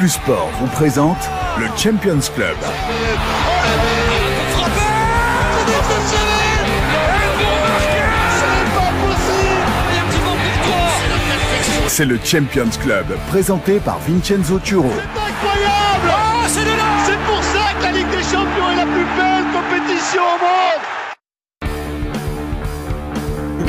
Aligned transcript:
Plus 0.00 0.08
Sport 0.08 0.48
vous 0.58 0.66
présente 0.68 1.18
le 1.58 1.66
Champions 1.76 2.32
Club. 2.34 2.56
C'est 11.86 12.06
le 12.06 12.18
Champions 12.24 12.70
Club, 12.80 13.04
présenté 13.28 13.78
par 13.78 13.98
Vincenzo 13.98 14.58
Turo. 14.60 14.86
Incroyable 14.86 16.08
oh, 16.08 16.46
C'est 16.48 16.64
de 16.64 16.70
là 16.70 17.04
C'est 17.04 17.18
pour 17.30 17.42
ça 17.42 17.74
que 17.78 17.82
la 17.82 17.92
Ligue 17.92 18.08
des 18.08 18.22
Champions 18.22 18.70
est 18.72 18.76
la 18.76 18.86
plus 18.86 19.04
belle 19.04 19.44
compétition 19.52 20.22
au 20.22 20.38
monde 20.40 20.99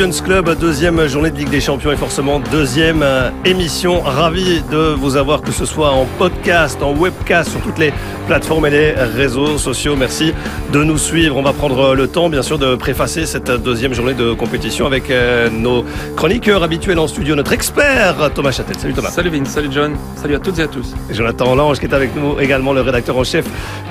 Club, 0.10 0.58
deuxième 0.58 1.06
journée 1.06 1.30
de 1.30 1.38
Ligue 1.38 1.52
des 1.52 1.62
Champions 1.62 1.92
et 1.92 1.96
forcément 1.96 2.40
deuxième 2.40 3.04
euh, 3.04 3.30
émission. 3.46 4.02
Ravi 4.02 4.64
de 4.72 4.96
vous 4.96 5.16
avoir 5.16 5.42
que 5.42 5.52
ce 5.52 5.64
soit 5.64 5.92
en 5.92 6.08
podcast, 6.18 6.82
en 6.82 6.96
webcast, 6.96 7.52
sur 7.52 7.62
toutes 7.62 7.78
les 7.78 7.94
plateformes 8.22 8.66
et 8.68 8.70
les 8.70 8.92
réseaux 8.92 9.58
sociaux. 9.58 9.96
Merci 9.96 10.34
de 10.72 10.84
nous 10.84 10.98
suivre. 10.98 11.38
On 11.38 11.42
va 11.42 11.54
prendre 11.54 11.96
le 11.96 12.08
temps, 12.08 12.30
bien 12.30 12.42
sûr, 12.42 12.58
de 12.58 12.76
préfacer 12.76 13.26
cette 13.26 13.52
deuxième 13.52 13.94
journée 13.94 14.14
de 14.14 14.34
compétition 14.34 14.86
avec 14.86 15.10
euh, 15.10 15.50
nos 15.50 15.86
chroniqueurs 16.16 16.64
habituels 16.64 17.00
en 17.00 17.08
studio, 17.08 17.36
notre 17.36 17.54
expert 17.54 18.32
Thomas 18.34 18.52
Châtel. 18.52 18.78
Salut 18.78 18.94
Thomas. 18.94 19.10
Salut 19.10 19.30
Vin, 19.30 19.46
salut 19.46 19.70
John, 19.72 19.96
salut 20.16 20.36
à 20.36 20.40
toutes 20.40 20.60
et 20.60 20.64
à 20.64 20.68
tous. 20.68 20.94
Et 21.10 21.14
Jonathan 21.14 21.56
Lange 21.56 21.80
qui 21.80 21.86
est 21.86 21.94
avec 21.94 22.16
nous 22.16 22.40
également, 22.40 22.74
le 22.74 22.82
rédacteur 22.82 23.18
en 23.18 23.24
chef 23.24 23.46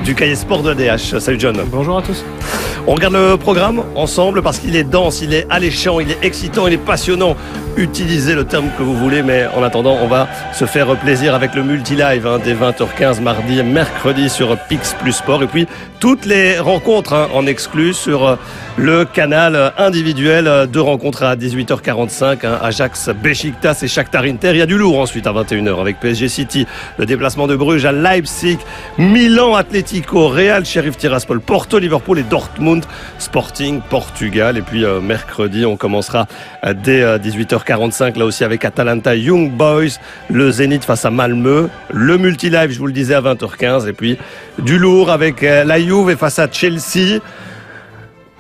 du 0.05 0.15
cahier 0.15 0.35
sport 0.35 0.63
de 0.63 0.71
la 0.71 0.97
DH. 0.97 1.19
Salut 1.19 1.39
John. 1.39 1.57
Bonjour 1.71 1.99
à 1.99 2.03
tous. 2.03 2.25
On 2.87 2.95
regarde 2.95 3.15
le 3.15 3.37
programme 3.37 3.83
ensemble 3.95 4.43
parce 4.43 4.59
qu'il 4.59 4.75
est 4.75 4.85
dense, 4.85 5.21
il 5.21 5.35
est 5.35 5.47
alléchant, 5.51 6.01
il 6.01 6.11
est 6.11 6.19
excitant, 6.23 6.67
il 6.67 6.73
est 6.73 6.79
passionnant. 6.79 7.37
Utilisez 7.77 8.35
le 8.35 8.45
terme 8.45 8.69
que 8.77 8.83
vous 8.83 8.97
voulez, 8.97 9.23
mais 9.23 9.47
en 9.55 9.63
attendant, 9.63 9.99
on 10.03 10.09
va 10.09 10.29
se 10.55 10.65
faire 10.65 10.97
plaisir 10.97 11.35
avec 11.35 11.55
le 11.55 11.63
multi-live 11.63 12.27
hein, 12.27 12.39
dès 12.43 12.55
20h15 12.55 13.21
mardi 13.21 13.59
et 13.59 13.63
mercredi 13.63 14.29
sur 14.31 14.57
Pix 14.69 14.95
Plus 15.01 15.13
Sport. 15.13 15.43
Et 15.43 15.47
puis 15.47 15.67
toutes 15.99 16.25
les 16.25 16.59
rencontres 16.59 17.13
hein, 17.13 17.29
en 17.35 17.47
exclus 17.47 17.93
sur 17.93 18.27
euh, 18.27 18.37
le 18.79 19.05
canal 19.05 19.75
individuel 19.77 20.69
de 20.71 20.79
rencontres 20.79 21.25
à 21.25 21.37
18h45. 21.37 22.47
Hein, 22.47 22.59
Ajax, 22.63 23.11
Besiktas 23.11 23.81
et 23.83 23.89
Shakhtar 23.89 24.23
Inter. 24.23 24.51
Il 24.53 24.59
y 24.59 24.63
a 24.63 24.67
du 24.67 24.79
lourd 24.79 24.99
ensuite 25.01 25.27
à 25.27 25.33
21h 25.33 25.81
avec 25.81 26.01
PSG 26.01 26.29
City, 26.29 26.67
le 26.97 27.05
déplacement 27.05 27.47
de 27.47 27.57
Bruges 27.57 27.85
à 27.85 27.93
Leipzig, 27.93 28.59
Milan 28.97 29.55
Atlético, 29.55 30.29
Real 30.29 30.65
Sheriff 30.65 30.97
Tiraspol, 30.97 31.41
Porto 31.41 31.79
Liverpool 31.79 32.21
et 32.21 32.23
Dortmund 32.23 32.85
Sporting 33.19 33.81
Portugal. 33.91 34.57
Et 34.57 34.63
puis 34.63 34.85
euh, 34.85 35.01
mercredi, 35.01 35.67
on 35.67 35.77
commencera 35.77 36.27
euh, 36.65 36.73
dès 36.73 37.19
18h45 37.19 38.19
là 38.19 38.25
aussi 38.25 38.45
avec 38.45 38.65
Atalanta 38.65 39.15
Young 39.15 39.51
Boys, 39.51 39.99
le 40.31 40.51
Zénith 40.51 40.85
face 40.85 41.05
à 41.05 41.11
Malmö, 41.11 41.69
le 41.93 42.19
multi-live, 42.19 42.71
je 42.71 42.79
vous 42.79 42.87
le 42.87 42.93
disais 42.93 43.15
à 43.15 43.21
20h15 43.21 43.89
et 43.89 43.93
puis 43.93 44.10
du 44.59 44.79
lourd 44.79 45.11
avec 45.11 45.43
euh, 45.43 45.65
la 45.65 45.81
Juve 45.81 46.17
face 46.17 46.39
à 46.39 46.51
Chelsea. 46.51 47.21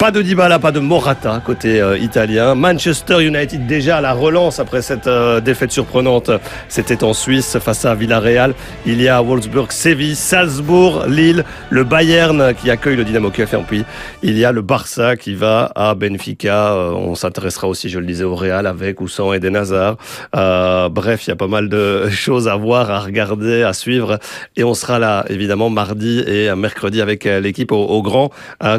Pas 0.00 0.10
de 0.10 0.22
Dybala, 0.22 0.58
pas 0.58 0.72
de 0.72 0.80
Morata 0.80 1.42
côté 1.44 1.78
euh, 1.78 1.98
italien. 1.98 2.54
Manchester 2.54 3.22
United 3.22 3.66
déjà 3.66 3.98
à 3.98 4.00
la 4.00 4.14
relance 4.14 4.58
après 4.58 4.80
cette 4.80 5.06
euh, 5.06 5.42
défaite 5.42 5.72
surprenante. 5.72 6.30
C'était 6.68 7.04
en 7.04 7.12
Suisse 7.12 7.58
face 7.58 7.84
à 7.84 7.94
Villarreal. 7.94 8.54
Il 8.86 9.02
y 9.02 9.08
a 9.08 9.20
Wolfsburg, 9.20 9.70
Séville, 9.70 10.16
Salzbourg, 10.16 11.04
Lille, 11.06 11.44
le 11.68 11.84
Bayern 11.84 12.54
qui 12.54 12.70
accueille 12.70 12.96
le 12.96 13.04
Dynamo 13.04 13.28
Kiev 13.28 13.50
et 13.52 13.58
puis 13.58 13.84
il 14.22 14.38
y 14.38 14.44
a 14.46 14.52
le 14.52 14.62
Barça 14.62 15.16
qui 15.16 15.34
va 15.34 15.70
à 15.74 15.94
Benfica. 15.94 16.72
Euh, 16.72 16.92
on 16.92 17.14
s'intéressera 17.14 17.68
aussi, 17.68 17.90
je 17.90 17.98
le 17.98 18.06
disais, 18.06 18.24
au 18.24 18.36
Real 18.36 18.66
avec 18.66 19.02
ou 19.02 19.08
sans 19.08 19.34
Eden 19.34 19.54
Hazard. 19.54 19.98
bref, 20.32 21.26
il 21.26 21.28
y 21.28 21.32
a 21.34 21.36
pas 21.36 21.46
mal 21.46 21.68
de 21.68 22.08
choses 22.10 22.48
à 22.48 22.56
voir, 22.56 22.90
à 22.90 23.00
regarder, 23.00 23.64
à 23.64 23.74
suivre 23.74 24.18
et 24.56 24.64
on 24.64 24.72
sera 24.72 24.98
là 24.98 25.26
évidemment 25.28 25.68
mardi 25.68 26.24
et 26.26 26.54
mercredi 26.54 27.02
avec 27.02 27.24
l'équipe 27.24 27.70
au, 27.70 27.84
au 27.84 28.00
grand 28.00 28.30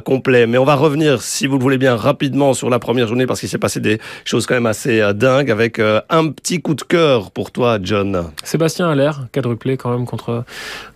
complet. 0.03 0.47
Mais 0.47 0.57
on 0.57 0.65
va 0.65 0.73
revenir 0.73 1.10
si 1.19 1.47
vous 1.47 1.57
le 1.57 1.61
voulez 1.63 1.77
bien, 1.77 1.95
rapidement 1.95 2.53
sur 2.53 2.69
la 2.69 2.79
première 2.79 3.07
journée 3.07 3.25
parce 3.25 3.39
qu'il 3.39 3.49
s'est 3.49 3.57
passé 3.57 3.79
des 3.79 3.99
choses 4.23 4.45
quand 4.45 4.53
même 4.53 4.65
assez 4.65 5.01
euh, 5.01 5.13
dingues 5.13 5.51
avec 5.51 5.79
euh, 5.79 6.01
un 6.09 6.29
petit 6.29 6.61
coup 6.61 6.75
de 6.75 6.81
cœur 6.83 7.31
pour 7.31 7.51
toi, 7.51 7.79
John. 7.81 8.31
Sébastien 8.43 8.89
Allaire, 8.89 9.27
quadruplé 9.31 9.77
quand 9.77 9.91
même 9.91 10.05
contre 10.05 10.43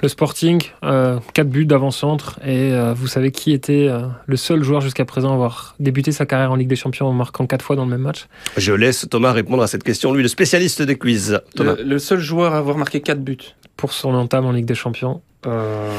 le 0.01 0.07
Sporting, 0.07 0.61
euh, 0.83 1.19
4 1.33 1.49
buts 1.49 1.65
d'avant-centre 1.65 2.39
et 2.45 2.71
euh, 2.71 2.93
vous 2.93 3.07
savez 3.07 3.31
qui 3.31 3.51
était 3.51 3.89
le 4.25 4.37
seul 4.37 4.63
joueur 4.63 4.81
jusqu'à 4.81 5.05
présent 5.05 5.31
à 5.31 5.33
avoir 5.33 5.75
débuté 5.79 6.11
sa 6.11 6.25
carrière 6.25 6.51
en 6.51 6.55
Ligue 6.55 6.67
des 6.67 6.75
Champions 6.75 7.07
en 7.07 7.13
marquant 7.13 7.47
4 7.47 7.63
fois 7.63 7.75
dans 7.75 7.85
le 7.85 7.91
même 7.91 8.01
match 8.01 8.27
Je 8.57 8.73
laisse 8.73 9.07
Thomas 9.09 9.31
répondre 9.31 9.63
à 9.63 9.67
cette 9.67 9.83
question, 9.83 10.13
lui 10.13 10.21
le 10.21 10.29
spécialiste 10.29 10.81
des 10.81 10.97
quiz. 10.97 11.41
Thomas. 11.55 11.75
Le, 11.77 11.83
le 11.83 11.99
seul 11.99 12.19
joueur 12.19 12.53
à 12.53 12.57
avoir 12.57 12.77
marqué 12.77 13.01
4 13.01 13.19
buts 13.19 13.55
pour 13.75 13.93
son 13.93 14.13
entame 14.13 14.45
en 14.45 14.51
Ligue 14.51 14.65
des 14.65 14.75
Champions. 14.75 15.21
Euh, 15.45 15.89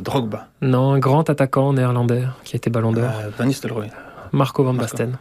Drogba. 0.00 0.48
Non, 0.62 0.92
un 0.92 0.98
grand 0.98 1.28
attaquant 1.30 1.72
néerlandais 1.72 2.24
qui 2.44 2.56
a 2.56 2.58
été 2.58 2.70
ballon 2.70 2.92
d'or. 2.92 3.04
Euh, 3.04 3.30
Van 3.38 3.44
Nistelrooy. 3.44 3.90
Marco 4.32 4.62
Van 4.64 4.74
Basten. 4.74 5.16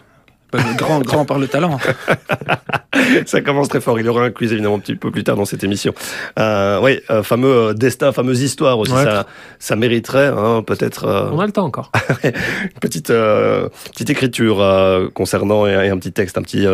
Grand, 0.77 0.99
grand 0.99 1.25
par 1.25 1.39
le 1.39 1.47
talent. 1.47 1.79
ça 3.25 3.41
commence 3.41 3.69
très 3.69 3.81
fort. 3.81 3.99
Il 3.99 4.05
y 4.05 4.09
aura 4.09 4.23
un 4.23 4.31
quiz 4.31 4.51
évidemment 4.51 4.75
un 4.75 4.79
petit 4.79 4.95
peu 4.95 5.11
plus 5.11 5.23
tard 5.23 5.35
dans 5.35 5.45
cette 5.45 5.63
émission. 5.63 5.93
Euh, 6.37 6.79
oui, 6.81 6.99
euh, 7.09 7.23
fameux 7.23 7.69
euh, 7.69 7.73
destin, 7.73 8.11
fameuse 8.11 8.41
histoire 8.41 8.79
aussi. 8.79 8.93
Ouais. 8.93 9.03
Ça, 9.03 9.25
ça 9.59 9.75
mériterait 9.75 10.27
hein, 10.27 10.63
peut-être. 10.65 11.05
Euh... 11.05 11.29
On 11.31 11.39
a 11.39 11.45
le 11.45 11.51
temps 11.51 11.65
encore. 11.65 11.91
petite 12.81 13.09
euh, 13.09 13.69
petite 13.91 14.09
écriture 14.09 14.61
euh, 14.61 15.07
concernant 15.13 15.67
et, 15.67 15.71
et, 15.71 15.89
un 15.89 15.97
petit 15.97 16.11
texte, 16.11 16.37
un 16.37 16.41
petit 16.41 16.65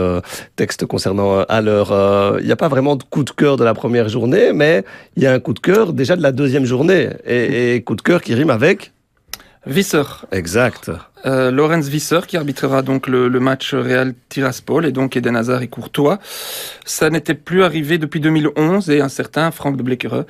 texte 0.56 0.86
concernant 0.86 1.42
à 1.42 1.62
l'heure. 1.62 2.38
Il 2.40 2.46
n'y 2.46 2.52
a 2.52 2.56
pas 2.58 2.68
vraiment 2.68 2.96
de 2.96 3.04
coup 3.04 3.24
de 3.24 3.32
cœur 3.32 3.58
de 3.58 3.64
la 3.64 3.74
première 3.74 4.10
journée, 4.10 4.52
mais 4.54 4.84
il 5.16 5.24
y 5.24 5.28
a 5.28 5.34
un 5.34 5.40
coup 5.40 5.54
de 5.54 5.60
cœur 5.60 5.94
déjà 5.94 6.16
de 6.16 6.22
la 6.22 6.32
deuxième 6.32 6.66
journée 6.66 7.10
et, 7.26 7.76
et 7.76 7.84
coup 7.84 7.96
de 7.96 8.02
cœur 8.02 8.22
qui 8.22 8.34
rime 8.34 8.50
avec. 8.50 8.92
Visser. 9.68 10.04
Exact. 10.32 10.92
Euh, 11.26 11.50
Lorenz 11.50 11.90
Visser 11.90 12.20
qui 12.28 12.38
arbitrera 12.38 12.84
donc 12.84 13.08
le, 13.08 13.28
le, 13.28 13.40
match 13.40 13.74
Real 13.74 14.14
Tiraspol 14.30 14.86
et 14.86 14.92
donc 14.92 15.18
Eden 15.18 15.36
Hazard 15.36 15.64
et 15.64 15.68
Courtois. 15.68 16.20
Ça 16.86 17.10
n'était 17.10 17.34
plus 17.34 17.64
arrivé 17.64 17.98
depuis 17.98 18.20
2011 18.20 18.92
et 18.92 19.02
un 19.02 19.10
certain 19.10 19.50
Frank 19.50 19.76
de 19.76 19.82
Bleckere. 19.82 20.26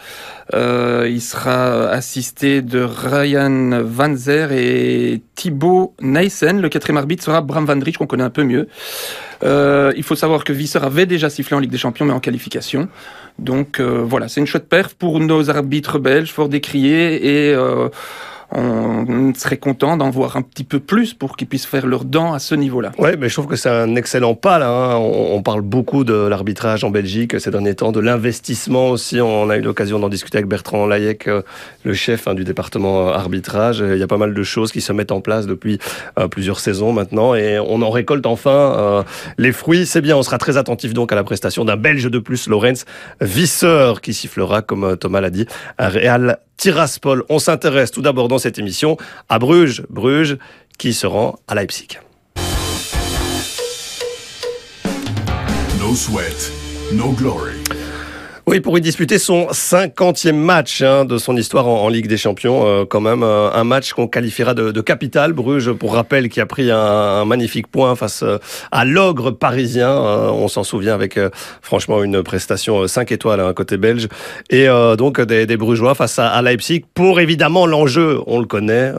Euh, 0.53 1.07
il 1.09 1.21
sera 1.21 1.89
assisté 1.89 2.61
de 2.61 2.81
Ryan 2.81 3.81
Van 3.83 4.15
Zer 4.15 4.53
et 4.53 5.21
Thibaut 5.35 5.93
Neysen. 6.01 6.61
Le 6.61 6.69
quatrième 6.69 6.97
arbitre 6.97 7.23
sera 7.23 7.41
Bram 7.41 7.65
Van 7.65 7.75
Drich 7.75 7.97
qu'on 7.97 8.07
connaît 8.07 8.23
un 8.23 8.29
peu 8.29 8.43
mieux. 8.43 8.69
Euh, 9.43 9.93
il 9.97 10.03
faut 10.03 10.15
savoir 10.15 10.43
que 10.43 10.53
Visser 10.53 10.79
avait 10.81 11.05
déjà 11.05 11.29
sifflé 11.29 11.55
en 11.55 11.59
Ligue 11.59 11.71
des 11.71 11.77
Champions 11.77 12.05
mais 12.05 12.13
en 12.13 12.19
qualification. 12.19 12.87
Donc 13.37 13.79
euh, 13.79 14.03
voilà, 14.05 14.27
c'est 14.27 14.39
une 14.39 14.47
chouette 14.47 14.69
perf 14.69 14.93
pour 14.93 15.19
nos 15.19 15.49
arbitres 15.49 15.99
belges, 15.99 16.31
fort 16.31 16.49
décriés 16.49 17.49
et 17.49 17.53
euh, 17.53 17.89
on 18.51 19.33
serait 19.33 19.57
content 19.57 19.97
d'en 19.97 20.09
voir 20.09 20.37
un 20.37 20.41
petit 20.41 20.63
peu 20.63 20.79
plus 20.79 21.13
pour 21.13 21.35
qu'ils 21.37 21.47
puissent 21.47 21.65
faire 21.65 21.87
leurs 21.87 22.05
dents 22.05 22.33
à 22.33 22.39
ce 22.39 22.55
niveau-là. 22.55 22.91
Oui, 22.97 23.11
mais 23.19 23.29
je 23.29 23.33
trouve 23.33 23.47
que 23.47 23.55
c'est 23.55 23.69
un 23.69 23.95
excellent 23.95 24.35
pas 24.35 24.59
là. 24.59 24.69
Hein. 24.69 24.95
On, 24.97 25.41
parle 25.41 25.61
beaucoup 25.61 26.03
de 26.03 26.13
l'arbitrage 26.13 26.83
en 26.83 26.89
Belgique 26.89 27.39
ces 27.39 27.51
derniers 27.51 27.75
temps, 27.75 27.91
de 27.91 27.99
l'investissement 27.99 28.89
aussi. 28.89 29.21
On 29.21 29.49
a 29.49 29.57
eu 29.57 29.61
l'occasion 29.61 29.99
d'en 29.99 30.09
discuter 30.09 30.37
avec 30.37 30.47
Bertrand 30.47 30.87
Layek, 30.87 31.27
euh, 31.27 31.41
le 31.83 31.93
chef 31.93 32.27
hein, 32.27 32.33
du 32.33 32.43
département 32.43 33.09
arbitrage. 33.09 33.79
Il 33.79 33.97
y 33.97 34.03
a 34.03 34.07
pas 34.07 34.17
mal 34.17 34.33
de 34.33 34.43
choses 34.43 34.71
qui 34.71 34.81
se 34.81 34.93
mettent 34.93 35.11
en 35.11 35.21
place 35.21 35.45
depuis 35.45 35.79
euh, 36.17 36.27
plusieurs 36.27 36.59
saisons 36.59 36.93
maintenant 36.93 37.35
et 37.35 37.59
on 37.59 37.81
en 37.81 37.89
récolte 37.89 38.25
enfin 38.25 38.49
euh, 38.51 39.03
les 39.37 39.51
fruits. 39.51 39.85
C'est 39.85 40.01
bien, 40.01 40.17
on 40.17 40.23
sera 40.23 40.37
très 40.37 40.57
attentif 40.57 40.93
donc 40.93 41.11
à 41.11 41.15
la 41.15 41.23
prestation 41.23 41.65
d'un 41.65 41.77
Belge 41.77 42.09
de 42.09 42.19
plus, 42.19 42.47
Lorenz 42.47 42.85
Visseur, 43.21 44.01
qui 44.01 44.13
sifflera, 44.13 44.61
comme 44.61 44.97
Thomas 44.97 45.21
l'a 45.21 45.29
dit, 45.29 45.45
à 45.77 45.89
Real 45.89 46.39
Tiraspol. 46.57 47.23
On 47.29 47.39
s'intéresse 47.39 47.91
tout 47.91 48.01
d'abord 48.01 48.27
dans 48.27 48.39
cette 48.39 48.59
émission 48.59 48.97
à 49.29 49.39
Bruges. 49.39 49.83
Bruges 49.89 50.37
qui 50.77 50.93
se 50.93 51.07
rend 51.07 51.37
à 51.47 51.55
Leipzig. 51.55 51.99
No 55.79 55.93
sweat, 55.95 56.51
no 56.93 57.11
glory. 57.11 57.63
Oui, 58.47 58.59
pour 58.59 58.77
y 58.77 58.81
disputer 58.81 59.17
son 59.17 59.47
50e 59.47 60.33
match 60.33 60.83
hein, 60.83 61.03
de 61.03 61.17
son 61.17 61.35
histoire 61.35 61.67
en, 61.67 61.89
Ligue 61.89 62.05
des 62.07 62.17
Champions, 62.17 62.67
euh, 62.67 62.85
quand 62.85 63.01
même 63.01 63.23
euh, 63.23 63.49
un 63.51 63.63
match 63.63 63.93
qu'on 63.93 64.07
qualifiera 64.07 64.53
de, 64.53 64.71
de, 64.71 64.81
capital. 64.81 65.33
Bruges, 65.33 65.71
pour 65.71 65.95
rappel, 65.95 66.29
qui 66.29 66.39
a 66.39 66.45
pris 66.45 66.69
un, 66.69 66.77
un 66.77 67.25
magnifique 67.25 67.65
point 67.65 67.95
face 67.95 68.21
euh, 68.21 68.37
à 68.71 68.85
l'ogre 68.85 69.31
parisien. 69.31 69.89
on 69.89 70.47
s'en 70.47 70.63
souvient 70.63 70.93
avec 70.93 71.19
franchement 71.63 72.03
une 72.03 72.21
prestation 72.21 72.87
5 72.87 73.11
étoiles 73.11 73.39
à 73.39 73.47
hein, 73.47 73.53
côté 73.53 73.77
belge. 73.77 74.09
Et 74.51 74.67
donc 74.97 75.19
des, 75.21 75.47
des, 75.47 75.57
Brugeois 75.57 75.95
face 75.95 76.19
à, 76.19 76.29
à, 76.29 76.41
Leipzig 76.43 76.83
pour 76.93 77.19
évidemment 77.19 77.65
l'enjeu, 77.65 78.19
on 78.27 78.39
le 78.39 78.45
connaît, 78.45 78.93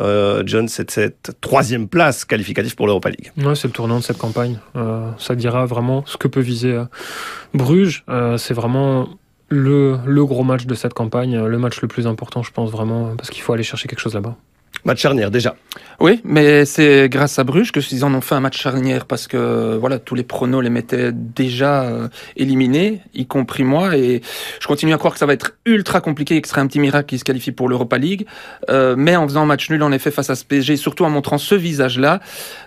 John, 0.45 0.67
c'est 0.67 0.91
cette 0.91 1.33
troisième 1.41 1.89
place 1.89 2.25
qualificative 2.25 2.75
pour 2.75 2.87
l'Europa 2.87 3.11
League. 3.11 3.31
Ouais, 3.39 3.55
c'est 3.55 3.69
le 3.69 3.73
tournant 3.73 3.99
de 3.99 4.05
cette 4.05 4.19
campagne. 4.19 4.59
ça 5.19 5.35
dira 5.35 5.67
vraiment 5.67 6.03
ce 6.07 6.17
que 6.17 6.27
peut 6.27 6.41
viser 6.41 6.81
Bruges. 7.55 8.05
c'est 8.39 8.55
vraiment 8.55 9.09
le, 9.49 9.99
le, 10.07 10.25
gros 10.25 10.43
match 10.43 10.67
de 10.67 10.75
cette 10.75 10.95
campagne, 10.95 11.39
le 11.39 11.59
match 11.59 11.81
le 11.81 11.89
plus 11.89 12.07
important, 12.07 12.43
je 12.43 12.53
pense 12.53 12.71
vraiment, 12.71 13.15
parce 13.17 13.31
qu'il 13.31 13.43
faut 13.43 13.53
aller 13.53 13.63
chercher 13.63 13.89
quelque 13.89 14.01
chose 14.01 14.15
là-bas. 14.15 14.37
Match 14.87 15.01
charnière 15.01 15.33
déjà. 15.33 15.57
Oui, 15.99 16.21
mais 16.25 16.65
c'est 16.65 17.09
grâce 17.09 17.41
à 17.41 17.45
Bruges 17.45 17.73
que 17.73 17.81
ils 17.91 18.05
en 18.05 18.15
ont 18.15 18.21
fait 18.21 18.37
un 18.37 18.41
match 18.41 18.61
charnière 18.61 19.05
parce 19.05 19.27
que 19.27 19.77
voilà 19.77 19.99
tous 19.99 20.15
les 20.15 20.23
pronos 20.23 20.63
les 20.63 20.71
mettaient 20.71 21.11
déjà 21.13 21.83
euh, 21.83 22.09
éliminés, 22.37 23.01
y 23.13 23.27
compris 23.27 23.65
moi, 23.65 23.97
et 23.97 24.21
je 24.61 24.67
continue 24.69 24.95
à 24.95 24.99
croire 24.99 25.15
que 25.15 25.19
ça 25.19 25.27
va 25.27 25.33
être 25.33 25.57
ultra 25.65 26.01
compliqué 26.01 26.37
et 26.37 26.41
que 26.41 26.47
ce 26.47 26.53
serait 26.53 26.61
un 26.61 26.69
petit 26.69 26.79
miracle 26.79 27.09
qui 27.09 27.19
se 27.19 27.25
qualifie 27.25 27.51
pour 27.51 27.69
l'Europa 27.69 27.99
League. 27.99 28.27
Euh, 28.71 28.95
mais 28.97 29.17
en 29.17 29.27
faisant 29.27 29.43
un 29.43 29.47
match 29.47 29.69
nul 29.71 29.83
en 29.83 29.91
effet 29.91 30.13
face 30.13 30.31
à 30.31 30.37
ce 30.37 30.45
PSG, 30.45 30.77
surtout 30.77 31.05
en 31.05 31.11
montrant 31.11 31.39
ce 31.39 31.57
visage-là, 31.57 32.21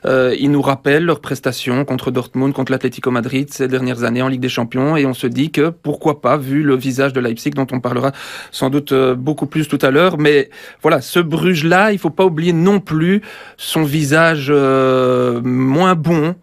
euh, 0.06 0.36
ils 0.38 0.52
nous 0.52 0.62
rappellent 0.62 1.06
leurs 1.06 1.22
prestations 1.22 1.86
contre 1.86 2.12
Dortmund, 2.12 2.54
contre 2.54 2.74
l'Atlético 2.74 3.12
Madrid 3.12 3.48
ces 3.50 3.70
dernières 3.70 4.04
années 4.04 4.22
en 4.22 4.28
Ligue 4.28 4.42
des 4.42 4.50
Champions, 4.50 4.98
et 4.98 5.06
on 5.06 5.14
se 5.14 5.28
dit 5.28 5.52
que 5.52 5.70
pourquoi 5.70 6.20
pas 6.20 6.36
vu 6.36 6.64
le 6.64 6.76
visage 6.76 7.14
de 7.14 7.22
Leipzig 7.22 7.52
dont 7.52 7.68
on 7.72 7.80
parlera 7.80 8.12
sans 8.52 8.70
doute 8.70 8.92
euh, 8.92 9.16
beaucoup 9.16 9.46
plus 9.46 9.70
tout 9.70 9.80
à 9.82 9.92
l'heure, 9.92 10.18
mais 10.18 10.50
voilà 10.82 11.00
ce 11.00 11.20
Bruges-là, 11.20 11.92
il 11.92 12.00
faut 12.00 12.09
pas 12.10 12.26
oublier 12.26 12.54
non 12.54 12.80
plus 12.80 13.22
son 13.58 13.84
visage 13.84 14.48
euh, 14.50 15.42
moins 15.44 15.96
bon. 15.96 16.36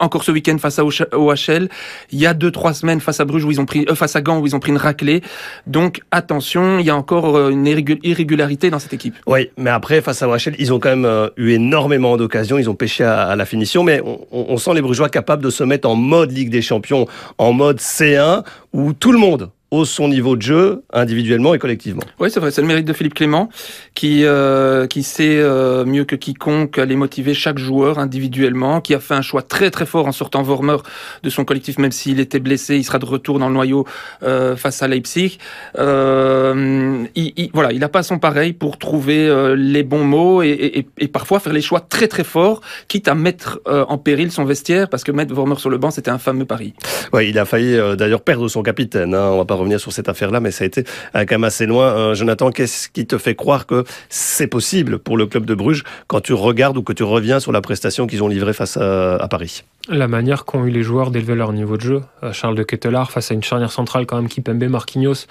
Encore 0.00 0.24
ce 0.24 0.30
week-end 0.30 0.56
face 0.58 0.78
à 0.78 0.84
OHL, 0.84 1.68
il 2.10 2.18
y 2.18 2.26
a 2.26 2.34
deux 2.34 2.50
trois 2.50 2.74
semaines 2.74 3.00
face 3.00 3.20
à 3.20 3.24
Bruges 3.24 3.44
où 3.44 3.50
ils 3.50 3.60
ont 3.60 3.66
pris, 3.66 3.86
euh, 3.88 3.94
face 3.94 4.14
à 4.16 4.20
Gand 4.20 4.38
où 4.38 4.46
ils 4.46 4.54
ont 4.54 4.60
pris 4.60 4.70
une 4.70 4.76
raclée. 4.76 5.22
Donc 5.66 6.02
attention, 6.10 6.78
il 6.78 6.86
y 6.86 6.90
a 6.90 6.96
encore 6.96 7.36
euh, 7.36 7.50
une 7.50 7.66
irrégularité 7.66 8.70
dans 8.70 8.78
cette 8.78 8.92
équipe. 8.92 9.16
Oui, 9.26 9.50
mais 9.56 9.70
après 9.70 10.00
face 10.00 10.22
à 10.22 10.28
OHL, 10.28 10.54
ils 10.58 10.72
ont 10.72 10.78
quand 10.78 10.96
même 10.96 11.30
eu 11.36 11.50
énormément 11.50 12.16
d'occasions, 12.16 12.58
ils 12.58 12.70
ont 12.70 12.74
pêché 12.74 13.04
à, 13.04 13.34
la 13.36 13.44
finition, 13.44 13.82
mais 13.82 14.00
on, 14.04 14.20
on 14.30 14.56
sent 14.56 14.74
les 14.74 14.82
Brugeois 14.82 15.08
capables 15.08 15.42
de 15.42 15.50
se 15.50 15.64
mettre 15.64 15.88
en 15.88 15.96
mode 15.96 16.32
Ligue 16.32 16.50
des 16.50 16.62
Champions, 16.62 17.06
en 17.38 17.52
mode 17.52 17.78
C1 17.78 18.44
où 18.72 18.92
tout 18.92 19.12
le 19.12 19.18
monde 19.18 19.50
au 19.72 19.86
son 19.86 20.06
niveau 20.06 20.36
de 20.36 20.42
jeu, 20.42 20.84
individuellement 20.92 21.54
et 21.54 21.58
collectivement. 21.58 22.02
Oui, 22.20 22.30
c'est 22.30 22.40
vrai, 22.40 22.50
c'est 22.50 22.60
le 22.60 22.66
mérite 22.66 22.86
de 22.86 22.92
Philippe 22.92 23.14
Clément, 23.14 23.48
qui 23.94 24.24
euh, 24.26 24.86
qui 24.86 25.02
sait 25.02 25.38
euh, 25.38 25.86
mieux 25.86 26.04
que 26.04 26.14
quiconque 26.14 26.78
aller 26.78 26.94
motiver 26.94 27.32
chaque 27.32 27.56
joueur 27.56 27.98
individuellement, 27.98 28.82
qui 28.82 28.92
a 28.92 29.00
fait 29.00 29.14
un 29.14 29.22
choix 29.22 29.40
très 29.40 29.70
très 29.70 29.86
fort 29.86 30.06
en 30.06 30.12
sortant 30.12 30.42
Vormer 30.42 30.76
de 31.22 31.30
son 31.30 31.46
collectif, 31.46 31.78
même 31.78 31.90
s'il 31.90 32.20
était 32.20 32.38
blessé, 32.38 32.76
il 32.76 32.84
sera 32.84 32.98
de 32.98 33.06
retour 33.06 33.38
dans 33.38 33.48
le 33.48 33.54
noyau 33.54 33.86
euh, 34.22 34.56
face 34.56 34.82
à 34.82 34.88
Leipzig. 34.88 35.38
Euh, 35.78 37.04
il, 37.14 37.50
voilà, 37.54 37.72
il 37.72 37.80
n'a 37.80 37.88
pas 37.88 38.02
son 38.02 38.18
pareil 38.18 38.52
pour 38.52 38.76
trouver 38.76 39.26
euh, 39.26 39.56
les 39.56 39.84
bons 39.84 40.04
mots 40.04 40.42
et, 40.42 40.50
et, 40.50 40.86
et, 40.98 41.08
parfois 41.08 41.40
faire 41.40 41.54
les 41.54 41.62
choix 41.62 41.80
très 41.80 42.08
très 42.08 42.24
forts, 42.24 42.60
quitte 42.88 43.08
à 43.08 43.14
mettre 43.14 43.60
euh, 43.66 43.86
en 43.88 43.96
péril 43.96 44.30
son 44.30 44.44
vestiaire, 44.44 44.90
parce 44.90 45.02
que 45.02 45.12
mettre 45.12 45.32
Vormer 45.32 45.56
sur 45.56 45.70
le 45.70 45.78
banc, 45.78 45.90
c'était 45.90 46.10
un 46.10 46.18
fameux 46.18 46.44
pari. 46.44 46.74
Ouais, 47.14 47.30
il 47.30 47.38
a 47.38 47.46
failli 47.46 47.78
d'ailleurs 47.96 48.20
perdre 48.20 48.48
son 48.48 48.62
capitaine. 48.62 49.14
Hein, 49.14 49.30
on 49.32 49.38
va 49.38 49.46
pas 49.46 49.61
revenir 49.62 49.80
sur 49.80 49.92
cette 49.92 50.08
affaire-là, 50.08 50.40
mais 50.40 50.50
ça 50.50 50.64
a 50.64 50.66
été 50.66 50.84
euh, 51.14 51.24
quand 51.24 51.32
même 51.32 51.44
assez 51.44 51.66
loin. 51.66 51.86
Euh, 51.86 52.14
Jonathan, 52.14 52.50
qu'est-ce 52.50 52.88
qui 52.88 53.06
te 53.06 53.18
fait 53.18 53.34
croire 53.34 53.66
que 53.66 53.84
c'est 54.08 54.46
possible 54.46 54.98
pour 54.98 55.16
le 55.16 55.26
club 55.26 55.46
de 55.46 55.54
Bruges 55.54 55.84
quand 56.06 56.20
tu 56.20 56.32
regardes 56.32 56.76
ou 56.76 56.82
que 56.82 56.92
tu 56.92 57.02
reviens 57.02 57.40
sur 57.40 57.52
la 57.52 57.60
prestation 57.60 58.06
qu'ils 58.06 58.22
ont 58.22 58.28
livrée 58.28 58.52
face 58.52 58.76
à, 58.76 59.26
Paris? 59.30 59.64
La 59.88 60.08
manière 60.08 60.44
qu'ont 60.44 60.64
eu 60.64 60.70
les 60.70 60.82
joueurs 60.82 61.10
d'élever 61.10 61.34
leur 61.34 61.52
niveau 61.52 61.76
de 61.76 61.82
jeu. 61.82 62.00
Euh, 62.22 62.32
Charles 62.32 62.54
de 62.54 62.62
Kettelard 62.62 63.10
face 63.10 63.30
à 63.30 63.34
une 63.34 63.42
charnière 63.42 63.72
centrale 63.72 64.06
quand 64.06 64.16
même 64.16 64.28
Kipembe, 64.28 64.64
Marquinhos, 64.64 65.26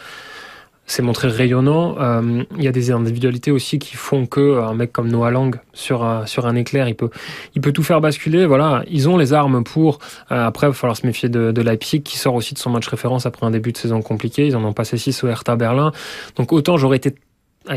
c'est 0.92 1.02
montré 1.02 1.30
rayonnant. 1.30 1.96
Euh, 2.00 2.44
il 2.58 2.64
y 2.64 2.68
a 2.68 2.72
des 2.72 2.92
individualités 2.92 3.50
aussi 3.52 3.80
qui 3.80 3.96
font 3.96 4.26
que 4.26 4.42
euh, 4.42 4.66
un 4.66 4.74
mec 4.74 4.92
comme 4.92 5.10
Noah 5.10 5.32
Lang 5.32 5.56
sur 5.74 6.04
un, 6.04 6.26
sur 6.26 6.46
un 6.46 6.56
éclair, 6.56 6.90
il 6.90 6.96
peut 6.96 7.10
il 7.56 7.62
peut 7.62 7.72
tout 7.72 7.84
faire 7.84 8.02
basculer. 8.02 8.46
Voilà, 8.46 8.84
ils 8.90 9.08
ont 9.08 9.18
les 9.18 9.32
armes 9.32 9.64
pour. 9.64 10.00
Euh, 10.32 10.46
après, 10.46 10.68
il 10.68 10.72
va 10.72 10.74
falloir 10.74 10.98
se 10.98 11.06
méfier 11.06 11.30
de, 11.30 11.52
de 11.52 11.62
Leipzig 11.62 12.02
qui 12.02 12.18
sort 12.18 12.36
aussi 12.36 12.54
de 12.54 12.60
son 12.60 12.70
match 12.72 12.88
référence 12.88 13.26
après 13.26 13.46
un 13.46 13.52
début 13.52 13.72
de 13.72 13.78
saison 13.78 14.02
compliqué. 14.02 14.46
Ils 14.48 14.56
en 14.58 14.64
ont 14.66 14.74
passé 14.74 14.98
6 14.98 15.24
au 15.24 15.28
Hertha 15.30 15.56
Berlin. 15.56 15.94
Donc 16.36 16.52
autant 16.52 16.76
j'aurais 16.76 16.98
été 16.98 17.16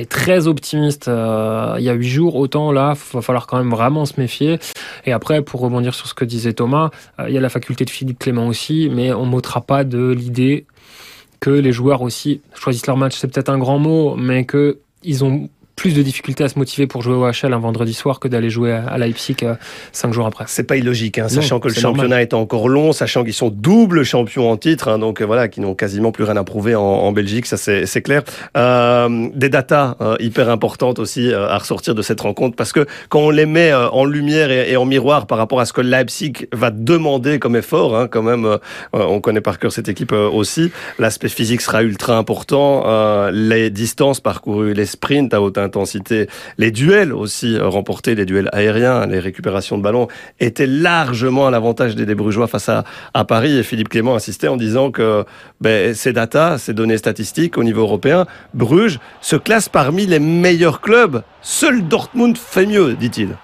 très 0.08 0.46
optimiste 0.46 1.08
il 1.08 1.84
y 1.84 1.90
a 1.90 1.92
huit 1.92 2.08
jours, 2.08 2.36
autant 2.36 2.72
là, 2.72 2.94
il 2.96 3.16
va 3.16 3.20
falloir 3.20 3.46
quand 3.46 3.58
même 3.58 3.70
vraiment 3.70 4.06
se 4.06 4.18
méfier. 4.18 4.58
Et 5.04 5.12
après, 5.12 5.42
pour 5.42 5.60
rebondir 5.60 5.94
sur 5.94 6.06
ce 6.06 6.14
que 6.14 6.24
disait 6.24 6.54
Thomas, 6.54 6.88
il 7.28 7.34
y 7.34 7.38
a 7.38 7.40
la 7.40 7.50
faculté 7.50 7.84
de 7.84 7.90
Philippe 7.90 8.18
Clément 8.18 8.48
aussi, 8.48 8.88
mais 8.90 9.12
on 9.12 9.26
m'ôtera 9.26 9.60
pas 9.60 9.84
de 9.84 10.10
l'idée 10.10 10.64
que 11.44 11.50
les 11.50 11.72
joueurs 11.72 12.00
aussi 12.00 12.40
choisissent 12.54 12.86
leur 12.86 12.96
match, 12.96 13.18
c'est 13.18 13.28
peut-être 13.28 13.50
un 13.50 13.58
grand 13.58 13.78
mot, 13.78 14.16
mais 14.16 14.46
que 14.46 14.78
ils 15.02 15.24
ont 15.24 15.50
plus 15.76 15.94
de 15.94 16.02
difficultés 16.02 16.44
à 16.44 16.48
se 16.48 16.58
motiver 16.58 16.86
pour 16.86 17.02
jouer 17.02 17.14
au 17.14 17.28
HL 17.28 17.52
un 17.52 17.58
vendredi 17.58 17.94
soir 17.94 18.20
que 18.20 18.28
d'aller 18.28 18.50
jouer 18.50 18.72
à 18.72 18.96
Leipzig 18.98 19.36
euh, 19.42 19.54
cinq 19.92 20.12
jours 20.12 20.26
après. 20.26 20.44
C'est 20.46 20.64
pas 20.64 20.76
illogique, 20.76 21.18
hein, 21.18 21.28
sachant 21.28 21.60
que 21.60 21.68
le 21.68 21.74
championnat 21.74 22.22
est 22.22 22.34
encore 22.34 22.68
long, 22.68 22.92
sachant 22.92 23.24
qu'ils 23.24 23.34
sont 23.34 23.50
double 23.50 24.04
champions 24.04 24.50
en 24.50 24.56
titre, 24.56 24.88
hein, 24.88 24.98
donc 24.98 25.20
euh, 25.20 25.24
voilà, 25.24 25.48
qui 25.48 25.60
n'ont 25.60 25.74
quasiment 25.74 26.12
plus 26.12 26.24
rien 26.24 26.36
à 26.36 26.44
prouver 26.44 26.74
en, 26.74 27.12
Belgique, 27.12 27.46
ça 27.46 27.56
c'est 27.56 28.02
clair. 28.02 28.22
Euh, 28.56 29.28
des 29.34 29.48
datas 29.48 29.96
hyper 30.18 30.48
importantes 30.48 30.98
aussi 30.98 31.32
à 31.32 31.56
ressortir 31.58 31.94
de 31.94 32.02
cette 32.02 32.20
rencontre, 32.20 32.56
parce 32.56 32.72
que 32.72 32.86
quand 33.08 33.20
on 33.20 33.30
les 33.30 33.46
met 33.46 33.72
en 33.72 34.04
lumière 34.04 34.50
et, 34.50 34.76
en 34.76 34.84
miroir 34.84 35.26
par 35.26 35.38
rapport 35.38 35.60
à 35.60 35.64
ce 35.64 35.72
que 35.72 35.80
Leipzig 35.80 36.48
va 36.52 36.70
demander 36.70 37.38
comme 37.38 37.54
effort, 37.54 37.96
hein, 37.96 38.08
quand 38.08 38.22
même, 38.22 38.58
on 38.92 39.20
connaît 39.20 39.40
par 39.40 39.58
cœur 39.58 39.70
cette 39.70 39.88
équipe 39.88 40.12
aussi, 40.12 40.72
l'aspect 40.98 41.28
physique 41.28 41.60
sera 41.60 41.82
ultra 41.82 42.16
important, 42.16 42.84
les 43.30 43.70
distances 43.70 44.20
parcourues, 44.20 44.74
les 44.74 44.86
sprints 44.86 45.32
à 45.34 45.40
haute 45.40 45.58
Les 46.58 46.70
duels 46.70 47.12
aussi 47.12 47.56
euh, 47.56 47.68
remportés, 47.68 48.14
les 48.14 48.26
duels 48.26 48.48
aériens, 48.52 49.06
les 49.06 49.18
récupérations 49.18 49.78
de 49.78 49.82
ballons 49.82 50.08
étaient 50.40 50.66
largement 50.66 51.46
à 51.46 51.50
l'avantage 51.50 51.94
des, 51.96 52.14
Brugeois 52.14 52.46
face 52.46 52.68
à, 52.68 52.84
Paris. 53.24 53.58
Et 53.58 53.62
Philippe 53.62 53.88
Clément 53.88 54.14
insistait 54.14 54.48
en 54.48 54.56
disant 54.56 54.90
que 54.90 55.24
ben, 55.60 55.94
ces 55.94 56.12
datas, 56.12 56.58
ces 56.58 56.74
données 56.74 56.98
statistiques 56.98 57.58
au 57.58 57.64
niveau 57.64 57.82
européen, 57.82 58.26
Bruges 58.52 58.98
se 59.20 59.36
classe 59.36 59.68
parmi 59.68 60.06
les 60.06 60.18
meilleurs 60.18 60.80
clubs. 60.80 61.22
Seul 61.42 61.86
Dortmund 61.86 62.36
fait 62.36 62.66
mieux, 62.66 62.94
dit-il. 62.94 63.36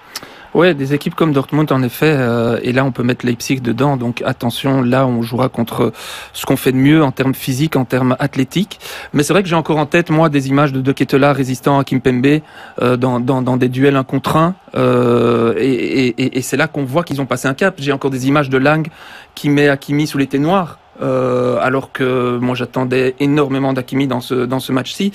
Ouais, 0.53 0.73
des 0.73 0.93
équipes 0.93 1.15
comme 1.15 1.31
Dortmund 1.31 1.71
en 1.71 1.81
effet, 1.81 2.13
euh, 2.13 2.59
et 2.61 2.73
là 2.73 2.83
on 2.83 2.91
peut 2.91 3.03
mettre 3.03 3.25
Leipzig 3.25 3.61
dedans. 3.61 3.95
Donc 3.95 4.21
attention, 4.25 4.81
là 4.81 5.07
on 5.07 5.21
jouera 5.21 5.47
contre 5.47 5.93
ce 6.33 6.45
qu'on 6.45 6.57
fait 6.57 6.73
de 6.73 6.77
mieux 6.77 7.01
en 7.01 7.11
termes 7.11 7.33
physiques, 7.33 7.77
en 7.77 7.85
termes 7.85 8.17
athlétiques. 8.19 8.79
Mais 9.13 9.23
c'est 9.23 9.31
vrai 9.31 9.43
que 9.43 9.49
j'ai 9.49 9.55
encore 9.55 9.77
en 9.77 9.85
tête 9.85 10.09
moi 10.09 10.27
des 10.27 10.49
images 10.49 10.73
de 10.73 10.81
De 10.81 10.91
Ketela 10.91 11.31
résistant 11.31 11.79
à 11.79 11.85
Kimpembe 11.85 12.41
euh, 12.81 12.97
dans, 12.97 13.21
dans, 13.21 13.55
des 13.55 13.69
duels 13.69 13.95
un 13.95 14.03
contre 14.03 14.35
un, 14.35 14.55
euh, 14.75 15.53
et, 15.57 16.41
c'est 16.41 16.57
là 16.57 16.67
qu'on 16.67 16.83
voit 16.83 17.03
qu'ils 17.03 17.21
ont 17.21 17.25
passé 17.25 17.47
un 17.47 17.53
cap. 17.53 17.75
J'ai 17.77 17.93
encore 17.93 18.11
des 18.11 18.27
images 18.27 18.49
de 18.49 18.57
Lang 18.57 18.89
qui 19.35 19.49
met 19.49 19.69
Hakimi 19.69 20.05
sous 20.05 20.17
l'été 20.17 20.37
noir. 20.37 20.80
Euh, 21.01 21.57
alors 21.59 21.91
que 21.91 22.37
moi 22.37 22.55
j'attendais 22.55 23.15
énormément 23.19 23.73
d'Akimi 23.73 24.07
dans 24.07 24.21
ce 24.21 24.45
dans 24.45 24.59
ce 24.59 24.71
match-ci. 24.71 25.11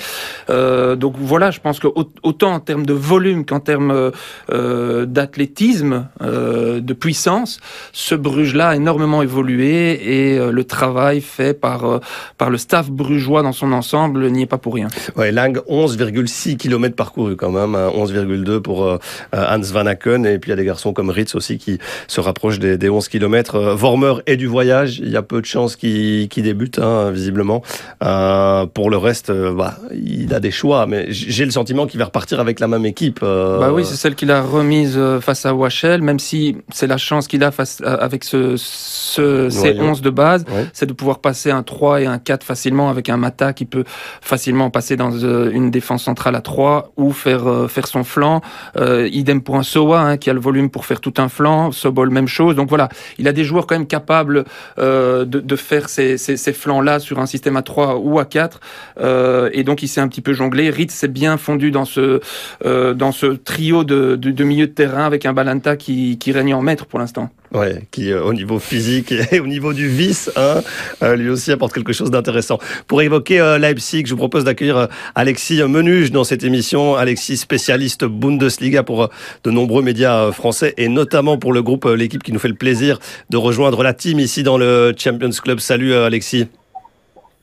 Euh, 0.51 0.97
donc 0.97 1.15
voilà, 1.19 1.51
je 1.51 1.61
pense 1.61 1.79
que 1.79 1.87
autant 2.23 2.53
en 2.53 2.61
termes 2.61 2.87
de 2.87 2.93
volume 2.93 3.45
qu'en 3.45 3.61
termes 3.61 4.11
euh, 4.51 5.07
d'athlétisme, 5.07 6.09
de 6.21 6.93
puissance, 6.93 7.61
ce 7.93 8.15
Bruges-là 8.15 8.71
a 8.71 8.77
énormément 8.77 9.23
évolué 9.23 10.33
et 10.35 10.39
le 10.39 10.65
travail 10.65 11.21
fait 11.21 11.59
par 11.59 12.01
par 12.39 12.51
le 12.51 12.59
staff 12.59 12.91
brugeois 12.91 13.43
dans 13.43 13.53
son 13.53 13.73
ensemble 13.73 14.29
n'y 14.31 14.43
est 14.43 14.47
pas 14.47 14.59
pour 14.59 14.75
rien. 14.75 14.89
Ouais, 15.17 15.33
Lang 15.33 15.59
11,6 15.69 16.57
km 16.57 16.97
parcourus 16.97 17.37
quand 17.37 17.51
même, 17.51 17.75
11,2 17.75 18.57
hein, 18.57 18.61
pour 18.61 18.99
Hans 19.33 19.61
Van 19.61 19.87
Aken 19.87 20.27
et 20.27 20.39
puis 20.39 20.49
il 20.49 20.53
y 20.53 20.55
a 20.55 20.57
des 20.57 20.65
garçons 20.65 20.93
comme 20.93 21.11
Ritz 21.11 21.35
aussi 21.35 21.59
qui 21.59 21.79
se 22.09 22.21
rapprochent 22.21 22.59
des, 22.59 22.77
des 22.77 22.91
11 22.91 23.09
km. 23.09 23.75
Vormer 23.75 24.15
est 24.27 24.37
du 24.37 24.47
voyage, 24.47 24.99
il 24.99 25.11
y 25.11 25.17
a 25.17 25.23
peu 25.23 25.41
de 25.41 25.47
chances 25.47 25.76
qui, 25.77 26.29
qui 26.31 26.43
débute, 26.43 26.79
hein, 26.79 27.11
visiblement. 27.11 27.63
Euh, 28.03 28.67
pour 28.67 28.91
le 28.91 28.97
reste, 28.97 29.31
euh, 29.31 29.53
bah, 29.53 29.77
il 29.93 30.33
a 30.35 30.41
des 30.41 30.51
choix, 30.51 30.87
mais 30.87 31.07
j'ai 31.09 31.45
le 31.45 31.51
sentiment 31.51 31.87
qu'il 31.87 31.99
va 31.99 32.07
repartir 32.07 32.41
avec 32.41 32.61
la 32.61 32.69
même 32.69 32.87
équipe. 32.87 33.21
Euh... 33.23 33.59
Bah 33.59 33.73
oui, 33.73 33.85
c'est 33.85 33.97
celle 33.97 34.15
qu'il 34.15 34.31
a 34.31 34.43
remise 34.43 34.99
face 35.21 35.47
à 35.47 35.55
Wachel, 35.55 36.03
même 36.03 36.19
si 36.19 36.57
c'est 36.73 36.87
la 36.87 36.97
chance 36.97 37.29
qu'il 37.29 37.45
a 37.45 37.51
face 37.51 37.83
avec 37.85 38.25
ce, 38.25 38.57
ce 38.57 39.49
ces 39.51 39.79
11 39.79 40.01
de 40.03 40.11
base, 40.11 40.45
c'est 40.73 40.87
de 40.87 40.93
pouvoir 40.93 41.21
passer 41.21 41.51
un 41.51 41.63
3 41.63 42.03
et 42.03 42.07
un 42.07 42.19
4 42.19 42.45
facilement 42.45 42.91
avec 42.91 43.09
un 43.09 43.17
Mata 43.17 43.53
qui 43.53 43.65
peut 43.65 43.85
facilement 44.21 44.71
passer 44.71 44.97
dans 44.97 45.11
une 45.11 45.71
défense 45.71 46.05
centrale 46.05 46.35
à 46.35 46.41
3 46.41 46.93
ou 46.97 47.13
faire 47.13 47.67
faire 47.69 47.87
son 47.87 48.05
flanc. 48.05 48.41
idem 48.79 49.43
pour 49.43 49.57
un 49.57 49.63
Soa 49.63 50.01
hein, 50.01 50.17
qui 50.17 50.31
a 50.31 50.33
le 50.33 50.41
volume 50.41 50.71
pour 50.71 50.87
faire 50.87 51.01
tout 51.01 51.15
un 51.19 51.29
flanc. 51.29 51.73
Sobol 51.73 52.11
même 52.11 52.29
chose. 52.29 52.57
Donc 52.57 52.69
voilà, 52.69 52.89
il 53.19 53.29
a 53.29 53.33
des 53.33 53.45
joueurs 53.45 53.67
quand 53.67 53.77
même 53.77 53.87
capables 53.87 54.45
de, 54.79 55.25
de 55.25 55.57
faire 55.57 55.66
ces, 55.89 56.17
ces, 56.17 56.53
flancs-là 56.53 56.99
sur 56.99 57.19
un 57.19 57.27
système 57.27 57.57
à 57.57 57.63
3 57.63 57.97
ou 57.97 58.19
à 58.19 58.25
4. 58.25 58.61
Euh, 59.01 59.51
et 59.53 59.65
donc, 59.65 59.83
il 59.83 59.89
s'est 59.89 60.01
un 60.01 60.09
petit 60.09 60.21
peu 60.21 60.33
jonglé. 60.33 60.71
Ritz 60.71 60.93
s'est 60.93 61.09
bien 61.09 61.37
fondu 61.37 61.71
dans 61.71 61.85
ce, 61.85 62.21
euh, 62.65 62.95
dans 62.95 63.13
ce 63.13 63.27
trio 63.27 63.85
de, 63.85 64.17
de, 64.17 64.31
de, 64.31 64.45
milieu 64.45 64.67
de 64.67 64.73
terrain 64.73 65.05
avec 65.05 65.27
un 65.27 65.33
Balanta 65.33 65.77
qui, 65.77 66.19
qui 66.19 66.33
règne 66.33 66.55
en 66.55 66.63
maître 66.63 66.87
pour 66.87 66.99
l'instant. 66.99 67.31
Ouais, 67.53 67.83
qui 67.93 68.13
euh, 68.13 68.25
au 68.25 68.35
niveau 68.35 68.59
physique 68.59 69.13
et 69.33 69.39
au 69.39 69.47
niveau 69.47 69.73
du 69.73 69.89
vice, 69.89 70.31
hein, 70.37 70.63
euh, 71.03 71.17
lui 71.17 71.29
aussi 71.29 71.53
apporte 71.53 71.73
quelque 71.73 71.93
chose 71.93 72.11
d'intéressant. 72.11 72.59
Pour 72.89 73.03
évoquer 73.03 73.41
euh, 73.41 73.59
Leipzig, 73.59 74.05
je 74.07 74.11
vous 74.11 74.19
propose 74.19 74.45
d'accueillir 74.45 74.89
Alexis 75.15 75.63
Menuge 75.63 76.11
dans 76.11 76.25
cette 76.25 76.43
émission. 76.43 76.97
Alexis, 76.97 77.37
spécialiste 77.37 78.05
Bundesliga 78.05 78.83
pour 78.83 79.11
de 79.45 79.51
nombreux 79.51 79.83
médias 79.83 80.33
français 80.33 80.75
et 80.77 80.89
notamment 80.89 81.39
pour 81.39 81.53
le 81.53 81.63
groupe 81.63 81.85
L'équipe 81.85 82.23
qui 82.23 82.33
nous 82.33 82.39
fait 82.39 82.49
le 82.49 82.55
plaisir 82.55 82.99
de 83.31 83.37
rejoindre 83.37 83.83
la 83.83 83.95
team 83.95 84.19
ici 84.19 84.43
dans 84.43 84.59
le 84.59 84.93
Champions 84.97 85.31
Club. 85.31 85.61
Salut 85.61 85.95
Alexis. 85.95 86.49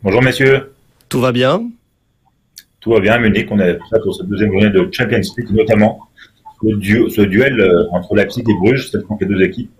Bonjour 0.01 0.22
messieurs. 0.22 0.74
Tout 1.07 1.22
va 1.22 1.31
bien? 1.31 1.63
Tout 2.81 2.91
va 2.91 3.00
bien. 3.00 3.17
Munich, 3.19 3.48
on 3.51 3.60
est 3.60 3.75
prêt 3.75 4.00
pour 4.03 4.15
cette 4.15 4.27
deuxième 4.27 4.51
journée 4.51 4.69
de 4.69 4.89
Champions 4.91 5.22
League, 5.38 5.51
notamment 5.51 6.10
ce 6.62 7.22
duel 7.22 7.88
entre 7.91 8.15
Leipzig 8.15 8.43
et 8.48 8.53
Bruges, 8.62 8.89
c'est 8.91 9.00
les 9.22 9.27
deux 9.27 9.41
équipes 9.41 9.72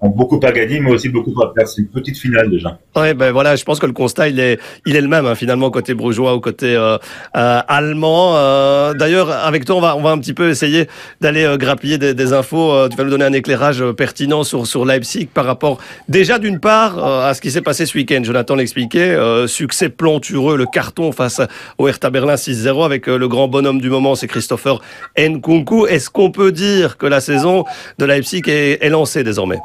ont 0.00 0.10
beaucoup 0.10 0.38
à 0.44 0.52
gagner, 0.52 0.78
mais 0.80 0.90
aussi 0.92 1.08
beaucoup 1.08 1.34
à 1.42 1.52
perdre. 1.52 1.68
C'est 1.68 1.82
une 1.82 1.88
petite 1.88 2.16
finale 2.18 2.50
déjà. 2.50 2.78
Ouais, 2.94 3.14
ben 3.14 3.32
voilà, 3.32 3.56
je 3.56 3.64
pense 3.64 3.80
que 3.80 3.86
le 3.86 3.92
constat 3.92 4.28
il 4.28 4.38
est, 4.38 4.60
il 4.86 4.94
est 4.94 5.00
le 5.00 5.08
même 5.08 5.26
hein, 5.26 5.34
finalement 5.34 5.70
côté 5.70 5.94
brugeois 5.94 6.34
ou 6.36 6.40
côté 6.40 6.76
euh, 6.76 6.98
euh, 7.36 7.60
allemand. 7.66 8.36
Euh, 8.36 8.94
D'ailleurs, 8.94 9.30
avec 9.30 9.64
toi, 9.64 9.76
on 9.76 9.80
va, 9.80 9.96
on 9.96 10.02
va 10.02 10.10
un 10.10 10.18
petit 10.18 10.34
peu 10.34 10.50
essayer 10.50 10.86
d'aller 11.20 11.44
euh, 11.44 11.56
grappiller 11.56 11.98
des, 11.98 12.14
des 12.14 12.32
infos. 12.32 12.72
Euh, 12.72 12.88
tu 12.88 12.96
vas 12.96 13.04
nous 13.04 13.10
donner 13.10 13.24
un 13.24 13.32
éclairage 13.32 13.84
pertinent 13.92 14.44
sur 14.44 14.66
sur 14.66 14.84
Leipzig 14.84 15.28
par 15.32 15.44
rapport 15.44 15.78
déjà 16.08 16.38
d'une 16.38 16.60
part 16.60 16.98
à 17.04 17.34
ce 17.34 17.40
qui 17.40 17.50
s'est 17.50 17.60
passé 17.62 17.84
ce 17.86 17.96
week-end. 17.98 18.20
Jonathan 18.22 18.54
l'expliquait, 18.54 19.16
succès 19.46 19.88
plantureux, 19.88 20.56
le 20.56 20.66
carton 20.66 21.12
face 21.12 21.40
au 21.78 21.88
Hertha 21.88 22.10
Berlin 22.10 22.34
6-0 22.34 22.84
avec 22.84 23.06
le 23.06 23.28
grand 23.28 23.48
bonhomme 23.48 23.80
du 23.80 23.90
moment, 23.90 24.14
c'est 24.14 24.26
Christopher 24.28 24.80
Nkunku. 25.18 25.86
Est-ce 25.86 26.10
qu'on 26.10 26.30
peut 26.30 26.52
dire 26.52 26.96
que 26.96 27.06
la 27.06 27.20
saison 27.20 27.64
de 27.98 28.04
Leipzig 28.04 28.42
est, 28.46 28.84
est 28.84 28.88
lancée 28.90 29.24
désormais? 29.24 29.58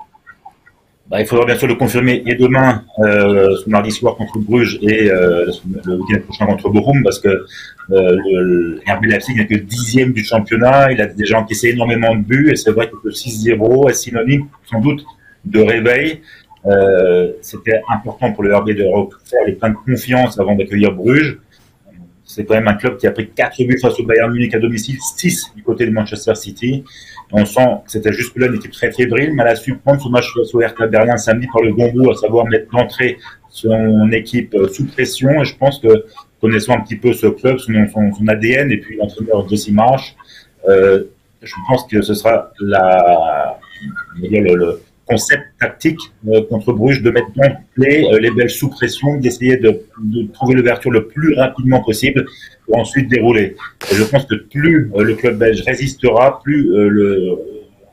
Bah, 1.09 1.19
il 1.19 1.27
faudra 1.27 1.45
bien 1.45 1.57
sûr 1.57 1.67
le 1.67 1.75
confirmer 1.75 2.23
et 2.25 2.35
demain, 2.35 2.85
euh, 2.99 3.57
ce 3.57 3.69
mardi 3.69 3.91
soir 3.91 4.15
contre 4.15 4.39
Bruges 4.39 4.79
et 4.81 5.11
euh, 5.11 5.51
le 5.85 5.97
week-end 5.97 6.21
prochain 6.21 6.45
contre 6.45 6.69
Bochum, 6.69 7.03
parce 7.03 7.19
que 7.19 7.27
euh, 7.27 7.45
le, 7.91 8.79
Leipzig 9.03 9.35
n'est 9.35 9.45
que 9.45 9.55
dixième 9.55 10.13
du 10.13 10.23
championnat. 10.23 10.93
Il 10.93 11.01
a 11.01 11.07
déjà 11.07 11.39
encaissé 11.39 11.69
énormément 11.69 12.15
de 12.15 12.21
buts 12.21 12.49
et 12.51 12.55
c'est 12.55 12.71
vrai 12.71 12.89
que 12.89 12.95
le 13.03 13.11
6-0 13.11 13.89
est 13.89 13.93
synonyme 13.93 14.47
sans 14.71 14.79
doute 14.79 15.03
de 15.43 15.59
réveil. 15.59 16.21
Euh, 16.65 17.33
C'était 17.41 17.81
important 17.89 18.31
pour 18.31 18.43
le 18.43 18.55
RB 18.55 18.69
de 18.69 18.83
refaire 18.83 19.41
les 19.45 19.53
pleins 19.53 19.71
de 19.71 19.75
confiance 19.75 20.39
avant 20.39 20.55
d'accueillir 20.55 20.93
Bruges. 20.93 21.37
C'est 22.33 22.45
quand 22.45 22.55
même 22.55 22.67
un 22.67 22.73
club 22.73 22.97
qui 22.97 23.05
a 23.05 23.11
pris 23.11 23.29
4 23.29 23.63
buts 23.63 23.77
face 23.79 23.99
au 23.99 24.05
Bayern 24.05 24.31
Munich 24.33 24.55
à 24.55 24.59
domicile, 24.59 24.97
6 24.99 25.53
du 25.55 25.61
côté 25.61 25.85
de 25.85 25.91
Manchester 25.91 26.33
City. 26.33 26.83
On 27.31 27.45
sent 27.45 27.67
que 27.85 27.91
c'était 27.91 28.11
jusque-là 28.11 28.47
une 28.47 28.55
équipe 28.55 28.71
très 28.71 28.91
fébrile, 28.91 29.33
mais 29.33 29.43
elle 29.43 29.49
a 29.49 29.55
su 29.55 29.75
prendre 29.75 30.01
son 30.01 30.09
match 30.09 30.33
face 30.33 30.53
au 30.55 30.61
Hertha 30.61 30.87
Berlin 30.87 31.17
samedi 31.17 31.47
par 31.53 31.61
le 31.61 31.73
bon 31.73 32.09
à 32.09 32.15
savoir 32.15 32.45
mettre 32.47 32.71
d'entrée 32.71 33.17
son 33.49 34.11
équipe 34.11 34.55
sous 34.71 34.85
pression. 34.87 35.29
Et 35.41 35.45
je 35.45 35.55
pense 35.55 35.79
que, 35.79 36.05
connaissant 36.41 36.73
un 36.73 36.81
petit 36.81 36.95
peu 36.95 37.13
ce 37.13 37.27
club, 37.27 37.59
son, 37.59 37.71
ADN 38.27 38.71
et 38.71 38.77
puis 38.77 38.97
l'entraîneur 38.97 39.47
Jesse 39.47 39.69
Marsh, 39.69 40.15
euh, 40.67 41.03
je 41.43 41.53
pense 41.67 41.85
que 41.85 42.01
ce 42.01 42.15
sera 42.15 42.51
la, 42.59 43.59
le, 44.19 44.81
concept 45.05 45.43
tactique 45.59 45.99
euh, 46.27 46.41
contre 46.49 46.73
Bruges 46.73 47.01
de 47.01 47.11
mettre 47.11 47.31
dans 47.35 47.55
les, 47.77 48.05
euh, 48.05 48.19
les 48.19 48.31
belles 48.31 48.49
sous 48.49 48.69
pression, 48.69 49.17
d'essayer 49.17 49.57
de, 49.57 49.81
de, 49.99 50.31
trouver 50.31 50.55
l'ouverture 50.55 50.91
le 50.91 51.07
plus 51.07 51.35
rapidement 51.35 51.81
possible 51.83 52.25
pour 52.65 52.77
ensuite 52.77 53.09
dérouler. 53.09 53.55
Et 53.91 53.95
je 53.95 54.03
pense 54.03 54.25
que 54.25 54.35
plus 54.35 54.91
euh, 54.95 55.03
le 55.03 55.15
club 55.15 55.37
belge 55.37 55.61
résistera, 55.63 56.41
plus 56.43 56.69
le 56.69 57.37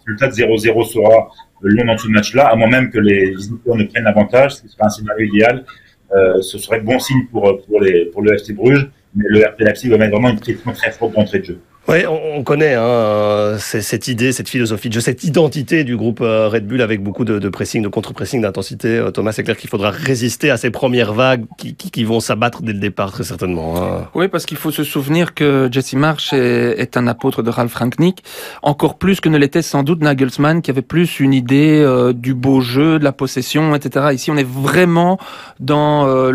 résultat 0.07 0.29
de 0.29 0.33
0-0 0.33 0.93
sera 0.93 1.31
long 1.63 1.85
dans 1.85 1.99
ce 1.99 2.09
match-là, 2.09 2.47
à 2.47 2.57
moins 2.57 2.69
même 2.69 2.91
que 2.91 2.99
les 2.99 3.31
visiteurs 3.31 3.77
ne 3.77 3.85
prennent 3.85 4.07
avantage, 4.07 4.57
ce 4.57 4.69
serait 4.69 4.85
un 4.85 4.89
scénario 4.89 5.27
idéal. 5.27 5.65
Euh, 6.13 6.41
ce 6.43 6.59
serait 6.59 6.81
bon 6.81 6.99
signe 6.99 7.27
pour, 7.31 7.43
pour, 7.67 7.81
les, 7.81 8.07
pour 8.07 8.23
le 8.23 8.35
FC 8.35 8.53
Bruges, 8.53 8.91
mais 9.15 9.25
le 9.29 9.47
RP 9.47 9.61
Leipzig 9.61 9.89
va 9.89 9.99
mettre 9.99 10.13
vraiment 10.13 10.31
une 10.31 10.41
pression 10.41 10.73
très 10.73 10.91
forte 10.91 11.15
d'entrée 11.15 11.39
de 11.39 11.45
jeu. 11.45 11.61
Oui, 11.89 12.05
on, 12.07 12.43
connaît 12.45 12.75
hein, 12.75 13.57
cette 13.59 14.07
idée, 14.09 14.33
cette 14.33 14.49
philosophie 14.49 14.91
cette 15.01 15.25
identité 15.25 15.85
du 15.85 15.97
groupe 15.97 16.21
euh, 16.21 16.49
Red 16.49 16.67
Bull 16.67 16.83
avec 16.83 17.03
beaucoup 17.03 17.25
de, 17.25 17.39
de 17.39 17.49
pressing, 17.49 17.83
de 17.83 17.89
contre-pressing, 17.89 18.43
d'intensité. 18.43 18.99
Euh, 18.99 19.11
Thomas, 19.11 19.33
c'est 19.33 19.43
clair 19.43 19.57
qu'il 19.57 19.71
faudra 19.71 19.91
résister 19.91 20.51
à 20.51 20.57
ces 20.57 20.71
premières 20.71 21.13
vagues 21.13 21.45
qui, 21.59 21.75
qui, 21.75 21.91
qui 21.91 22.05
vont 22.05 22.21
s'abattre 22.21 22.63
dès 22.63 22.73
le 22.73 22.79
départ, 22.79 23.13
très 23.13 23.25
certainement. 23.25 23.77
Hein. 23.77 24.09
Oui, 24.15 24.29
parce 24.29 24.47
qu'il 24.47 24.57
faut 24.57 24.71
se 24.71 24.85
souvenir 24.85 25.35
que 25.35 25.69
Jesse 25.71 25.95
Marsh 25.95 26.33
est, 26.33 26.81
est, 26.81 26.97
un 26.97 27.07
apôtre 27.07 27.43
de 27.43 27.51
Ralph 27.51 27.75
Rangnick, 27.75 28.23
encore 28.63 28.99
plus 28.99 29.21
que 29.21 29.29
ne 29.29 29.39
l'était 29.39 29.63
sans 29.63 29.83
doute 29.83 30.03
Nagelsmann, 30.03 30.63
qui 30.63 30.71
avait 30.71 30.83
plus 30.83 31.21
une 31.21 31.33
idée 31.33 31.81
euh, 31.81 32.13
du 32.13 32.35
beau 32.35 32.61
jeu, 32.61 32.99
de 32.99 33.05
la 33.05 33.13
possession, 33.13 33.75
etc. 33.75 34.09
Ici, 34.13 34.31
on 34.31 34.37
est 34.37 34.49
vraiment 34.49 35.19
dans 35.61 36.07
euh, 36.07 36.31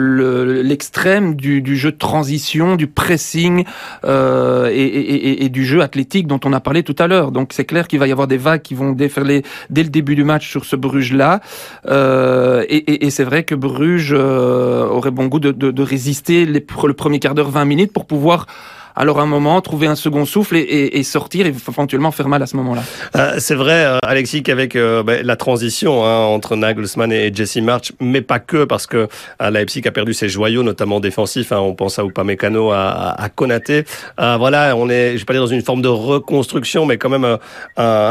l'extrême 0.63 1.29
le, 1.29 1.35
du, 1.35 1.61
du, 1.61 1.75
jeu 1.77 1.91
de 1.91 1.97
transition, 1.97 2.75
du 2.75 2.87
pressing 2.87 3.65
euh, 4.05 4.69
et, 4.71 4.83
et, 4.83 5.34
et 5.34 5.34
et 5.43 5.49
du 5.49 5.65
jeu 5.65 5.81
athlétique 5.81 6.27
dont 6.27 6.39
on 6.45 6.53
a 6.53 6.59
parlé 6.59 6.83
tout 6.83 6.95
à 6.99 7.07
l'heure. 7.07 7.31
Donc 7.31 7.53
c'est 7.53 7.65
clair 7.65 7.87
qu'il 7.87 7.99
va 7.99 8.07
y 8.07 8.11
avoir 8.11 8.27
des 8.27 8.37
vagues 8.37 8.61
qui 8.61 8.73
vont 8.73 8.91
déferler 8.91 9.43
dès 9.69 9.83
le 9.83 9.89
début 9.89 10.15
du 10.15 10.23
match 10.23 10.49
sur 10.49 10.65
ce 10.65 10.75
Bruges-là. 10.75 11.41
Euh, 11.87 12.63
et, 12.67 12.77
et, 12.77 13.05
et 13.05 13.09
c'est 13.09 13.23
vrai 13.23 13.43
que 13.43 13.55
Bruges 13.55 14.13
euh, 14.13 14.87
aurait 14.87 15.11
bon 15.11 15.27
goût 15.27 15.39
de, 15.39 15.51
de, 15.51 15.71
de 15.71 15.83
résister 15.83 16.45
le 16.45 16.93
premier 16.93 17.19
quart 17.19 17.35
d'heure, 17.35 17.49
20 17.49 17.65
minutes 17.65 17.93
pour 17.93 18.05
pouvoir 18.05 18.47
alors 18.95 19.19
un 19.19 19.25
moment, 19.25 19.59
trouver 19.61 19.87
un 19.87 19.95
second 19.95 20.25
souffle 20.25 20.55
et, 20.55 20.61
et, 20.61 20.97
et 20.99 21.03
sortir 21.03 21.45
et 21.45 21.49
éventuellement 21.49 22.11
faire 22.11 22.27
mal 22.27 22.41
à 22.41 22.45
ce 22.45 22.55
moment-là. 22.57 22.83
Euh, 23.15 23.35
c'est 23.39 23.55
vrai, 23.55 23.85
euh, 23.85 23.99
Alexis, 24.03 24.43
qu'avec 24.43 24.75
euh, 24.75 25.03
bah, 25.03 25.21
la 25.21 25.35
transition 25.35 26.05
hein, 26.05 26.19
entre 26.25 26.55
Nagelsmann 26.55 27.11
et 27.11 27.33
Jesse 27.33 27.57
March, 27.57 27.91
mais 27.99 28.21
pas 28.21 28.39
que, 28.39 28.63
parce 28.63 28.87
que 28.87 29.07
euh, 29.41 29.49
Leipzig 29.49 29.87
a 29.87 29.91
perdu 29.91 30.13
ses 30.13 30.29
joyaux, 30.29 30.63
notamment 30.63 30.99
défensifs. 30.99 31.51
Hein, 31.51 31.59
on 31.59 31.73
pense 31.75 31.99
à 31.99 32.03
Upamecano, 32.03 32.71
à, 32.71 32.89
à, 32.89 33.23
à 33.23 33.29
Konaté. 33.29 33.83
Euh, 34.19 34.37
voilà, 34.37 34.75
on 34.75 34.89
est, 34.89 35.13
je 35.13 35.19
vais 35.19 35.25
pas 35.25 35.33
dire 35.33 35.41
dans 35.41 35.47
une 35.47 35.61
forme 35.61 35.81
de 35.81 35.87
reconstruction, 35.89 36.85
mais 36.85 36.97
quand 36.97 37.09
même 37.09 37.25
un, 37.25 37.39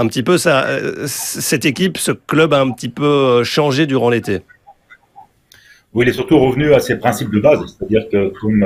un 0.00 0.06
petit 0.06 0.22
peu 0.22 0.38
ça. 0.38 0.66
Cette 1.06 1.64
équipe, 1.64 1.98
ce 1.98 2.12
club 2.12 2.52
a 2.52 2.60
un 2.60 2.70
petit 2.70 2.88
peu 2.88 3.42
changé 3.44 3.86
durant 3.86 4.10
l'été. 4.10 4.40
Oui, 5.94 6.04
il 6.04 6.08
est 6.08 6.12
surtout 6.12 6.38
revenu 6.38 6.74
à 6.74 6.80
ses 6.80 6.96
principes 6.96 7.30
de 7.32 7.40
base, 7.40 7.60
c'est-à-dire 7.66 8.02
que, 8.10 8.32
comme 8.40 8.64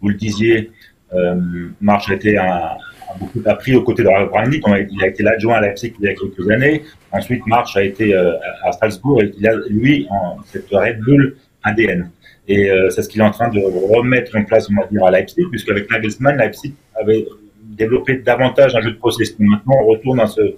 vous 0.00 0.08
le 0.08 0.14
disiez, 0.14 0.70
euh, 1.14 1.34
March 1.80 2.10
a 2.10 2.14
été 2.14 2.38
un, 2.38 2.76
a 3.12 3.18
beaucoup 3.18 3.40
appris 3.46 3.74
aux 3.74 3.82
côtés 3.82 4.02
de 4.02 4.08
Ralph 4.08 4.30
Rangnick. 4.30 4.64
Il 4.90 5.02
a 5.02 5.08
été 5.08 5.22
l'adjoint 5.22 5.56
à 5.56 5.60
Leipzig 5.60 5.94
il 5.98 6.04
y 6.04 6.08
a 6.08 6.14
quelques 6.14 6.50
années. 6.50 6.82
Ensuite, 7.10 7.46
March 7.46 7.76
a 7.76 7.82
été 7.82 8.14
euh, 8.14 8.32
à 8.64 8.72
Strasbourg 8.72 9.22
et 9.22 9.32
il 9.38 9.46
a, 9.46 9.54
lui, 9.68 10.06
en, 10.10 10.36
cette 10.44 10.68
Red 10.70 11.00
Bull 11.00 11.36
ADN. 11.62 12.10
Et 12.48 12.70
euh, 12.70 12.90
c'est 12.90 13.02
ce 13.02 13.08
qu'il 13.08 13.20
est 13.20 13.24
en 13.24 13.30
train 13.30 13.48
de 13.48 13.60
remettre 13.60 14.36
en 14.36 14.44
place, 14.44 14.68
on 14.70 14.80
va 14.80 14.86
dire, 14.88 15.04
à 15.04 15.10
Leipzig, 15.10 15.44
puisqu'avec 15.50 15.90
Nagelsmann, 15.90 16.36
Leipzig 16.36 16.74
avait 17.00 17.26
développé 17.62 18.16
davantage 18.16 18.74
un 18.74 18.80
jeu 18.80 18.92
de 18.92 18.98
processus. 18.98 19.36
Maintenant, 19.38 19.74
on 19.80 19.86
retourne 19.86 20.18
dans 20.18 20.26
ce 20.26 20.54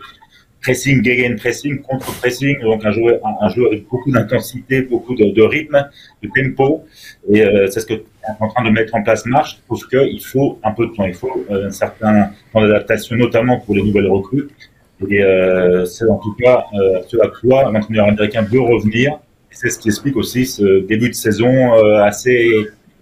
pressing, 0.65 1.03
gegen 1.03 1.37
pressing, 1.37 1.83
contre 1.83 2.11
pressing, 2.21 2.61
donc 2.61 2.85
un 2.85 2.91
jeu, 2.91 3.21
un, 3.41 3.49
jeu 3.51 3.67
avec 3.67 3.87
beaucoup 3.89 4.11
d'intensité, 4.11 4.83
beaucoup 4.83 5.15
de, 5.15 5.43
rythme, 5.43 5.89
de 6.23 6.29
tempo. 6.35 6.85
Et 7.31 7.43
euh, 7.43 7.69
c'est 7.71 7.81
ce 7.81 7.87
que 7.87 7.95
est 7.95 8.43
en 8.43 8.49
train 8.49 8.65
de 8.65 8.71
mettre 8.71 8.95
en 8.95 9.03
place 9.03 9.27
Marche, 9.27 9.59
parce 9.69 9.87
qu'il 9.87 10.23
faut 10.23 10.59
un 10.63 10.73
peu 10.73 10.87
de 10.87 10.93
temps, 10.93 11.05
il 11.05 11.15
faut 11.15 11.45
euh, 11.51 11.69
un 11.69 11.71
certain 11.71 12.31
temps 12.53 12.63
d'adaptation, 12.63 13.17
notamment 13.17 13.61
pour 13.61 13.75
les 13.75 13.83
nouvelles 13.83 14.09
recrues. 14.09 14.49
Et 15.09 15.23
euh, 15.23 15.85
c'est 15.85 16.09
en 16.09 16.19
tout 16.19 16.35
cas 16.35 16.65
euh, 16.75 17.01
ce 17.09 17.17
à 17.19 17.29
quoi 17.29 17.71
l'entraîneur 17.71 18.09
américain 18.09 18.43
veut 18.43 18.61
revenir. 18.61 19.19
C'est 19.51 19.71
ce 19.71 19.79
qui 19.79 19.89
explique 19.89 20.17
aussi 20.17 20.47
ce 20.47 20.81
début 20.87 21.09
de 21.09 21.15
saison 21.15 21.73
assez 22.03 22.51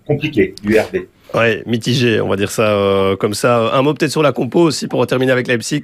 compliqué 0.07 0.55
du 0.63 0.79
RB. 0.79 1.07
Ouais, 1.35 1.63
mitigé, 1.67 2.21
on 2.21 2.29
va 2.29 2.37
dire 2.37 2.51
ça 2.51 2.73
euh, 2.73 3.17
comme 3.17 3.33
ça. 3.33 3.73
Un 3.73 3.81
mot 3.81 3.95
peut-être 3.95 4.11
sur 4.11 4.23
la 4.23 4.33
compo 4.33 4.61
aussi 4.61 4.87
pour 4.87 5.07
terminer 5.07 5.33
avec 5.33 5.49
Leipzig. 5.49 5.83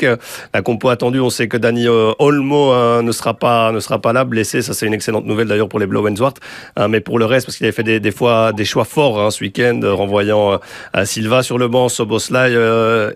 La 0.53 0.61
compo 0.61 0.91
attendue, 0.91 1.21
on 1.21 1.31
sait 1.31 1.49
que 1.49 1.57
Dani 1.57 1.89
euh, 1.89 2.13
Olmo 2.19 2.73
euh, 2.73 3.01
ne 3.01 3.13
sera 3.13 3.33
pas 3.33 3.73
ne 3.73 3.81
sera 3.81 3.99
pas 3.99 4.13
là, 4.13 4.25
blessé. 4.25 4.61
Ça 4.61 4.75
c'est 4.75 4.87
une 4.87 4.93
excellente 4.93 5.25
nouvelle 5.25 5.49
d'ailleurs 5.49 5.71
pour 5.71 5.79
les 5.79 5.87
Blauenswart. 5.87 6.35
mais 6.91 7.01
pour 7.01 7.19
le 7.19 7.25
reste, 7.25 7.47
parce 7.47 7.57
qu'il 7.57 7.65
avait 7.65 7.73
fait 7.73 7.83
des, 7.83 8.11
fois 8.11 8.53
des 8.53 8.67
choix 8.67 8.85
forts 8.85 9.21
hein, 9.21 9.31
ce 9.31 9.43
week-end, 9.43 9.81
renvoyant 9.85 10.61
Silva 11.05 11.43
sur 11.43 11.57
le 11.57 11.69
banc, 11.69 11.89
Soboslai 11.89 12.55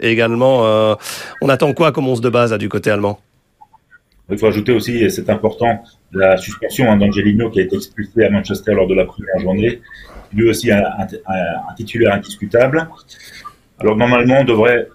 également. 0.00 0.96
on 1.42 1.48
attend 1.48 1.72
quoi 1.74 1.92
comme 1.92 2.08
11 2.08 2.22
de 2.22 2.30
base 2.30 2.52
du 2.56 2.68
côté 2.68 2.90
allemand? 2.90 3.20
Il 4.30 4.38
faut 4.38 4.46
ajouter 4.46 4.72
aussi, 4.72 4.96
et 4.98 5.10
c'est 5.10 5.28
important, 5.28 5.82
la 6.12 6.38
suspension 6.38 6.90
hein, 6.90 6.96
d'Angelino 6.96 7.50
qui 7.50 7.60
a 7.60 7.64
été 7.64 7.76
expulsé 7.76 8.24
à 8.24 8.30
Manchester 8.30 8.72
lors 8.72 8.86
de 8.86 8.94
la 8.94 9.04
première 9.04 9.38
journée 9.40 9.80
lui 10.34 10.48
aussi 10.48 10.70
un, 10.70 10.82
titulaire 11.76 12.14
indiscutable. 12.14 12.88
Alors 13.78 13.96
normalement, 13.96 14.38
on 14.40 14.44
devrait 14.44 14.88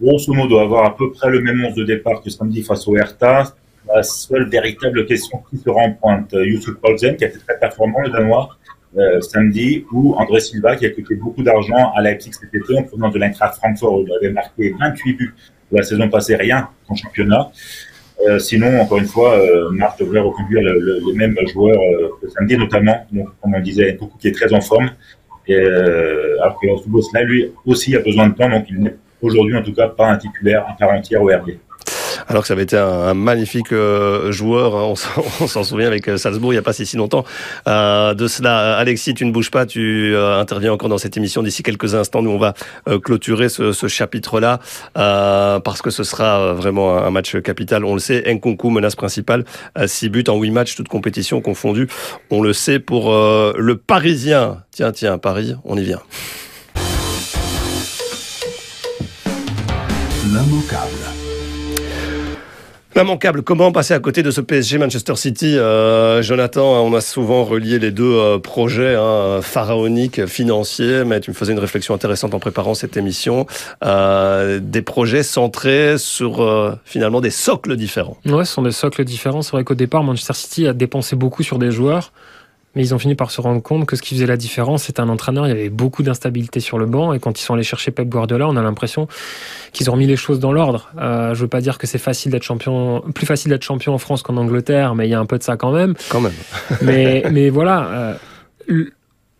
grosso 0.00 0.32
modo 0.32 0.58
avoir 0.58 0.84
à 0.84 0.96
peu 0.96 1.10
près 1.12 1.30
le 1.30 1.40
même 1.40 1.64
11 1.64 1.74
de 1.74 1.84
départ 1.84 2.22
que 2.22 2.30
samedi 2.30 2.62
face 2.62 2.86
au 2.88 2.96
Hertha. 2.96 3.54
La 3.92 4.02
seule 4.02 4.48
véritable 4.48 5.04
question 5.06 5.42
qui 5.50 5.56
sera 5.58 5.80
en 5.80 5.92
pointe, 5.92 6.32
Youssouf 6.32 6.76
Paulsen, 6.76 7.16
qui 7.16 7.24
a 7.24 7.28
été 7.28 7.38
très 7.38 7.58
performant, 7.58 8.00
le 8.00 8.10
Danois, 8.10 8.50
euh, 8.96 9.20
samedi, 9.20 9.84
ou 9.90 10.14
André 10.14 10.40
Silva, 10.40 10.76
qui 10.76 10.86
a 10.86 10.90
coûté 10.90 11.14
beaucoup 11.14 11.42
d'argent 11.42 11.92
à 11.96 12.02
Leipzig 12.02 12.32
cet 12.32 12.54
été 12.54 12.78
en 12.78 12.82
provenance 12.82 13.14
de 13.14 13.18
l'Eintracht 13.18 13.56
Francfort, 13.56 13.94
où 13.94 14.04
il 14.06 14.12
avait 14.12 14.32
marqué 14.32 14.74
28 14.78 15.12
buts 15.14 15.34
la 15.72 15.82
saison 15.82 16.08
passée, 16.08 16.36
rien 16.36 16.68
en 16.88 16.94
championnat. 16.94 17.50
Euh, 18.26 18.38
sinon, 18.38 18.80
encore 18.80 18.98
une 18.98 19.06
fois, 19.06 19.38
euh, 19.38 19.70
Marc 19.70 19.98
devrait 19.98 20.20
reconduire 20.20 20.62
le, 20.62 20.78
le, 20.78 21.00
les 21.06 21.12
mêmes 21.14 21.36
joueurs 21.52 21.80
euh, 21.80 22.08
que 22.20 22.28
samedi, 22.28 22.56
notamment, 22.56 23.06
donc, 23.10 23.28
comme 23.40 23.54
on 23.54 23.60
disait, 23.60 23.92
beaucoup 23.92 24.18
qui 24.18 24.28
est 24.28 24.32
très 24.32 24.52
en 24.52 24.60
forme. 24.60 24.90
Et, 25.46 25.54
euh, 25.54 26.40
alors 26.42 26.60
que 26.60 26.66
là, 27.14 27.22
lui 27.22 27.50
aussi 27.66 27.96
a 27.96 28.00
besoin 28.00 28.28
de 28.28 28.34
temps, 28.34 28.48
donc 28.48 28.66
il 28.68 28.80
n'est 28.80 28.96
aujourd'hui 29.22 29.56
en 29.56 29.62
tout 29.62 29.72
cas 29.74 29.88
pas 29.88 30.08
un 30.08 30.16
titulaire 30.16 30.64
à 30.68 30.76
part 30.78 30.90
entière 30.90 31.22
au 31.22 31.26
RB. 31.26 31.50
Alors 32.30 32.42
que 32.42 32.48
ça 32.48 32.54
avait 32.54 32.62
été 32.62 32.76
un, 32.76 33.12
magnifique 33.12 33.72
euh, 33.72 34.30
joueur. 34.30 34.76
Hein. 34.76 34.94
on 35.40 35.46
s'en 35.46 35.64
souvient 35.64 35.88
avec 35.88 36.06
euh, 36.08 36.16
Salzbourg 36.16 36.52
il 36.52 36.56
n'y 36.56 36.60
a 36.60 36.62
pas 36.62 36.72
si, 36.72 36.86
si 36.86 36.96
longtemps. 36.96 37.24
Euh, 37.66 38.14
de 38.14 38.28
cela, 38.28 38.76
Alexis, 38.76 39.14
tu 39.14 39.26
ne 39.26 39.32
bouges 39.32 39.50
pas, 39.50 39.66
tu 39.66 40.16
interviens 40.16 40.72
encore 40.72 40.88
dans 40.88 40.98
cette 40.98 41.16
émission 41.16 41.42
d'ici 41.42 41.64
quelques 41.64 41.96
instants. 41.96 42.22
Nous, 42.22 42.30
on 42.30 42.38
va 42.38 42.54
clôturer 43.02 43.48
ce, 43.48 43.88
chapitre-là 43.88 44.60
parce 44.94 45.82
que 45.82 45.90
ce 45.90 46.04
sera 46.04 46.52
vraiment 46.52 46.96
un 46.96 47.10
match 47.10 47.36
capital. 47.40 47.84
On 47.84 47.94
le 47.94 48.00
sait, 48.00 48.22
Nkunku, 48.32 48.70
menace 48.70 48.94
principale, 48.94 49.44
6 49.84 50.08
buts 50.10 50.24
en 50.28 50.38
8 50.38 50.50
matchs, 50.52 50.76
toutes 50.76 50.88
compétitions 50.88 51.40
confondues. 51.40 51.88
On 52.30 52.42
le 52.42 52.52
sait 52.52 52.78
pour 52.78 53.12
le 53.12 53.74
Parisien. 53.74 54.62
Tiens, 54.70 54.92
tiens, 54.92 55.18
Paris, 55.18 55.56
on 55.64 55.76
y 55.76 55.82
vient. 55.82 56.00
L'immanquable, 62.96 63.42
comment 63.42 63.70
passer 63.70 63.94
à 63.94 64.00
côté 64.00 64.24
de 64.24 64.32
ce 64.32 64.40
PSG 64.40 64.76
Manchester 64.76 65.14
City 65.14 65.56
euh, 65.56 66.22
Jonathan, 66.22 66.84
on 66.84 66.92
a 66.92 67.00
souvent 67.00 67.44
relié 67.44 67.78
les 67.78 67.92
deux 67.92 68.16
euh, 68.16 68.40
projets 68.40 68.96
hein, 68.96 69.40
pharaoniques, 69.42 70.26
financiers, 70.26 71.04
mais 71.04 71.20
tu 71.20 71.30
me 71.30 71.36
faisais 71.36 71.52
une 71.52 71.60
réflexion 71.60 71.94
intéressante 71.94 72.34
en 72.34 72.40
préparant 72.40 72.74
cette 72.74 72.96
émission. 72.96 73.46
Euh, 73.84 74.58
des 74.60 74.82
projets 74.82 75.22
centrés 75.22 75.98
sur 75.98 76.42
euh, 76.42 76.72
finalement 76.84 77.20
des 77.20 77.30
socles 77.30 77.76
différents. 77.76 78.16
Ouais, 78.26 78.44
ce 78.44 78.54
sont 78.54 78.62
des 78.62 78.72
socles 78.72 79.04
différents. 79.04 79.42
C'est 79.42 79.52
vrai 79.52 79.62
qu'au 79.62 79.76
départ, 79.76 80.02
Manchester 80.02 80.34
City 80.34 80.66
a 80.66 80.72
dépensé 80.72 81.14
beaucoup 81.14 81.44
sur 81.44 81.60
des 81.60 81.70
joueurs. 81.70 82.10
Mais 82.74 82.82
ils 82.82 82.94
ont 82.94 82.98
fini 82.98 83.16
par 83.16 83.32
se 83.32 83.40
rendre 83.40 83.60
compte 83.60 83.84
que 83.84 83.96
ce 83.96 84.02
qui 84.02 84.14
faisait 84.14 84.26
la 84.26 84.36
différence, 84.36 84.84
c'était 84.84 85.00
un 85.00 85.08
entraîneur. 85.08 85.46
Il 85.46 85.48
y 85.48 85.52
avait 85.52 85.70
beaucoup 85.70 86.04
d'instabilité 86.04 86.60
sur 86.60 86.78
le 86.78 86.86
banc. 86.86 87.12
Et 87.12 87.18
quand 87.18 87.40
ils 87.40 87.42
sont 87.42 87.54
allés 87.54 87.64
chercher 87.64 87.90
Pep 87.90 88.08
Guardiola, 88.08 88.46
on 88.48 88.56
a 88.56 88.62
l'impression 88.62 89.08
qu'ils 89.72 89.90
ont 89.90 89.94
remis 89.94 90.06
les 90.06 90.16
choses 90.16 90.38
dans 90.38 90.52
l'ordre. 90.52 90.90
Euh, 90.98 91.34
je 91.34 91.40
veux 91.40 91.48
pas 91.48 91.60
dire 91.60 91.78
que 91.78 91.88
c'est 91.88 91.98
facile 91.98 92.30
d'être 92.30 92.44
champion, 92.44 93.02
plus 93.12 93.26
facile 93.26 93.50
d'être 93.50 93.64
champion 93.64 93.92
en 93.92 93.98
France 93.98 94.22
qu'en 94.22 94.36
Angleterre, 94.36 94.94
mais 94.94 95.08
il 95.08 95.10
y 95.10 95.14
a 95.14 95.18
un 95.18 95.26
peu 95.26 95.36
de 95.36 95.42
ça 95.42 95.56
quand 95.56 95.72
même. 95.72 95.94
Quand 96.10 96.20
même. 96.20 96.32
mais, 96.82 97.24
mais 97.32 97.50
voilà, 97.50 98.18
euh, 98.68 98.84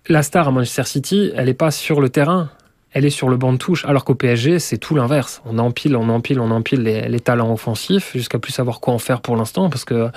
la 0.09 0.23
star 0.25 0.49
à 0.49 0.51
Manchester 0.51 0.85
City, 0.85 1.31
elle 1.37 1.47
n'est 1.47 1.55
pas 1.55 1.71
sur 1.71 2.01
le 2.01 2.09
terrain 2.09 2.51
elle 2.93 3.05
est 3.05 3.11
sur 3.11 3.29
le 3.29 3.37
banc 3.37 3.53
de 3.53 3.59
touche, 3.59 3.85
alors 3.85 4.05
qu'au 4.05 4.15
PSG, 4.15 4.59
c'est 4.59 4.79
tout 4.79 4.95
l'inverse. 4.95 5.43
On 5.45 5.59
empile, 5.59 5.95
on 5.97 6.09
empile, 6.09 6.41
on 6.41 6.51
empile 6.51 6.83
les, 6.83 7.21
talents 7.21 7.53
offensifs 7.53 8.13
jusqu'à 8.15 8.39
plus 8.39 8.53
savoir 8.53 8.81
quoi 8.81 8.95
en 8.95 8.99
faire 8.99 9.21
pour 9.21 9.37
l'instant, 9.37 9.71
parce 9.71 9.85
que 9.85 10.09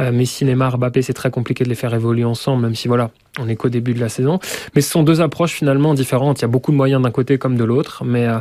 euh, 0.00 0.12
Messi, 0.12 0.44
Neymar, 0.44 0.78
Mbappé, 0.78 1.02
c'est 1.02 1.12
très 1.12 1.30
compliqué 1.30 1.62
de 1.62 1.68
les 1.68 1.74
faire 1.74 1.94
évoluer 1.94 2.24
ensemble, 2.24 2.62
même 2.62 2.74
si 2.74 2.88
voilà, 2.88 3.10
on 3.38 3.48
est 3.48 3.54
qu'au 3.54 3.68
début 3.68 3.94
de 3.94 4.00
la 4.00 4.08
saison. 4.08 4.40
Mais 4.74 4.80
ce 4.80 4.90
sont 4.90 5.02
deux 5.02 5.20
approches 5.20 5.52
finalement 5.52 5.94
différentes. 5.94 6.40
Il 6.40 6.42
y 6.42 6.44
a 6.46 6.48
beaucoup 6.48 6.72
de 6.72 6.76
moyens 6.76 7.02
d'un 7.02 7.10
côté 7.10 7.38
comme 7.38 7.56
de 7.56 7.64
l'autre, 7.64 8.02
mais 8.04 8.26
euh, 8.26 8.38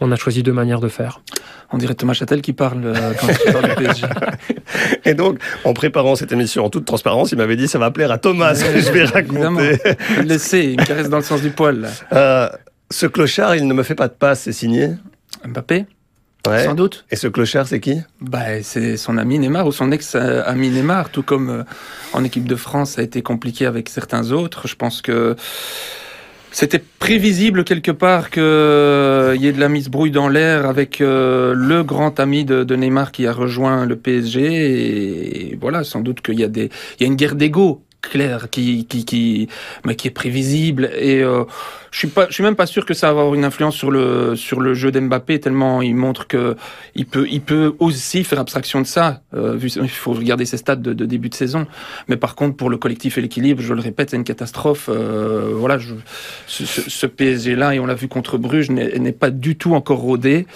on 0.00 0.10
a 0.10 0.16
choisi 0.16 0.42
deux 0.42 0.52
manières 0.52 0.80
de 0.80 0.88
faire. 0.88 1.20
On 1.70 1.78
dirait 1.78 1.94
Thomas 1.94 2.14
Châtel 2.14 2.42
qui 2.42 2.52
parle 2.52 2.80
euh, 2.84 3.12
quand 3.20 3.28
il 3.28 3.52
parle 3.52 3.68
du 3.68 3.74
PSG. 3.76 4.06
Et 5.04 5.14
donc, 5.14 5.38
en 5.64 5.72
préparant 5.72 6.16
cette 6.16 6.32
émission 6.32 6.64
en 6.64 6.70
toute 6.70 6.84
transparence, 6.84 7.30
il 7.30 7.38
m'avait 7.38 7.56
dit 7.56 7.68
ça 7.68 7.78
va 7.78 7.92
plaire 7.92 8.10
à 8.10 8.18
Thomas 8.18 8.54
que 8.54 8.80
je 8.80 8.90
vais 8.90 9.04
raconter. 9.04 9.78
Laissez, 10.24 10.74
il 10.76 10.84
caresse 10.84 11.08
dans 11.08 11.18
le 11.18 11.22
sens 11.22 11.42
du 11.42 11.50
poil. 11.50 11.88
Ce 12.92 13.06
clochard, 13.06 13.54
il 13.54 13.66
ne 13.68 13.74
me 13.74 13.82
fait 13.84 13.94
pas 13.94 14.08
de 14.08 14.14
passe, 14.14 14.42
c'est 14.42 14.52
signé 14.52 14.90
Mbappé 15.44 15.86
Sans 16.44 16.74
doute. 16.74 17.04
Et 17.10 17.16
ce 17.16 17.28
clochard, 17.28 17.68
c'est 17.68 17.78
qui? 17.78 18.00
Bah, 18.20 18.62
C'est 18.62 18.96
son 18.96 19.16
ami 19.16 19.38
Neymar 19.38 19.66
ou 19.66 19.72
son 19.72 19.92
ex-ami 19.92 20.70
Neymar, 20.70 21.10
tout 21.10 21.22
comme 21.22 21.50
euh, 21.50 21.62
en 22.12 22.24
équipe 22.24 22.48
de 22.48 22.56
France, 22.56 22.92
ça 22.92 23.00
a 23.00 23.04
été 23.04 23.22
compliqué 23.22 23.66
avec 23.66 23.88
certains 23.88 24.32
autres. 24.32 24.66
Je 24.66 24.74
pense 24.74 25.02
que 25.02 25.36
c'était 26.50 26.82
prévisible 26.98 27.62
quelque 27.62 27.92
part 27.92 28.30
qu'il 28.30 28.42
euh, 28.42 29.36
y 29.38 29.46
ait 29.46 29.52
de 29.52 29.60
la 29.60 29.68
mise 29.68 29.88
brouille 29.88 30.10
dans 30.10 30.28
l'air 30.28 30.66
avec 30.66 31.00
euh, 31.00 31.54
le 31.54 31.84
grand 31.84 32.18
ami 32.18 32.44
de, 32.44 32.74
Neymar 32.74 33.12
qui 33.12 33.26
a 33.28 33.32
rejoint 33.32 33.86
le 33.86 33.94
PSG. 33.94 35.52
Et 35.52 35.58
voilà, 35.60 35.84
sans 35.84 36.00
doute 36.00 36.22
qu'il 36.22 36.40
y 36.40 36.44
a 36.44 36.48
des, 36.48 36.70
il 36.98 37.02
y 37.02 37.04
a 37.04 37.06
une 37.06 37.14
guerre 37.16 37.36
d'ego 37.36 37.84
claire 38.02 38.50
qui 38.50 38.86
qui 38.86 39.04
qui 39.04 39.48
mais 39.84 39.94
qui 39.94 40.08
est 40.08 40.12
prévisible 40.12 40.90
et 40.94 41.24
je 41.90 41.98
suis 41.98 42.08
pas, 42.08 42.26
je 42.28 42.34
suis 42.34 42.44
même 42.44 42.54
pas 42.54 42.66
sûr 42.66 42.86
que 42.86 42.94
ça 42.94 43.12
va 43.12 43.20
avoir 43.20 43.34
une 43.34 43.44
influence 43.44 43.74
sur 43.74 43.90
le 43.90 44.36
sur 44.36 44.60
le 44.60 44.74
jeu 44.74 44.92
d'Mbappé 44.92 45.40
tellement 45.40 45.82
il 45.82 45.96
montre 45.96 46.26
que 46.28 46.56
il 46.94 47.04
peut 47.04 47.26
il 47.28 47.40
peut 47.40 47.74
aussi 47.80 48.22
faire 48.22 48.38
abstraction 48.38 48.80
de 48.80 48.86
ça. 48.86 49.22
Euh, 49.34 49.56
vu, 49.56 49.68
il 49.68 49.88
faut 49.88 50.12
regarder 50.12 50.44
ses 50.44 50.56
stats 50.56 50.76
de, 50.76 50.92
de, 50.92 51.04
début 51.04 51.28
de 51.28 51.34
saison. 51.34 51.66
Mais 52.08 52.16
par 52.16 52.36
contre 52.36 52.56
pour 52.56 52.70
le 52.70 52.76
collectif 52.76 53.18
et 53.18 53.20
l'équilibre, 53.20 53.60
je 53.60 53.74
le 53.74 53.80
répète, 53.80 54.10
c'est 54.10 54.16
une 54.16 54.24
catastrophe. 54.24 54.88
Euh, 54.88 55.52
voilà, 55.54 55.78
je, 55.78 55.94
ce, 56.46 56.64
ce, 56.64 57.06
PSG 57.06 57.56
là 57.56 57.74
et 57.74 57.80
on 57.80 57.86
l'a 57.86 57.94
vu 57.94 58.06
contre 58.06 58.38
Bruges 58.38 58.70
n'est 58.70 59.12
pas 59.12 59.30
du 59.30 59.56
tout 59.56 59.74
encore 59.74 59.98
rodé 59.98 60.46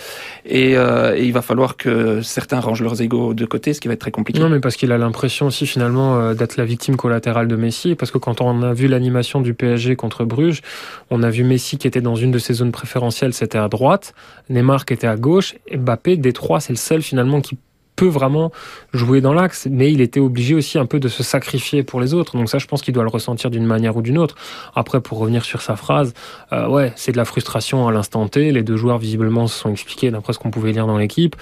et, 0.47 0.77
euh, 0.77 1.17
et, 1.17 1.25
il 1.25 1.33
va 1.33 1.43
falloir 1.43 1.77
que 1.77 2.23
certains 2.23 2.61
rangent 2.61 2.83
leurs 2.83 3.01
égaux 3.03 3.35
de 3.35 3.45
côté, 3.45 3.75
ce 3.75 3.81
qui 3.81 3.89
va 3.89 3.95
être 3.95 4.01
très 4.01 4.11
compliqué. 4.11 4.39
Non, 4.39 4.49
mais 4.49 4.61
parce 4.61 4.77
qu'il 4.77 4.93
a 4.93 4.99
l'impression 4.99 5.47
aussi 5.47 5.67
finalement 5.67 6.19
euh, 6.19 6.35
d'être 6.35 6.57
la 6.57 6.65
victime 6.65 6.97
collatérale 6.97 7.34
de 7.43 7.57
Messi, 7.57 7.95
parce 7.95 8.11
que 8.11 8.19
quand 8.19 8.41
on 8.41 8.63
a 8.63 8.73
vu 8.73 8.87
l'animation 8.87 9.41
du 9.41 9.55
PSG 9.55 9.97
contre 9.97 10.25
Bruges, 10.25 10.63
on 11.11 11.23
a 11.23 11.31
vu 11.31 11.45
Messi 11.45 11.77
qui 11.77 11.87
était 11.87 12.01
dans 12.01 12.15
une 12.15 12.31
de 12.31 12.39
ses 12.39 12.55
zones 12.55 12.73
préférentielles, 12.73 13.35
c'était 13.35 13.59
à 13.59 13.69
droite, 13.69 14.15
Neymar 14.49 14.85
qui 14.85 14.95
était 14.95 15.07
à 15.07 15.17
gauche, 15.17 15.55
et 15.67 15.77
Mbappé, 15.77 16.17
des 16.17 16.33
trois, 16.33 16.61
c'est 16.61 16.73
le 16.73 16.79
seul 16.79 17.03
finalement 17.03 17.41
qui 17.41 17.59
peut 17.97 18.07
vraiment 18.07 18.51
jouer 18.93 19.21
dans 19.21 19.33
l'axe, 19.33 19.69
mais 19.71 19.93
il 19.93 20.01
était 20.01 20.21
obligé 20.21 20.55
aussi 20.55 20.79
un 20.79 20.87
peu 20.87 20.99
de 20.99 21.09
se 21.09 21.23
sacrifier 21.23 21.83
pour 21.83 22.01
les 22.01 22.15
autres. 22.15 22.37
Donc 22.37 22.49
ça, 22.49 22.59
je 22.59 22.67
pense 22.67 22.83
qu'il 22.83 22.95
doit 22.95 23.05
le 23.05 23.09
ressentir 23.09 23.51
d'une 23.51 23.67
manière 23.67 23.97
ou 23.97 24.03
d'une 24.03 24.19
autre. 24.19 24.35
Après, 24.75 25.01
pour 25.01 25.19
revenir 25.19 25.45
sur 25.45 25.63
sa 25.63 25.77
phrase, 25.77 26.13
euh, 26.53 26.69
ouais, 26.69 26.93
c'est 26.97 27.13
de 27.13 27.17
la 27.17 27.25
frustration 27.25 27.87
à 27.87 27.93
l'instant 27.93 28.27
T. 28.29 28.51
Les 28.53 28.63
deux 28.63 28.77
joueurs 28.77 28.99
visiblement 28.99 29.47
se 29.47 29.59
sont 29.59 29.71
expliqués 29.71 30.11
d'après 30.11 30.33
ce 30.33 30.39
qu'on 30.39 30.51
pouvait 30.51 30.73
lire 30.73 30.87
dans 30.87 30.99
l'équipe. 30.99 31.37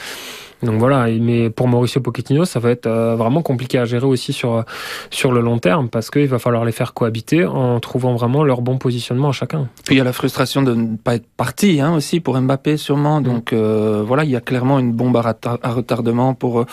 Donc 0.62 0.78
voilà, 0.78 1.08
mais 1.20 1.50
pour 1.50 1.66
Mauricio 1.66 2.00
Pochettino, 2.00 2.44
ça 2.44 2.60
va 2.60 2.70
être 2.70 2.86
euh, 2.86 3.16
vraiment 3.16 3.42
compliqué 3.42 3.78
à 3.78 3.84
gérer 3.84 4.06
aussi 4.06 4.32
sur, 4.32 4.64
sur 5.10 5.32
le 5.32 5.40
long 5.40 5.58
terme 5.58 5.88
parce 5.88 6.10
qu'il 6.10 6.28
va 6.28 6.38
falloir 6.38 6.64
les 6.64 6.72
faire 6.72 6.94
cohabiter 6.94 7.44
en 7.44 7.80
trouvant 7.80 8.14
vraiment 8.14 8.44
leur 8.44 8.62
bon 8.62 8.78
positionnement 8.78 9.30
à 9.30 9.32
chacun. 9.32 9.68
Puis 9.84 9.96
il 9.96 9.98
y 9.98 10.00
a 10.00 10.04
la 10.04 10.12
frustration 10.12 10.62
de 10.62 10.74
ne 10.74 10.96
pas 10.96 11.16
être 11.16 11.26
parti 11.36 11.80
hein, 11.80 11.94
aussi 11.94 12.20
pour 12.20 12.40
Mbappé 12.40 12.76
sûrement. 12.76 13.20
Mm. 13.20 13.24
Donc 13.24 13.52
euh, 13.52 14.04
voilà, 14.06 14.24
il 14.24 14.30
y 14.30 14.36
a 14.36 14.40
clairement 14.40 14.78
une 14.78 14.92
bombe 14.92 15.16
à, 15.16 15.70
retardement 15.70 16.34
pour 16.34 16.64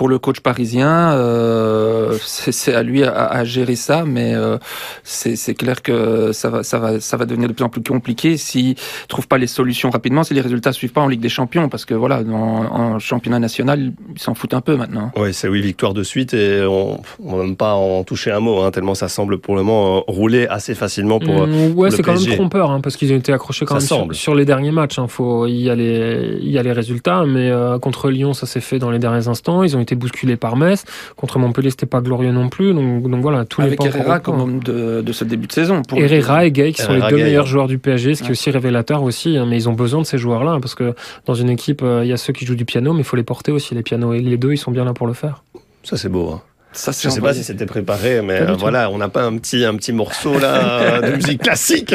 pour 0.00 0.08
le 0.08 0.18
coach 0.18 0.40
parisien. 0.40 1.12
Euh, 1.12 2.16
c'est 2.22 2.72
à 2.72 2.82
lui 2.82 3.04
à, 3.04 3.26
à, 3.26 3.44
gérer 3.44 3.76
ça, 3.76 4.06
mais 4.06 4.34
euh, 4.34 4.56
c'est 5.04 5.52
clair 5.52 5.82
que 5.82 6.32
ça 6.32 6.48
va 6.48 6.62
ça 6.62 6.78
va 6.78 7.00
ça 7.00 7.18
va 7.18 7.26
devenir 7.26 7.48
de 7.48 7.52
plus 7.52 7.64
en 7.66 7.68
plus 7.68 7.82
compliqué 7.82 8.38
s'il 8.38 8.76
trouve 9.08 9.28
pas 9.28 9.36
les 9.36 9.46
solutions 9.46 9.90
rapidement, 9.90 10.24
si 10.24 10.32
les 10.32 10.40
résultats 10.40 10.72
suivent 10.72 10.94
pas 10.94 11.02
en 11.02 11.06
Ligue 11.06 11.20
des 11.20 11.28
Champions, 11.28 11.68
parce 11.68 11.84
que 11.84 11.92
voilà, 11.92 12.22
en, 12.22 12.32
en 12.32 12.98
championnat 12.98 13.38
national, 13.40 13.92
ils 14.14 14.18
s'en 14.18 14.32
foutent 14.32 14.54
un 14.54 14.62
peu 14.62 14.74
maintenant. 14.74 15.12
Oui, 15.18 15.34
c'est 15.34 15.48
oui, 15.48 15.60
victoire 15.60 15.92
de 15.92 16.02
suite 16.02 16.32
et 16.32 16.64
on 16.64 17.02
ne 17.22 17.42
même 17.42 17.56
pas 17.56 17.74
en 17.74 18.02
toucher 18.02 18.30
un 18.30 18.40
mot, 18.40 18.62
hein, 18.62 18.70
tellement 18.70 18.94
ça 18.94 19.08
semble 19.08 19.36
pour 19.36 19.54
le 19.54 19.64
moment 19.64 19.98
euh, 19.98 20.00
rouler 20.06 20.46
assez 20.46 20.74
facilement 20.74 21.18
pour. 21.18 21.46
Mmh, 21.46 21.74
ouais, 21.76 21.90
c'est 21.90 22.02
quand 22.02 22.18
même 22.18 22.36
trompeur, 22.36 22.70
hein, 22.70 22.80
parce 22.80 22.96
qu'ils 22.96 23.12
ont 23.12 23.18
été 23.18 23.34
accrochés 23.34 23.66
quand 23.66 23.74
même 23.74 23.82
sur, 23.82 24.14
sur, 24.14 24.34
les 24.34 24.46
derniers 24.46 24.72
matchs. 24.72 24.98
Hein, 24.98 25.08
faut, 25.08 25.46
il, 25.46 25.60
y 25.60 25.68
a 25.68 25.74
les, 25.74 26.38
il 26.40 26.50
y 26.50 26.58
a 26.58 26.62
les 26.62 26.72
résultats, 26.72 27.26
mais 27.26 27.50
euh, 27.50 27.78
contre 27.78 28.08
Lyon, 28.08 28.32
ça 28.32 28.46
s'est 28.46 28.62
fait 28.62 28.78
dans 28.78 28.90
les 28.90 28.98
derniers 28.98 29.28
instants. 29.28 29.62
Ils 29.62 29.76
ont 29.76 29.80
été 29.80 29.89
bousculés 29.94 30.36
par 30.36 30.56
Metz. 30.56 30.84
Contre 31.16 31.38
Montpellier, 31.38 31.70
c'était 31.70 31.86
pas 31.86 32.00
glorieux 32.00 32.32
non 32.32 32.48
plus. 32.48 32.74
Donc, 32.74 33.08
donc 33.08 33.22
voilà, 33.22 33.44
tous 33.44 33.62
Avec 33.62 33.82
les 33.82 33.88
Herrera 33.88 34.20
comme 34.20 34.60
de, 34.60 35.02
de, 35.02 35.12
ce 35.12 35.24
début 35.24 35.46
de 35.46 35.52
saison. 35.52 35.82
Pour 35.82 35.98
Herrera 35.98 36.44
et 36.46 36.52
Gay, 36.52 36.72
qui 36.72 36.82
sont 36.82 36.92
les 36.92 37.08
deux 37.08 37.16
meilleurs 37.16 37.46
joueurs 37.46 37.68
du 37.68 37.78
PSG, 37.78 38.14
ce 38.14 38.22
qui 38.22 38.28
est 38.28 38.32
aussi 38.32 38.50
révélateur 38.50 39.02
aussi. 39.02 39.38
mais 39.46 39.56
ils 39.56 39.68
ont 39.68 39.74
besoin 39.74 40.00
de 40.00 40.06
ces 40.06 40.18
joueurs-là, 40.18 40.58
parce 40.60 40.74
que 40.74 40.94
dans 41.26 41.34
une 41.34 41.50
équipe, 41.50 41.82
euh, 41.82 42.04
il 42.04 42.08
y 42.08 42.12
a 42.12 42.16
ceux 42.16 42.32
qui 42.32 42.44
jouent 42.44 42.54
du 42.54 42.64
piano, 42.64 42.92
mais 42.92 43.00
il 43.00 43.04
faut 43.04 43.16
les 43.16 43.22
porter 43.22 43.52
aussi, 43.52 43.74
les 43.74 43.82
pianos. 43.82 44.14
Et 44.14 44.20
les 44.20 44.36
deux, 44.36 44.52
ils 44.52 44.58
sont 44.58 44.70
bien 44.70 44.84
là 44.84 44.92
pour 44.92 45.06
le 45.06 45.12
faire. 45.12 45.42
Ça, 45.82 45.96
c'est 45.96 46.08
beau. 46.08 46.30
Hein. 46.30 46.42
Ça, 46.72 46.92
je 46.92 47.08
sais 47.08 47.20
pas 47.20 47.34
si 47.34 47.42
c'était 47.42 47.66
préparé, 47.66 48.22
mais 48.22 48.42
euh, 48.42 48.54
voilà, 48.56 48.90
on 48.90 48.98
n'a 48.98 49.08
pas 49.08 49.24
un 49.24 49.36
petit, 49.38 49.64
un 49.64 49.74
petit 49.74 49.92
morceau 49.92 50.38
là 50.38 51.00
de 51.02 51.16
musique 51.16 51.42
classique 51.42 51.92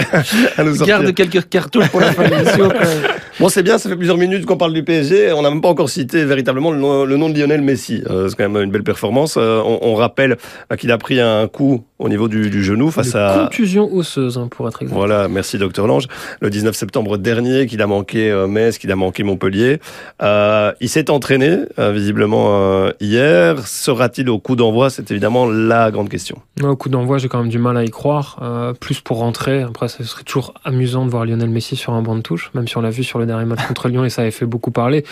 à 0.58 0.64
nous 0.66 0.76
sortir. 0.76 1.00
Garde 1.00 1.14
quelques 1.14 1.48
cartouches 1.48 1.88
pour 1.88 2.02
la 2.02 2.12
fin 2.12 2.28
de 2.28 2.36
l'émission. 2.36 2.70
bon, 3.40 3.48
c'est 3.48 3.64
bien, 3.64 3.78
ça 3.78 3.88
fait 3.88 3.96
plusieurs 3.96 4.18
minutes 4.18 4.46
qu'on 4.46 4.58
parle 4.58 4.74
du 4.74 4.84
PSG. 4.84 5.32
On 5.32 5.44
n'a 5.44 5.50
même 5.50 5.62
pas 5.62 5.70
encore 5.70 5.90
cité 5.90 6.26
véritablement 6.26 6.72
le 6.72 6.78
nom, 7.16 7.30
de 7.30 7.40
Lionel 7.40 7.62
Messi. 7.62 8.04
Euh, 8.10 8.28
c'est 8.28 8.36
quand 8.36 8.50
même 8.50 8.62
une 8.64 8.70
belle 8.70 8.84
performance. 8.84 9.36
Euh, 9.38 9.62
on, 9.64 9.96
rappelle 9.96 10.36
qu'il 10.78 10.92
a 10.92 10.98
pris 10.98 11.22
un 11.22 11.48
coup 11.48 11.86
au 11.98 12.10
niveau 12.10 12.28
du, 12.28 12.64
genou 12.64 12.92
face 12.92 13.16
à 13.16 13.46
contusion 13.46 13.90
osseuse, 13.94 14.38
hein, 14.38 14.50
pour 14.52 14.68
être 14.68 14.82
exact. 14.82 14.94
Voilà, 14.94 15.30
merci 15.30 15.58
docteur 15.58 15.88
Lange. 15.88 16.08
Le 16.42 16.50
19 16.50 16.76
septembre 16.76 17.18
dernier, 17.18 17.66
qu'il 17.66 17.82
a 17.82 17.88
manqué 17.88 18.30
Metz, 18.50 18.78
qu'il 18.78 18.92
a 18.92 18.98
manqué 18.98 19.24
Montpellier. 19.24 19.80
il 20.22 20.90
s'est 20.90 21.10
entraîné 21.10 21.60
visiblement 21.78 22.90
hier. 23.00 23.66
Sera-t-il 23.66 24.30
au 24.30 24.38
coup 24.38 24.58
d'envoi 24.58 24.65
C'est 24.90 25.12
évidemment 25.12 25.48
la 25.48 25.92
grande 25.92 26.10
question. 26.10 26.38
Au 26.62 26.76
coup 26.76 26.90
d'envoi, 26.90 27.18
j'ai 27.18 27.28
quand 27.28 27.40
même 27.40 27.50
du 27.50 27.60
mal 27.60 27.78
à 27.78 27.84
y 27.84 27.90
croire. 27.90 28.40
Euh, 28.42 28.74
plus 28.74 29.02
pour 29.02 29.18
rentrer. 29.18 29.62
Après, 29.62 29.88
ce 29.88 30.04
serait 30.04 30.24
toujours 30.24 30.54
amusant 30.64 31.06
de 31.06 31.12
voir 31.12 31.26
Lionel 31.26 31.50
Messi 31.50 31.76
sur 31.76 31.94
un 31.94 32.02
banc 32.02 32.16
de 32.16 32.22
touche, 32.22 32.52
même 32.54 32.68
si 32.68 32.78
on 32.78 32.82
l'a 32.82 32.90
vu 32.90 33.04
sur 33.04 33.20
le 33.20 33.26
dernier 33.26 33.46
match 33.46 33.66
contre 33.68 33.90
Lyon 33.90 34.06
et 34.06 34.10
ça 34.10 34.22
avait 34.22 34.32
fait 34.32 34.46
beaucoup 34.46 34.72
parler. 34.72 35.06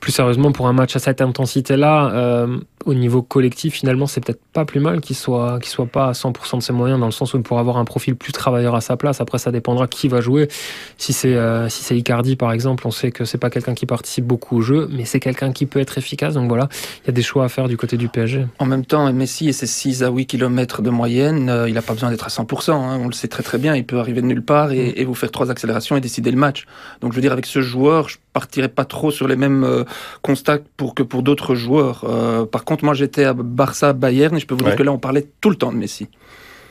Plus 0.00 0.12
sérieusement, 0.12 0.52
pour 0.52 0.68
un 0.68 0.72
match 0.72 0.94
à 0.96 0.98
cette 0.98 1.20
intensité-là, 1.20 2.10
euh, 2.12 2.58
au 2.84 2.94
niveau 2.94 3.22
collectif, 3.22 3.74
finalement, 3.74 4.06
c'est 4.06 4.24
peut-être 4.24 4.40
pas 4.52 4.64
plus 4.64 4.78
mal 4.78 5.00
qu'il 5.00 5.16
soit, 5.16 5.58
qu'il 5.58 5.70
soit 5.70 5.86
pas 5.86 6.08
à 6.08 6.12
100% 6.12 6.58
de 6.58 6.62
ses 6.62 6.72
moyens, 6.72 7.00
dans 7.00 7.06
le 7.06 7.12
sens 7.12 7.34
où 7.34 7.36
il 7.36 7.42
pourra 7.42 7.60
avoir 7.60 7.78
un 7.78 7.84
profil 7.84 8.14
plus 8.14 8.32
travailleur 8.32 8.74
à 8.74 8.80
sa 8.80 8.96
place. 8.96 9.20
Après, 9.20 9.38
ça 9.38 9.50
dépendra 9.50 9.86
qui 9.88 10.08
va 10.08 10.20
jouer. 10.20 10.48
Si 10.96 11.12
c'est 11.12 11.34
euh, 11.34 11.68
si 11.68 11.82
c'est 11.82 11.96
Icardi, 11.96 12.36
par 12.36 12.52
exemple, 12.52 12.86
on 12.86 12.90
sait 12.90 13.10
que 13.10 13.24
c'est 13.24 13.38
pas 13.38 13.50
quelqu'un 13.50 13.74
qui 13.74 13.86
participe 13.86 14.24
beaucoup 14.24 14.58
au 14.58 14.60
jeu, 14.60 14.88
mais 14.92 15.04
c'est 15.04 15.20
quelqu'un 15.20 15.52
qui 15.52 15.66
peut 15.66 15.80
être 15.80 15.98
efficace. 15.98 16.34
Donc 16.34 16.48
voilà, 16.48 16.68
il 17.04 17.08
y 17.08 17.10
a 17.10 17.12
des 17.12 17.22
choix 17.22 17.44
à 17.44 17.48
faire 17.48 17.66
du 17.66 17.76
côté 17.76 17.96
du 17.96 18.08
PSG. 18.08 18.46
En 18.58 18.66
même 18.66 18.84
temps, 18.84 19.12
Messi 19.12 19.48
et 19.48 19.52
ses 19.52 19.66
6 19.66 20.04
à 20.04 20.10
8 20.10 20.26
km 20.26 20.82
de 20.82 20.90
moyenne, 20.90 21.48
euh, 21.48 21.68
il 21.68 21.74
n'a 21.74 21.82
pas 21.82 21.94
besoin 21.94 22.10
d'être 22.10 22.26
à 22.26 22.30
100%. 22.30 22.72
Hein, 22.72 22.98
on 23.02 23.06
le 23.06 23.12
sait 23.12 23.28
très 23.28 23.42
très 23.42 23.58
bien. 23.58 23.74
Il 23.74 23.84
peut 23.84 23.98
arriver 23.98 24.20
de 24.20 24.26
nulle 24.26 24.44
part 24.44 24.70
et, 24.70 24.94
et, 24.96 25.04
vous 25.04 25.14
faire 25.14 25.30
trois 25.30 25.50
accélérations 25.50 25.96
et 25.96 26.00
décider 26.00 26.30
le 26.30 26.36
match. 26.36 26.66
Donc 27.00 27.12
je 27.12 27.16
veux 27.16 27.22
dire, 27.22 27.32
avec 27.32 27.46
ce 27.46 27.60
joueur, 27.60 28.08
je 28.08 28.18
partirais 28.32 28.68
pas 28.68 28.84
trop 28.84 29.10
sur 29.10 29.26
les 29.28 29.36
mêmes 29.36 29.64
euh, 29.64 29.84
constats 30.22 30.58
pour 30.76 30.94
que 30.94 31.02
pour 31.02 31.22
d'autres 31.22 31.54
joueurs. 31.54 32.04
Euh, 32.08 32.44
par 32.46 32.64
contre, 32.64 32.84
moi 32.84 32.94
j'étais 32.94 33.24
à 33.24 33.34
Barça, 33.34 33.92
Bayern, 33.92 34.36
et 34.36 34.40
je 34.40 34.46
peux 34.46 34.54
vous 34.54 34.64
dire 34.64 34.76
que 34.76 34.82
là 34.82 34.92
on 34.92 34.98
parlait 34.98 35.26
tout 35.40 35.50
le 35.50 35.56
temps 35.56 35.72
de 35.72 35.78
Messi. 35.78 36.08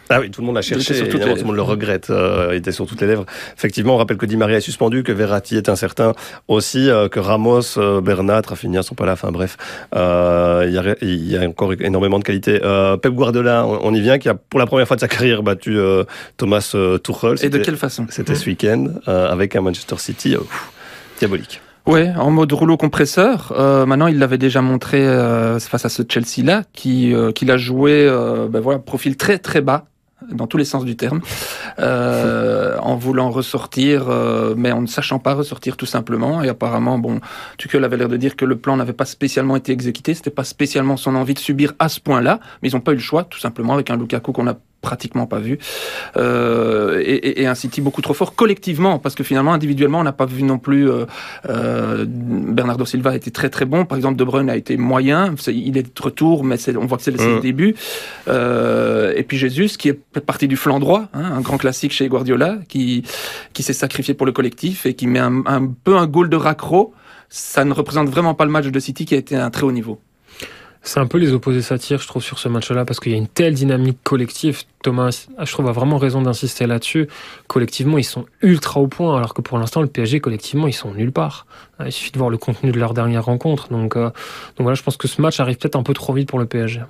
Ah 0.10 0.20
oui, 0.20 0.30
tout 0.30 0.42
le 0.42 0.48
monde 0.48 0.56
l'a 0.56 0.62
cherché, 0.62 1.10
tout 1.10 1.18
le 1.18 1.44
monde 1.44 1.56
le 1.56 1.62
regrette, 1.64 2.12
euh, 2.12 2.50
il 2.52 2.58
était 2.58 2.72
sur 2.72 2.86
toutes 2.86 3.02
les 3.02 3.08
lèvres. 3.08 3.26
Effectivement, 3.58 3.96
on 3.96 3.98
rappelle 3.98 4.18
que 4.18 4.28
Di 4.28 4.38
Maria 4.38 4.58
est 4.58 4.62
suspendu, 4.62 5.02
que 5.02 5.12
Verratti 5.12 5.58
est 5.58 5.68
incertain 5.68 6.14
aussi, 6.48 6.90
euh, 6.90 7.10
que 7.10 7.20
Ramos, 7.20 7.78
euh, 7.78 8.02
Bernat, 8.02 8.44
Rafinha 8.48 8.84
sont 8.84 8.94
pas 8.94 9.08
là, 9.08 9.14
enfin 9.14 9.32
bref, 9.32 9.58
il, 9.94 9.98
y 9.98 10.78
a, 10.78 10.96
il 11.02 11.28
y 11.28 11.38
a 11.38 11.42
encore 11.48 11.74
énormément 11.74 12.20
de 12.20 12.24
qualité. 12.24 12.60
Euh, 12.64 12.98
Pep 12.98 13.14
Guardiola, 13.14 13.66
on, 13.66 13.80
on, 13.82 13.94
y 13.96 14.02
vient, 14.02 14.20
qui 14.20 14.30
a 14.30 14.36
pour 14.36 14.60
la 14.60 14.68
première 14.68 14.88
fois 14.88 14.96
de 14.96 15.02
sa 15.02 15.08
carrière 15.08 15.42
battu 15.42 15.78
Thomas 16.38 16.76
Tuchel. 17.04 17.38
Et 17.42 17.50
de 17.50 17.58
quelle 17.58 17.78
façon? 17.78 18.06
C'était 18.10 18.36
ce 18.36 18.46
week-end, 18.46 18.90
avec 19.08 19.56
un 19.56 19.62
Manchester 19.62 19.98
City 19.98 20.36
diabolique. 21.18 21.62
Ouais, 21.86 22.12
en 22.18 22.32
mode 22.32 22.52
rouleau 22.52 22.78
compresseur. 22.78 23.54
Euh, 23.56 23.86
maintenant, 23.86 24.08
il 24.08 24.18
l'avait 24.18 24.40
déjà 24.40 24.62
montré 24.62 25.06
euh, 25.06 25.60
face 25.60 25.86
à 25.86 25.90
ce 25.90 26.02
Chelsea-là, 26.08 26.64
qui 26.74 27.14
euh, 27.14 27.32
qu'il 27.32 27.52
a 27.52 27.58
joué, 27.58 28.08
ben 28.50 28.60
voilà, 28.60 28.80
profil 28.80 29.18
très 29.18 29.38
très 29.38 29.62
bas 29.62 29.86
dans 30.32 30.48
tous 30.48 30.58
les 30.58 30.66
sens 30.66 30.86
du 30.86 30.96
terme, 30.96 31.22
euh, 31.80 32.78
en 32.80 32.96
voulant 32.96 33.30
ressortir, 33.30 34.10
euh, 34.10 34.54
mais 34.58 34.72
en 34.72 34.82
ne 34.82 34.88
sachant 34.88 35.20
pas 35.20 35.34
ressortir 35.34 35.78
tout 35.78 35.86
simplement. 35.86 36.42
Et 36.44 36.50
apparemment, 36.50 36.98
bon, 36.98 37.20
Tuchel 37.58 37.84
avait 37.84 37.98
l'air 37.98 38.10
de 38.10 38.18
dire 38.18 38.36
que 38.36 38.46
le 38.46 38.56
plan 38.58 38.78
n'avait 38.78 38.94
pas 38.94 39.06
spécialement 39.06 39.56
été 39.56 39.72
exécuté, 39.72 40.14
c'était 40.14 40.30
pas 40.30 40.44
spécialement 40.44 40.98
son 40.98 41.16
envie 41.16 41.34
de 41.34 41.40
subir 41.40 41.74
à 41.80 41.90
ce 41.90 42.00
point-là, 42.00 42.40
mais 42.62 42.70
ils 42.70 42.76
n'ont 42.76 42.82
pas 42.82 42.92
eu 42.92 42.96
le 42.96 43.02
choix, 43.02 43.24
tout 43.24 43.40
simplement, 43.40 43.74
avec 43.74 43.90
un 43.90 43.98
Lukaku 43.98 44.32
qu'on 44.32 44.48
a 44.48 44.56
pratiquement 44.86 45.26
pas 45.26 45.40
vu, 45.40 45.58
euh, 46.16 47.02
et, 47.04 47.42
et, 47.42 47.48
un 47.48 47.56
City 47.56 47.82
beaucoup 47.82 48.04
trop 48.04 48.14
fort 48.14 48.36
collectivement, 48.36 49.00
parce 49.00 49.16
que 49.16 49.24
finalement 49.24 49.52
individuellement 49.52 50.00
on 50.00 50.04
n'a 50.04 50.14
pas 50.14 50.28
vu 50.28 50.44
non 50.44 50.60
plus. 50.60 50.90
Euh, 50.90 51.06
euh, 51.50 52.06
Bernardo 52.08 52.86
Silva 52.86 53.10
a 53.12 53.16
été 53.16 53.32
très 53.32 53.50
très 53.50 53.66
bon, 53.66 53.86
par 53.86 53.98
exemple 53.98 54.16
De 54.16 54.24
Bruyne 54.24 54.50
a 54.50 54.56
été 54.56 54.78
moyen, 54.78 55.34
il 55.48 55.76
est 55.78 55.84
de 55.84 56.02
retour, 56.02 56.44
mais 56.44 56.58
on 56.78 56.86
voit 56.86 56.98
que 56.98 57.04
c'est 57.04 57.18
le, 57.18 57.38
mmh. 57.38 57.42
début. 57.42 57.76
Et 58.28 59.24
puis 59.28 59.38
Jésus 59.38 59.70
qui 59.80 59.90
est 59.90 60.00
parti 60.22 60.48
du 60.48 60.56
flanc 60.56 60.80
droit, 60.80 61.08
hein, 61.14 61.32
un 61.38 61.42
grand 61.42 61.58
classique 61.58 61.92
chez 61.92 62.08
Guardiola, 62.08 62.60
qui 62.70 63.04
qui 63.54 63.64
s'est 63.64 63.74
sacrifié 63.74 64.14
pour 64.14 64.28
le 64.28 64.32
collectif 64.32 64.86
et 64.86 64.94
qui 64.94 65.08
met 65.08 65.20
un, 65.20 65.42
un 65.48 65.66
peu 65.84 65.96
un 65.98 66.06
goal 66.06 66.30
de 66.30 66.38
raccro. 66.38 66.94
Ça 67.30 67.66
ne 67.66 67.74
représente 67.74 68.08
vraiment 68.08 68.36
pas 68.36 68.46
le 68.46 68.52
match 68.52 68.68
de 68.68 68.80
City 68.80 69.06
qui 69.06 69.16
a 69.16 69.18
été 69.18 69.36
à 69.36 69.46
un 69.46 69.50
très 69.50 69.64
haut 69.64 69.72
niveau. 69.72 70.00
C'est 70.88 71.00
un 71.00 71.08
peu 71.08 71.18
les 71.18 71.34
opposés 71.34 71.64
s'attirent, 71.64 72.00
je 72.00 72.08
trouve, 72.08 72.22
sur 72.22 72.38
ce 72.38 72.48
match-là, 72.48 72.86
parce 72.86 73.00
qu'il 73.00 73.12
y 73.12 73.16
a 73.16 73.18
une 73.18 73.28
telle 73.28 73.56
dynamique 73.56 73.98
collective. 74.04 74.62
Thomas, 74.84 75.28
je 75.40 75.52
trouve, 75.52 75.68
a 75.68 75.72
vraiment 75.72 75.98
raison 75.98 76.22
d'insister 76.22 76.68
là-dessus. 76.68 77.08
Collectivement, 77.48 77.98
ils 77.98 78.04
sont 78.04 78.26
ultra 78.44 78.80
au 78.80 78.88
point, 78.88 79.18
alors 79.18 79.34
que 79.34 79.42
pour 79.42 79.58
l'instant, 79.58 79.82
le 79.82 79.88
PSG, 79.88 80.20
collectivement, 80.20 80.68
ils 80.68 80.74
sont 80.74 80.94
nulle 80.94 81.12
part. 81.12 81.48
Il 81.84 81.92
suffit 81.92 82.12
de 82.12 82.20
voir 82.20 82.30
le 82.30 82.38
contenu 82.38 82.72
de 82.72 82.80
leur 82.80 82.94
dernière 82.94 83.26
rencontre. 83.26 83.70
Donc, 83.70 83.96
euh, 83.96 84.06
donc 84.06 84.60
voilà, 84.60 84.76
je 84.76 84.84
pense 84.84 84.96
que 84.96 85.08
ce 85.08 85.20
match 85.24 85.40
arrive 85.40 85.58
peut-être 85.58 85.76
un 85.76 85.82
peu 85.82 85.96
trop 85.96 86.14
vite 86.14 86.30
pour 86.30 86.38
le 86.38 86.46
PSG. 86.46 86.84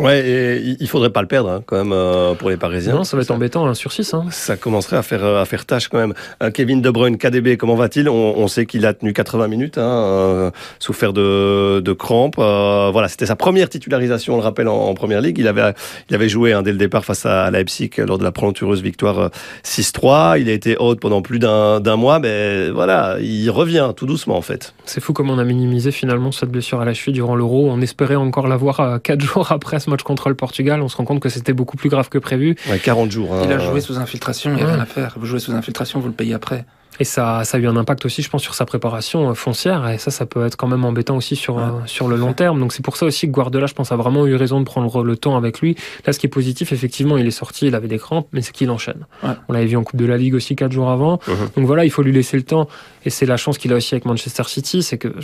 Ouais, 0.00 0.26
et 0.26 0.76
il 0.80 0.88
faudrait 0.88 1.10
pas 1.10 1.22
le 1.22 1.28
perdre 1.28 1.50
hein, 1.50 1.62
quand 1.66 1.76
même 1.76 1.92
euh, 1.92 2.34
pour 2.34 2.50
les 2.50 2.56
Parisiens. 2.56 2.94
Non, 2.94 3.04
ça 3.04 3.16
va 3.16 3.22
être 3.22 3.30
embêtant, 3.30 3.66
un 3.66 3.74
sur 3.74 3.92
6. 3.92 4.14
Hein. 4.14 4.26
Ça 4.30 4.56
commencerait 4.56 4.96
à 4.96 5.02
faire 5.02 5.24
à 5.24 5.44
faire 5.44 5.66
tâche 5.66 5.88
quand 5.88 5.98
même. 5.98 6.14
Euh, 6.42 6.50
Kevin 6.50 6.80
De 6.82 6.90
Bruyne, 6.90 7.18
KDB, 7.18 7.56
comment 7.56 7.74
va-t-il? 7.74 8.08
On, 8.08 8.38
on, 8.38 8.48
sait 8.48 8.66
qu'il 8.66 8.86
a 8.86 8.94
tenu 8.94 9.12
80 9.12 9.48
minutes, 9.48 9.78
hein, 9.78 9.82
euh, 9.82 10.50
souffert 10.78 11.12
de, 11.12 11.80
de 11.80 11.92
crampes. 11.92 12.36
Euh, 12.38 12.90
voilà, 12.92 13.08
c'était 13.08 13.26
sa 13.26 13.36
première 13.36 13.68
titularisation, 13.68 14.34
on 14.34 14.36
le 14.36 14.42
rappelle, 14.42 14.68
en, 14.68 14.76
en, 14.76 14.94
première 14.94 15.20
ligue. 15.20 15.38
Il 15.38 15.48
avait 15.48 15.74
il 16.08 16.14
avait 16.14 16.28
joué 16.28 16.52
hein, 16.52 16.62
dès 16.62 16.72
le 16.72 16.78
départ 16.78 17.04
face 17.04 17.26
à 17.26 17.50
Leipzig 17.50 17.90
lors 17.98 18.18
de 18.18 18.24
la 18.24 18.32
prolentureuse 18.32 18.82
victoire 18.82 19.30
6-3. 19.64 20.40
Il 20.40 20.48
a 20.48 20.52
été 20.52 20.76
haute 20.78 21.00
pendant 21.00 21.22
plus 21.22 21.38
d'un 21.38 21.96
mois, 21.96 22.18
mais 22.18 22.70
voilà, 22.70 23.16
il 23.20 23.50
revient 23.50 23.92
tout 23.96 24.06
doucement 24.06 24.36
en 24.36 24.42
fait. 24.42 24.74
C'est 24.84 25.00
fou 25.00 25.12
comme 25.12 25.30
on 25.30 25.38
a 25.38 25.44
minimisé 25.44 25.90
finalement 25.90 26.32
cette 26.32 26.50
blessure 26.50 26.80
à 26.80 26.84
la 26.84 26.94
cheville 26.94 27.14
durant 27.14 27.34
l'Euro. 27.34 27.68
On 27.70 27.80
espérait 27.80 28.16
encore 28.16 28.48
l'avoir 28.48 29.00
quatre 29.02 29.20
jours 29.24 29.52
après 29.52 29.80
match 29.88 30.02
contre 30.02 30.28
le 30.28 30.34
Portugal, 30.34 30.80
on 30.82 30.88
se 30.88 30.96
rend 30.96 31.04
compte 31.04 31.20
que 31.20 31.28
c'était 31.28 31.52
beaucoup 31.52 31.76
plus 31.76 31.88
grave 31.88 32.08
que 32.08 32.18
prévu. 32.18 32.56
Ouais, 32.68 32.78
40 32.78 33.10
jours. 33.10 33.34
Hein. 33.34 33.42
Il 33.44 33.52
a 33.52 33.58
joué 33.58 33.80
sous 33.80 33.98
infiltration, 33.98 34.50
il 34.50 34.56
n'y 34.56 34.62
a 34.62 34.66
ouais. 34.66 34.72
rien 34.72 34.82
à 34.82 34.86
faire. 34.86 35.14
Vous 35.18 35.26
jouez 35.26 35.40
sous 35.40 35.52
infiltration, 35.52 36.00
vous 36.00 36.08
le 36.08 36.14
payez 36.14 36.34
après. 36.34 36.64
Et 37.00 37.04
ça, 37.04 37.44
ça 37.44 37.58
a 37.58 37.60
eu 37.60 37.66
un 37.66 37.76
impact 37.76 38.04
aussi, 38.06 38.22
je 38.22 38.30
pense, 38.30 38.42
sur 38.42 38.54
sa 38.54 38.64
préparation 38.64 39.32
foncière. 39.34 39.88
Et 39.88 39.98
ça, 39.98 40.10
ça 40.10 40.26
peut 40.26 40.44
être 40.44 40.56
quand 40.56 40.66
même 40.66 40.84
embêtant 40.84 41.16
aussi 41.16 41.36
sur, 41.36 41.56
ouais, 41.56 41.62
sur 41.86 42.08
le 42.08 42.16
long 42.16 42.32
terme. 42.32 42.58
Donc 42.58 42.72
c'est 42.72 42.82
pour 42.82 42.96
ça 42.96 43.06
aussi 43.06 43.26
que 43.26 43.32
Guardiola, 43.32 43.66
je 43.66 43.74
pense, 43.74 43.92
a 43.92 43.96
vraiment 43.96 44.26
eu 44.26 44.34
raison 44.34 44.58
de 44.58 44.64
prendre 44.64 45.04
le 45.04 45.16
temps 45.16 45.36
avec 45.36 45.60
lui. 45.60 45.76
Là, 46.06 46.12
ce 46.12 46.18
qui 46.18 46.26
est 46.26 46.30
positif, 46.30 46.72
effectivement, 46.72 47.16
il 47.16 47.26
est 47.26 47.30
sorti, 47.30 47.68
il 47.68 47.74
avait 47.74 47.88
des 47.88 47.98
crampes, 47.98 48.28
mais 48.32 48.42
c'est 48.42 48.52
qu'il 48.52 48.70
enchaîne. 48.70 49.06
Ouais. 49.22 49.30
On 49.48 49.52
l'avait 49.52 49.66
vu 49.66 49.76
en 49.76 49.84
Coupe 49.84 50.00
de 50.00 50.06
la 50.06 50.16
Ligue 50.16 50.34
aussi 50.34 50.56
quatre 50.56 50.72
jours 50.72 50.90
avant. 50.90 51.20
Uh 51.28 51.30
-huh. 51.30 51.54
Donc 51.56 51.66
voilà, 51.66 51.84
il 51.84 51.90
faut 51.90 52.02
lui 52.02 52.12
laisser 52.12 52.36
le 52.36 52.42
temps. 52.42 52.68
Et 53.04 53.10
c'est 53.10 53.26
la 53.26 53.36
chance 53.36 53.58
qu'il 53.58 53.72
a 53.72 53.76
aussi 53.76 53.94
avec 53.94 54.04
Manchester 54.04 54.42
City, 54.46 54.82
c'est 54.82 54.98
que 54.98 55.14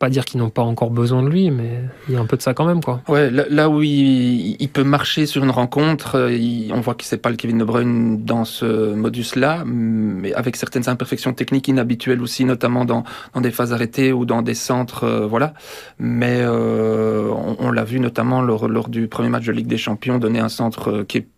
pas 0.00 0.08
dire 0.08 0.24
qu'ils 0.24 0.40
n'ont 0.40 0.48
pas 0.48 0.62
encore 0.62 0.90
besoin 0.90 1.22
de 1.22 1.28
lui, 1.28 1.50
mais 1.50 1.82
il 2.08 2.14
y 2.14 2.16
a 2.16 2.20
un 2.20 2.24
peu 2.24 2.38
de 2.38 2.42
ça 2.42 2.54
quand 2.54 2.64
même, 2.64 2.82
quoi. 2.82 3.02
Ouais, 3.06 3.30
là, 3.30 3.68
où 3.68 3.82
il, 3.82 4.68
peut 4.72 4.82
marcher 4.82 5.26
sur 5.26 5.44
une 5.44 5.50
rencontre, 5.50 6.30
on 6.72 6.80
voit 6.80 6.94
que 6.94 7.04
c'est 7.04 7.18
pas 7.18 7.28
le 7.28 7.36
Kevin 7.36 7.58
De 7.58 7.64
Bruyne 7.64 8.24
dans 8.24 8.46
ce 8.46 8.94
modus-là, 8.94 9.64
mais 9.66 10.32
avec 10.32 10.56
certaines 10.56 10.88
imperfections 10.88 11.34
techniques 11.34 11.68
inhabituelles 11.68 12.22
aussi, 12.22 12.46
notamment 12.46 12.86
dans, 12.86 13.04
dans 13.34 13.42
des 13.42 13.50
phases 13.50 13.74
arrêtées 13.74 14.10
ou 14.10 14.24
dans 14.24 14.40
des 14.40 14.54
centres, 14.54 15.04
euh, 15.04 15.26
voilà. 15.26 15.52
Mais 15.98 16.38
euh, 16.40 17.30
on, 17.58 17.70
l'a 17.70 17.84
vu 17.84 18.00
notamment 18.00 18.40
lors, 18.40 18.68
lors 18.68 18.88
du 18.88 19.06
premier 19.06 19.28
match 19.28 19.44
de 19.44 19.52
Ligue 19.52 19.66
des 19.66 19.76
Champions, 19.76 20.18
donner 20.18 20.40
un 20.40 20.48
centre 20.48 21.02
qui 21.02 21.18
est 21.18 21.28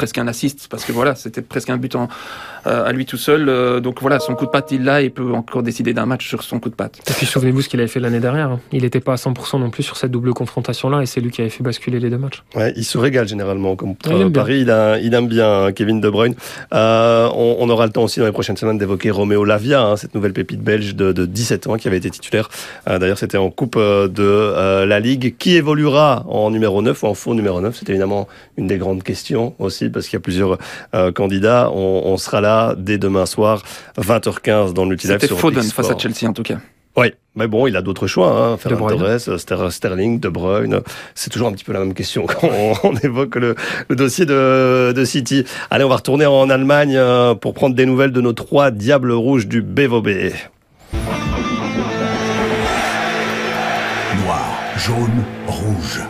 presque 0.00 0.18
un 0.18 0.28
assist 0.28 0.68
parce 0.68 0.86
que 0.86 0.92
voilà 0.92 1.14
c'était 1.14 1.42
presque 1.42 1.68
un 1.68 1.76
but 1.76 1.94
en, 1.94 2.04
euh, 2.04 2.59
à 2.64 2.92
lui 2.92 3.06
tout 3.06 3.16
seul 3.16 3.48
euh, 3.48 3.80
donc 3.80 4.00
voilà 4.00 4.18
son 4.18 4.34
coup 4.34 4.46
de 4.46 4.50
patte 4.50 4.72
il 4.72 4.84
l'a 4.84 5.02
il 5.02 5.10
peut 5.10 5.32
encore 5.32 5.62
décider 5.62 5.92
d'un 5.92 6.06
match 6.06 6.28
sur 6.28 6.42
son 6.42 6.60
coup 6.60 6.68
de 6.68 6.74
patte. 6.74 6.98
Et 7.08 7.12
puis 7.12 7.26
souvenez-vous 7.26 7.62
ce 7.62 7.68
qu'il 7.68 7.80
avait 7.80 7.88
fait 7.88 8.00
l'année 8.00 8.20
dernière 8.20 8.58
il 8.72 8.82
n'était 8.82 9.00
pas 9.00 9.12
à 9.12 9.16
100% 9.16 9.58
non 9.58 9.70
plus 9.70 9.82
sur 9.82 9.96
cette 9.96 10.10
double 10.10 10.32
confrontation 10.32 10.90
là 10.90 11.02
et 11.02 11.06
c'est 11.06 11.20
lui 11.20 11.30
qui 11.30 11.40
avait 11.40 11.50
fait 11.50 11.62
basculer 11.62 12.00
les 12.00 12.10
deux 12.10 12.18
matchs. 12.18 12.42
Ouais, 12.54 12.72
il 12.76 12.84
se 12.84 12.98
régale 12.98 13.28
généralement 13.28 13.76
comme 13.76 13.94
il 14.10 14.32
Paris 14.32 14.60
il, 14.60 14.70
a, 14.70 14.98
il, 14.98 15.14
aime 15.14 15.28
bien 15.28 15.72
Kevin 15.72 16.00
De 16.00 16.08
Bruyne. 16.08 16.34
Euh, 16.72 17.28
on, 17.34 17.56
on, 17.60 17.70
aura 17.70 17.86
le 17.86 17.92
temps 17.92 18.02
aussi 18.02 18.20
dans 18.20 18.26
les 18.26 18.32
prochaines 18.32 18.56
semaines 18.56 18.78
d'évoquer 18.78 19.10
Roméo 19.10 19.44
Lavia 19.44 19.82
hein, 19.82 19.96
cette 19.96 20.14
nouvelle 20.14 20.32
pépite 20.32 20.60
belge 20.60 20.94
de, 20.94 21.12
de 21.12 21.26
17 21.26 21.66
ans 21.66 21.76
qui 21.76 21.88
avait 21.88 21.98
été 21.98 22.10
titulaire. 22.10 22.48
Euh, 22.88 22.98
d'ailleurs 22.98 23.18
c'était 23.18 23.38
en 23.38 23.50
coupe 23.50 23.78
de 23.78 24.84
la 24.84 25.00
Ligue. 25.00 25.36
Qui 25.38 25.56
évoluera 25.56 26.24
en 26.28 26.50
numéro 26.50 26.82
9 26.82 27.02
ou 27.02 27.06
en 27.06 27.14
faux 27.14 27.34
numéro 27.34 27.60
9 27.60 27.76
c'est 27.78 27.88
évidemment 27.88 28.28
une 28.56 28.66
des 28.66 28.78
grandes 28.78 29.02
questions 29.02 29.54
aussi 29.58 29.88
parce 29.88 30.06
qu'il 30.06 30.14
y 30.14 30.18
a 30.18 30.20
plusieurs 30.20 30.58
euh, 30.94 31.12
candidats. 31.12 31.70
On, 31.72 32.02
on, 32.04 32.16
sera 32.16 32.40
là 32.40 32.49
dès 32.76 32.98
demain 32.98 33.26
soir, 33.26 33.62
20h15 33.98 34.72
dans 34.72 34.84
le 34.84 34.90
multilive. 34.90 35.18
C'était 35.20 35.34
Foden 35.34 35.62
face 35.62 35.90
à 35.90 35.98
Chelsea 35.98 36.28
en 36.28 36.32
tout 36.32 36.42
cas. 36.42 36.58
Oui, 36.96 37.12
mais 37.36 37.46
bon, 37.46 37.66
il 37.68 37.76
a 37.76 37.82
d'autres 37.82 38.08
choix. 38.08 38.32
Hein. 38.32 38.56
Ferran 38.56 38.88
Torres, 38.88 39.72
Sterling, 39.72 40.18
De 40.18 40.28
Bruyne. 40.28 40.80
C'est 41.14 41.30
toujours 41.30 41.48
un 41.48 41.52
petit 41.52 41.64
peu 41.64 41.72
la 41.72 41.78
même 41.78 41.94
question 41.94 42.26
quand 42.26 42.48
on, 42.48 42.74
on 42.88 42.96
évoque 42.96 43.36
le, 43.36 43.54
le, 43.88 43.96
dossier 43.96 44.26
de, 44.26 44.92
de 44.94 45.04
City. 45.04 45.44
Allez, 45.70 45.84
on 45.84 45.88
va 45.88 45.96
retourner 45.96 46.26
en 46.26 46.50
Allemagne 46.50 46.96
euh, 46.96 47.34
pour 47.34 47.54
prendre 47.54 47.76
des 47.76 47.86
nouvelles 47.86 48.12
de 48.12 48.20
nos 48.20 48.32
trois 48.32 48.72
diables 48.72 49.12
rouges 49.12 49.46
du 49.46 49.62
BVB. 49.62 50.32
Noir, 54.24 54.50
jaune, 54.76 55.24
rouge. 55.46 56.00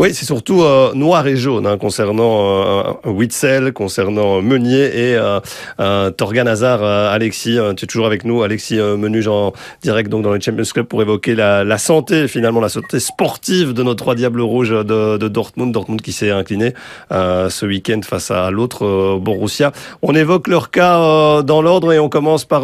Oui, 0.00 0.14
c'est 0.14 0.24
surtout 0.24 0.62
euh, 0.62 0.94
noir 0.94 1.26
et 1.26 1.36
jaune 1.36 1.66
hein, 1.66 1.76
concernant 1.76 2.88
euh, 3.04 3.10
Witzel, 3.10 3.74
concernant 3.74 4.40
Meunier 4.40 4.84
et 4.84 5.14
euh, 5.14 5.40
euh, 5.78 6.10
Torgan 6.10 6.46
Hazard. 6.46 6.82
Alexis, 6.82 7.58
tu 7.76 7.84
es 7.84 7.86
toujours 7.86 8.06
avec 8.06 8.24
nous, 8.24 8.42
Alexis 8.42 8.78
Menu, 8.78 9.28
en 9.28 9.52
direct 9.82 10.08
donc 10.08 10.22
dans 10.22 10.32
le 10.32 10.40
Champions 10.40 10.64
Club 10.64 10.86
pour 10.86 11.02
évoquer 11.02 11.34
la, 11.34 11.64
la, 11.64 11.76
santé, 11.76 12.28
finalement 12.28 12.62
la 12.62 12.70
santé 12.70 12.98
sportive 12.98 13.74
de 13.74 13.82
nos 13.82 13.94
trois 13.94 14.14
diables 14.14 14.40
rouges 14.40 14.70
de, 14.70 15.18
de 15.18 15.28
Dortmund. 15.28 15.70
Dortmund 15.70 16.00
qui 16.00 16.12
s'est 16.12 16.30
incliné 16.30 16.72
ce 17.10 17.66
week-end 17.66 18.00
face 18.02 18.30
à 18.30 18.50
l'autre 18.50 19.18
Borussia. 19.18 19.70
On 20.00 20.14
évoque 20.14 20.48
leur 20.48 20.70
cas 20.70 21.42
dans 21.42 21.60
l'ordre 21.60 21.92
et 21.92 21.98
on 21.98 22.08
commence 22.08 22.46
par 22.46 22.62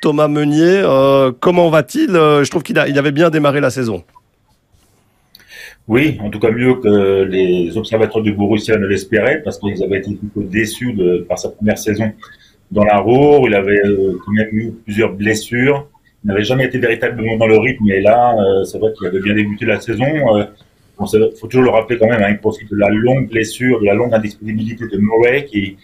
Thomas 0.00 0.26
Meunier. 0.26 0.82
comment 1.38 1.70
va-t-il? 1.70 2.10
Je 2.10 2.50
trouve 2.50 2.64
qu'il 2.64 2.84
il 2.88 2.98
avait 2.98 3.12
bien 3.12 3.30
démarré 3.30 3.60
la 3.60 3.70
saison. 3.70 4.02
Oui, 5.88 6.18
en 6.22 6.30
tout 6.30 6.38
cas 6.38 6.50
mieux 6.50 6.74
que 6.74 7.24
les 7.24 7.76
observateurs 7.76 8.22
du 8.22 8.32
Borussia 8.32 8.78
ne 8.78 8.86
l'espéraient, 8.86 9.42
parce 9.42 9.58
qu'ils 9.58 9.82
avaient 9.82 9.98
été 9.98 10.14
plutôt 10.14 10.42
déçus 10.42 10.92
de, 10.92 11.26
par 11.28 11.38
sa 11.38 11.48
première 11.48 11.78
saison 11.78 12.12
dans 12.72 12.84
la 12.84 12.98
Roure. 12.98 13.48
Il 13.48 13.54
avait 13.54 13.84
euh, 13.84 14.18
quand 14.24 14.32
même 14.32 14.48
eu 14.52 14.72
plusieurs 14.84 15.12
blessures. 15.12 15.88
n'avait 16.24 16.44
jamais 16.44 16.64
été 16.66 16.78
véritablement 16.78 17.36
dans 17.36 17.46
le 17.46 17.58
rythme. 17.58 17.88
Et 17.90 18.00
là, 18.00 18.34
euh, 18.34 18.64
c'est 18.64 18.78
vrai 18.78 18.92
qu'il 18.96 19.06
avait 19.06 19.20
bien 19.20 19.34
débuté 19.34 19.64
la 19.66 19.80
saison. 19.80 20.06
Il 20.06 21.06
euh, 21.18 21.30
faut 21.40 21.46
toujours 21.46 21.64
le 21.64 21.70
rappeler 21.70 21.98
quand 21.98 22.08
même, 22.08 22.22
hein, 22.22 22.30
il 22.30 22.38
profite 22.38 22.70
de 22.70 22.76
la 22.76 22.88
longue 22.88 23.28
blessure, 23.28 23.80
de 23.80 23.86
la 23.86 23.94
longue 23.94 24.14
indisponibilité 24.14 24.84
de 24.86 24.98
Murray, 24.98 25.44
qui, 25.44 25.76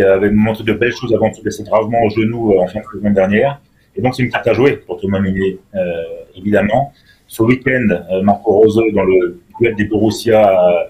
avait 0.00 0.30
montré 0.30 0.62
de 0.62 0.72
belles 0.72 0.92
choses 0.92 1.12
avant 1.12 1.28
de 1.28 1.34
se 1.34 1.42
blesser 1.42 1.64
gravement 1.64 2.02
au 2.04 2.10
genou 2.10 2.56
en 2.60 2.66
fin 2.68 2.78
de 2.80 2.98
semaine 2.98 3.14
dernière. 3.14 3.60
Et 3.96 4.00
donc, 4.00 4.14
c'est 4.14 4.22
une 4.22 4.30
carte 4.30 4.46
à 4.46 4.52
jouer 4.52 4.76
pour 4.76 5.00
Thomas 5.00 5.18
Meunier, 5.18 5.58
évidemment. 6.36 6.92
Ce 7.32 7.42
week-end, 7.42 7.88
Marco 8.22 8.52
Rose, 8.52 8.78
dans 8.92 9.04
le 9.04 9.40
duel 9.58 9.74
des 9.74 9.84
Borussia, 9.84 10.42
a 10.42 10.86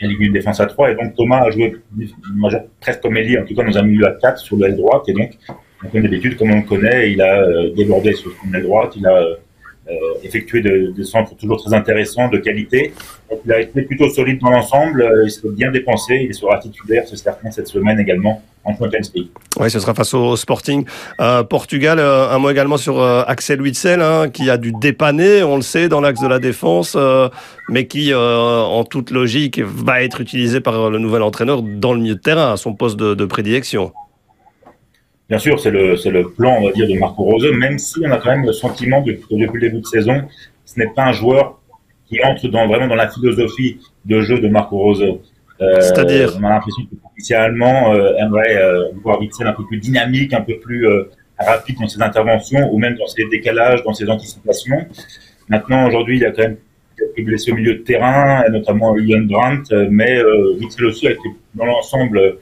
éliminé 0.00 0.26
une 0.26 0.32
défense 0.32 0.60
à 0.60 0.66
3. 0.66 0.92
Et 0.92 0.94
donc, 0.94 1.16
Thomas 1.16 1.42
a 1.42 1.50
joué 1.50 1.74
presque 2.80 3.00
comme 3.00 3.16
ailier, 3.16 3.40
en 3.40 3.44
tout 3.44 3.56
cas, 3.56 3.64
nous 3.64 3.76
a 3.76 3.82
mis 3.82 4.00
à 4.04 4.12
4 4.12 4.38
sur 4.38 4.56
l'aile 4.56 4.76
droite. 4.76 5.08
Et 5.08 5.12
donc, 5.12 5.32
comme 5.90 6.02
d'habitude, 6.02 6.36
comme 6.36 6.52
on 6.52 6.60
le 6.60 6.62
connaît, 6.62 7.10
il 7.10 7.20
a 7.20 7.42
euh, 7.42 7.74
débordé 7.74 8.12
sur 8.12 8.30
son 8.30 8.54
aile 8.54 8.62
droite, 8.62 8.92
il 8.94 9.04
a 9.04 9.20
euh, 9.90 9.94
euh, 9.94 10.14
effectué 10.22 10.60
des 10.60 11.04
centres 11.04 11.34
toujours 11.36 11.62
très 11.62 11.74
intéressants, 11.74 12.28
de 12.28 12.38
qualité. 12.38 12.92
Donc, 13.30 13.40
il 13.44 13.52
a 13.52 13.60
été 13.60 13.82
plutôt 13.82 14.08
solide 14.08 14.40
dans 14.40 14.50
l'ensemble, 14.50 15.04
il 15.24 15.30
s'est 15.30 15.48
bien 15.50 15.70
dépensé, 15.70 16.26
il 16.28 16.34
sera 16.34 16.58
titulaire, 16.58 17.04
c'est 17.06 17.16
certain, 17.16 17.50
cette 17.50 17.68
semaine 17.68 17.98
également 17.98 18.42
en 18.64 18.76
Champions 18.76 19.00
League. 19.14 19.28
Oui, 19.58 19.70
ce 19.70 19.80
sera 19.80 19.94
face 19.94 20.14
au 20.14 20.36
Sporting. 20.36 20.84
Euh, 21.20 21.42
Portugal, 21.42 21.98
un 21.98 22.38
mot 22.38 22.50
également 22.50 22.76
sur 22.76 23.02
Axel 23.02 23.60
Witsel, 23.62 24.00
hein, 24.00 24.28
qui 24.28 24.50
a 24.50 24.58
dû 24.58 24.72
dépanner, 24.72 25.42
on 25.42 25.56
le 25.56 25.62
sait, 25.62 25.88
dans 25.88 26.00
l'axe 26.00 26.20
de 26.20 26.28
la 26.28 26.38
défense, 26.38 26.96
mais 27.68 27.86
qui, 27.86 28.14
en 28.14 28.84
toute 28.84 29.10
logique, 29.10 29.60
va 29.60 30.02
être 30.02 30.20
utilisé 30.20 30.60
par 30.60 30.90
le 30.90 30.98
nouvel 30.98 31.22
entraîneur 31.22 31.62
dans 31.62 31.94
le 31.94 32.00
milieu 32.00 32.14
de 32.14 32.20
terrain, 32.20 32.52
à 32.52 32.56
son 32.56 32.74
poste 32.74 32.96
de, 32.96 33.14
de 33.14 33.24
prédilection. 33.24 33.92
Bien 35.30 35.38
sûr, 35.38 35.60
c'est 35.60 35.70
le, 35.70 35.96
c'est 35.96 36.10
le 36.10 36.28
plan, 36.28 36.56
on 36.60 36.66
va 36.66 36.72
dire, 36.72 36.88
de 36.88 36.98
Marco 36.98 37.22
Rose, 37.22 37.46
même 37.56 37.78
si 37.78 38.00
on 38.04 38.10
a 38.10 38.18
quand 38.18 38.30
même 38.30 38.44
le 38.44 38.52
sentiment 38.52 39.00
que 39.02 39.12
depuis 39.12 39.60
le 39.60 39.60
début 39.60 39.80
de 39.80 39.86
saison, 39.86 40.22
ce 40.64 40.78
n'est 40.78 40.88
pas 40.88 41.04
un 41.04 41.12
joueur 41.12 41.60
qui 42.06 42.22
entre 42.24 42.48
dans, 42.48 42.66
vraiment 42.66 42.88
dans 42.88 42.96
la 42.96 43.08
philosophie 43.08 43.78
de 44.04 44.20
jeu 44.22 44.40
de 44.40 44.48
Marco 44.48 44.76
Rose. 44.76 45.02
Euh, 45.60 45.80
C'est-à-dire 45.80 46.36
On 46.40 46.44
a 46.44 46.50
l'impression 46.50 46.82
que 46.82 46.96
initialement, 47.16 47.94
euh, 47.94 48.14
aimerait 48.18 48.56
euh, 48.56 48.88
voir 49.04 49.20
Witzel 49.20 49.46
un 49.46 49.52
peu 49.52 49.64
plus 49.66 49.78
dynamique, 49.78 50.32
un 50.32 50.40
peu 50.40 50.58
plus 50.58 50.88
euh, 50.88 51.04
rapide 51.38 51.76
dans 51.80 51.86
ses 51.86 52.02
interventions, 52.02 52.72
ou 52.72 52.78
même 52.78 52.96
dans 52.96 53.06
ses 53.06 53.24
décalages, 53.26 53.84
dans 53.84 53.92
ses 53.92 54.10
anticipations. 54.10 54.84
Maintenant, 55.48 55.86
aujourd'hui, 55.86 56.16
il 56.16 56.22
y 56.22 56.24
a 56.24 56.32
quand 56.32 56.42
même 56.42 56.56
quelques 56.98 57.24
blessés 57.24 57.52
au 57.52 57.54
milieu 57.54 57.74
de 57.74 57.82
terrain, 57.82 58.42
notamment 58.50 58.96
Ian 58.96 59.22
Brandt, 59.22 59.72
mais 59.90 60.20
Witzel 60.60 60.86
aussi 60.86 61.06
a 61.06 61.12
été 61.12 61.28
dans 61.54 61.66
l'ensemble 61.66 62.38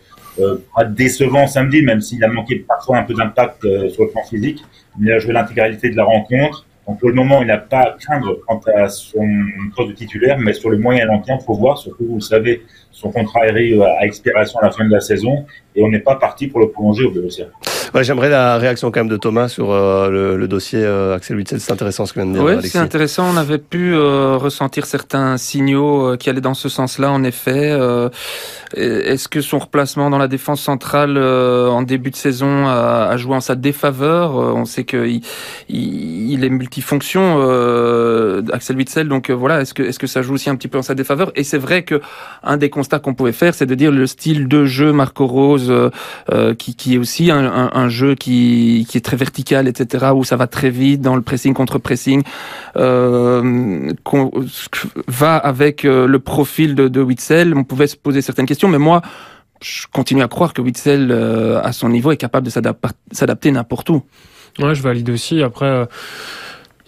pas 0.75 0.85
décevant 0.85 1.47
samedi, 1.47 1.83
même 1.83 2.01
s'il 2.01 2.23
a 2.25 2.29
manqué 2.29 2.57
parfois 2.57 2.99
un 2.99 3.03
peu 3.03 3.15
d'impact 3.15 3.65
euh, 3.65 3.89
sur 3.89 4.05
le 4.05 4.11
plan 4.11 4.23
physique. 4.23 4.65
Il 5.01 5.11
a 5.11 5.19
joué 5.19 5.33
l'intégralité 5.33 5.91
de 5.91 5.97
la 5.97 6.05
rencontre. 6.05 6.67
Donc 6.87 7.01
pour 7.01 7.09
le 7.09 7.15
moment, 7.15 7.43
il 7.43 7.49
n'a 7.49 7.59
pas 7.59 7.81
à 7.81 7.97
craindre 7.99 8.39
quant 8.47 8.61
à 8.75 8.89
son 8.89 9.27
poste 9.77 9.91
de 9.91 9.95
titulaire, 9.95 10.39
mais 10.39 10.55
sur 10.55 10.71
le 10.71 10.79
moyen 10.79 11.05
et 11.05 11.07
long 11.07 11.21
terme, 11.21 11.39
faut 11.41 11.55
voir, 11.55 11.77
surtout 11.77 12.07
vous 12.07 12.15
le 12.15 12.21
savez, 12.21 12.63
son 12.99 13.13
contrat 13.13 13.43
arrive 13.49 13.81
à 13.83 14.05
expiration 14.05 14.59
à 14.59 14.65
la 14.67 14.71
fin 14.73 14.85
de 14.85 14.91
la 14.91 15.01
saison 15.01 15.47
et 15.77 15.83
on 15.83 15.89
n'est 15.89 16.01
pas 16.01 16.17
parti 16.17 16.49
pour 16.49 16.59
le 16.59 16.69
prolonger 16.69 17.05
au 17.05 17.11
Borussia. 17.13 17.47
Ouais, 17.95 18.05
J'aimerais 18.05 18.29
la 18.29 18.59
réaction 18.59 18.91
quand 18.91 19.01
même 19.01 19.09
de 19.09 19.17
Thomas 19.17 19.49
sur 19.49 19.71
euh, 19.71 20.11
le, 20.11 20.37
le, 20.37 20.49
dossier 20.49 20.81
euh, 20.83 21.15
Axel 21.15 21.37
Witzel. 21.37 21.61
C'est 21.61 21.73
intéressant 21.73 22.05
ce 22.05 22.13
que 22.13 22.21
vient 22.21 22.29
de 22.29 22.35
dire. 22.35 22.43
Oui, 22.45 22.55
c'est 22.63 22.79
intéressant. 22.79 23.31
On 23.33 23.37
avait 23.37 23.59
pu 23.59 23.95
euh, 23.95 24.37
ressentir 24.37 24.85
certains 24.85 25.39
signaux 25.39 26.13
euh, 26.13 26.17
qui 26.17 26.29
allaient 26.29 26.43
dans 26.43 26.55
ce 26.55 26.69
sens-là, 26.69 27.11
en 27.11 27.23
effet. 27.25 27.71
Euh, 27.71 28.11
Est-ce 28.75 29.29
que 29.29 29.41
son 29.41 29.59
replacement 29.59 30.11
dans 30.11 30.19
la 30.19 30.29
défense 30.29 30.61
centrale 30.61 31.17
euh, 31.17 31.69
en 31.69 31.83
début 31.83 32.11
de 32.11 32.17
saison 32.17 32.67
a, 32.67 33.09
a, 33.11 33.17
joué 33.17 33.37
en 33.37 33.41
sa 33.41 33.55
défaveur? 33.55 34.35
On 34.35 34.65
sait 34.65 34.85
qu'il 34.85 35.23
il, 35.69 36.33
il, 36.33 36.45
est 36.45 36.51
multifonction, 36.51 37.39
Axel 38.53 38.77
Witzel. 38.77 39.09
Donc 39.09 39.31
voilà, 39.31 39.63
est-ce 39.63 39.73
que, 39.73 39.83
est 39.83 39.91
-ce 39.91 39.99
que 39.99 40.07
ça 40.07 40.21
joue 40.21 40.35
aussi 40.35 40.51
un 40.51 40.57
petit 40.57 40.69
peu 40.69 40.79
en 40.79 40.83
sa 40.83 40.95
défaveur? 40.95 41.33
Et 41.37 41.45
c'est 41.45 41.59
vrai 41.59 41.85
que 41.85 42.01
un 42.43 42.57
des 42.59 42.69
constats 42.71 42.88
qu'on 42.99 43.15
pouvait 43.15 43.33
faire, 43.33 43.55
c'est 43.55 43.67
de 43.67 43.75
dire 43.75 43.93
le 43.93 44.07
style 44.07 44.49
de 44.49 44.65
jeu 44.65 44.93
Marco 44.93 45.27
Rose, 45.27 45.73
qui, 46.59 46.75
qui 46.75 46.95
est 46.95 46.99
aussi 46.99 47.31
un, 47.31 47.89
jeu 47.89 48.15
qui, 48.15 48.87
est 48.95 49.05
très 49.05 49.17
vertical, 49.17 49.69
etc., 49.69 50.07
où 50.15 50.25
ça 50.25 50.37
va 50.37 50.47
très 50.47 50.71
vite 50.71 51.01
dans 51.01 51.17
le 51.17 51.23
pressing 51.23 51.55
contre 51.55 51.79
pressing, 51.79 52.23
euh, 52.77 53.93
va 55.07 55.37
avec 55.37 55.85
euh, 55.85 56.07
le 56.07 56.19
profil 56.19 56.75
de, 56.75 56.89
de 56.89 57.01
Witzel. 57.01 57.55
On 57.57 57.65
pouvait 57.65 57.87
se 57.87 57.97
poser 57.97 58.23
certaines 58.23 58.47
questions, 58.47 58.69
mais 58.69 58.79
moi, 58.79 59.03
je 59.61 59.87
continue 59.93 60.23
à 60.23 60.29
croire 60.29 60.53
que 60.53 60.63
Witzel, 60.63 61.09
euh, 61.11 61.61
à 61.63 61.73
son 61.73 61.89
niveau, 61.89 62.13
est 62.13 62.17
capable 62.17 62.47
de 62.47 62.53
s'adapter 63.13 63.51
n'importe 63.51 63.91
où. 63.91 64.03
Ouais, 64.59 64.75
je 64.75 64.83
valide 64.83 65.11
aussi. 65.11 65.43
Après. 65.43 65.87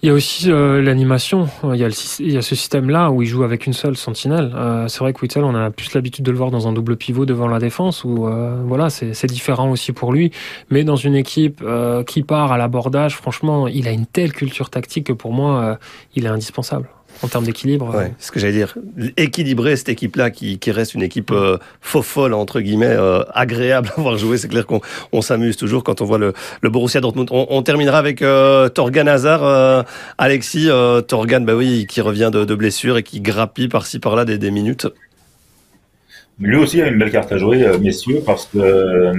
Il 0.03 0.07
y 0.07 0.11
a 0.11 0.15
aussi 0.15 0.51
euh, 0.51 0.81
l'animation. 0.81 1.49
Il 1.63 1.77
y 1.77 1.85
a, 1.85 2.17
il 2.21 2.33
y 2.33 2.39
a 2.39 2.43
ce 2.43 2.55
système-là 2.55 3.11
où 3.11 3.21
il 3.21 3.29
joue 3.29 3.43
avec 3.43 3.67
une 3.67 3.75
seule 3.75 3.99
sentinelle. 3.99 4.51
Euh, 4.55 4.89
c'est 4.89 5.01
vrai 5.01 5.13
que 5.13 5.21
Witzel, 5.21 5.45
on 5.45 5.55
a 5.55 5.71
plus 5.71 5.93
l'habitude 5.93 6.25
de 6.25 6.31
le 6.31 6.39
voir 6.39 6.51
dans 6.51 6.67
un 6.67 6.73
double 6.73 6.97
pivot 6.97 7.27
devant 7.27 7.49
la 7.49 7.59
défense, 7.59 8.03
où 8.03 8.27
euh, 8.27 8.63
voilà, 8.65 8.89
c'est 8.89 9.27
différent 9.27 9.71
aussi 9.71 9.93
pour 9.93 10.13
lui. 10.13 10.33
Mais 10.71 10.85
dans 10.85 10.97
une 10.97 11.15
équipe 11.15 11.61
euh, 11.63 12.03
qui 12.03 12.23
part 12.23 12.51
à 12.51 12.57
l'abordage, 12.57 13.15
franchement, 13.15 13.69
il 13.69 13.87
a 13.89 13.91
une 13.91 14.07
telle 14.07 14.33
culture 14.33 14.71
tactique 14.71 15.09
que 15.09 15.13
pour 15.13 15.33
moi, 15.35 15.61
euh, 15.63 15.77
il 16.15 16.25
est 16.25 16.29
indispensable 16.29 16.89
en 17.23 17.29
termes 17.29 17.45
d'équilibre. 17.45 17.95
Ouais, 17.95 18.13
ce 18.19 18.31
que 18.31 18.41
j'allais 18.41 18.53
dire. 18.53 18.75
Équilibrer 19.17 19.77
cette 19.77 19.89
équipe-là, 19.89 20.31
qui, 20.31 20.59
qui, 20.59 20.71
reste 20.71 20.95
une 20.95 21.03
équipe 21.03 21.31
euh, 21.31 21.59
faux 21.81 22.03
folle, 22.03 22.35
entre 22.35 22.61
guillemets, 22.61 22.87
euh, 22.87 23.23
agréable 23.35 23.91
à 23.97 24.01
voir 24.01 24.17
jouer. 24.17 24.39
C'est 24.39 24.49
clair 24.49 24.67
qu'on 24.67 24.81
on, 25.13 25.23
s'amuse 25.23 25.57
toujours 25.57 25.85
quand 25.85 26.01
on 26.01 26.05
voit 26.05 26.19
le, 26.19 26.33
le 26.63 26.71
Borussia 26.71 27.01
Dortmund. 27.01 27.29
On, 27.31 27.47
on 27.51 27.63
terminera 27.63 27.99
avec 27.99 28.23
euh, 28.23 28.69
Torgan 28.69 29.07
Hazard. 29.07 29.45
Euh, 29.45 29.83
Alexis, 30.19 30.69
euh, 30.71 31.01
Torgan, 31.01 31.41
bah 31.41 31.55
oui, 31.55 31.87
qui 31.89 32.01
revient 32.01 32.31
de, 32.33 32.45
de 32.45 32.55
blessure 32.55 32.97
et 32.97 33.03
qui 33.03 33.21
grappille 33.21 33.69
par-ci 33.69 33.99
par-là 33.99 34.25
des, 34.25 34.39
des 34.39 34.51
minutes. 34.51 34.87
Lui 36.41 36.57
aussi 36.57 36.81
a 36.81 36.89
une 36.89 36.99
belle 36.99 37.11
carte 37.11 37.31
à 37.33 37.37
jouer, 37.37 37.63
euh, 37.65 37.79
messieurs, 37.79 38.23
parce 38.25 38.47
que, 38.47 38.59
euh, 38.59 39.13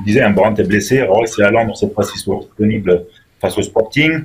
il 0.00 0.04
disait, 0.04 0.22
un 0.22 0.30
Brandt 0.30 0.60
est 0.60 0.66
blessé. 0.66 0.98
Alors, 0.98 1.22
c'est 1.26 1.42
Allant 1.42 1.66
dans 1.66 1.74
cette 1.74 1.94
fois-ci 1.94 2.14
disponible 2.14 3.04
face 3.40 3.56
au 3.56 3.62
Sporting. 3.62 4.24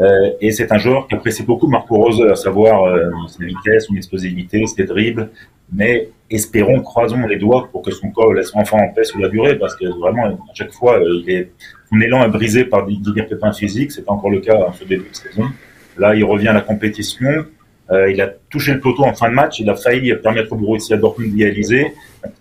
Euh, 0.00 0.30
et 0.40 0.50
c'est 0.50 0.72
un 0.72 0.78
joueur 0.78 1.06
qui 1.06 1.14
apprécie 1.14 1.44
beaucoup 1.44 1.68
Marco 1.68 1.96
Rose, 1.96 2.20
à 2.28 2.34
savoir 2.34 2.84
euh, 2.84 3.10
sa 3.28 3.44
vitesse, 3.44 3.86
son 3.86 3.94
explosivité, 3.94 4.66
ses 4.66 4.84
dribbles. 4.84 5.30
Mais 5.72 6.08
espérons, 6.30 6.80
croisons 6.80 7.26
les 7.26 7.36
doigts 7.36 7.68
pour 7.70 7.82
que 7.82 7.90
son 7.90 8.10
corps 8.10 8.32
laisse 8.34 8.50
enfin 8.54 8.78
en 8.78 8.92
paix 8.92 9.04
sur 9.04 9.18
la 9.18 9.28
durée, 9.28 9.56
parce 9.58 9.76
que 9.76 9.86
vraiment, 9.86 10.26
à 10.26 10.54
chaque 10.54 10.72
fois, 10.72 10.98
euh, 10.98 11.22
il 11.22 11.30
est, 11.30 11.52
son 11.90 12.00
élan 12.00 12.24
est 12.24 12.28
brisé 12.28 12.64
par 12.64 12.86
divers 12.86 13.28
pépins 13.28 13.52
physiques. 13.52 13.92
C'est 13.92 14.08
encore 14.08 14.30
le 14.30 14.40
cas 14.40 14.56
en 14.56 14.72
ce 14.72 14.84
début 14.84 15.08
de 15.08 15.16
saison. 15.16 15.48
Là, 15.96 16.14
il 16.14 16.24
revient 16.24 16.48
à 16.48 16.52
la 16.52 16.60
compétition. 16.60 17.46
Euh, 17.90 18.10
il 18.10 18.20
a 18.20 18.28
touché 18.48 18.72
le 18.72 18.80
poteau 18.80 19.04
en 19.04 19.14
fin 19.14 19.28
de 19.28 19.34
match. 19.34 19.60
Il 19.60 19.68
a 19.70 19.76
failli 19.76 20.14
permettre 20.16 20.52
au 20.52 20.56
Borussia 20.56 20.96
Dortmund 20.96 21.32
d'y 21.34 21.44
réaliser. 21.44 21.92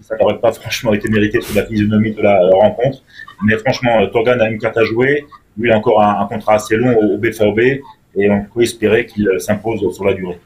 Ça 0.02 0.16
n'aurait 0.18 0.40
pas 0.40 0.52
franchement 0.62 0.94
été 0.94 1.10
mérité 1.10 1.42
sur 1.42 1.56
la 1.56 1.66
physionomie 1.66 2.12
de 2.14 2.22
la 2.22 2.40
rencontre. 2.52 3.04
Mais 3.46 3.58
franchement, 3.58 4.06
Torgan 4.08 4.40
a 4.40 4.50
une 4.50 4.58
carte 4.58 4.78
à 4.78 4.86
jouer. 4.86 5.26
Lui, 5.58 5.70
il 5.70 5.72
a 5.72 5.78
encore 5.78 6.02
un, 6.02 6.22
un 6.22 6.26
contrat 6.26 6.56
assez 6.56 6.76
long 6.76 6.96
au 6.98 7.18
BVB 7.18 7.82
et 8.16 8.30
on 8.30 8.46
peut 8.54 8.62
espérer 8.62 9.06
qu'il 9.06 9.30
s'impose 9.40 9.94
sur 9.94 10.06
la 10.06 10.14
durée. 10.14 10.40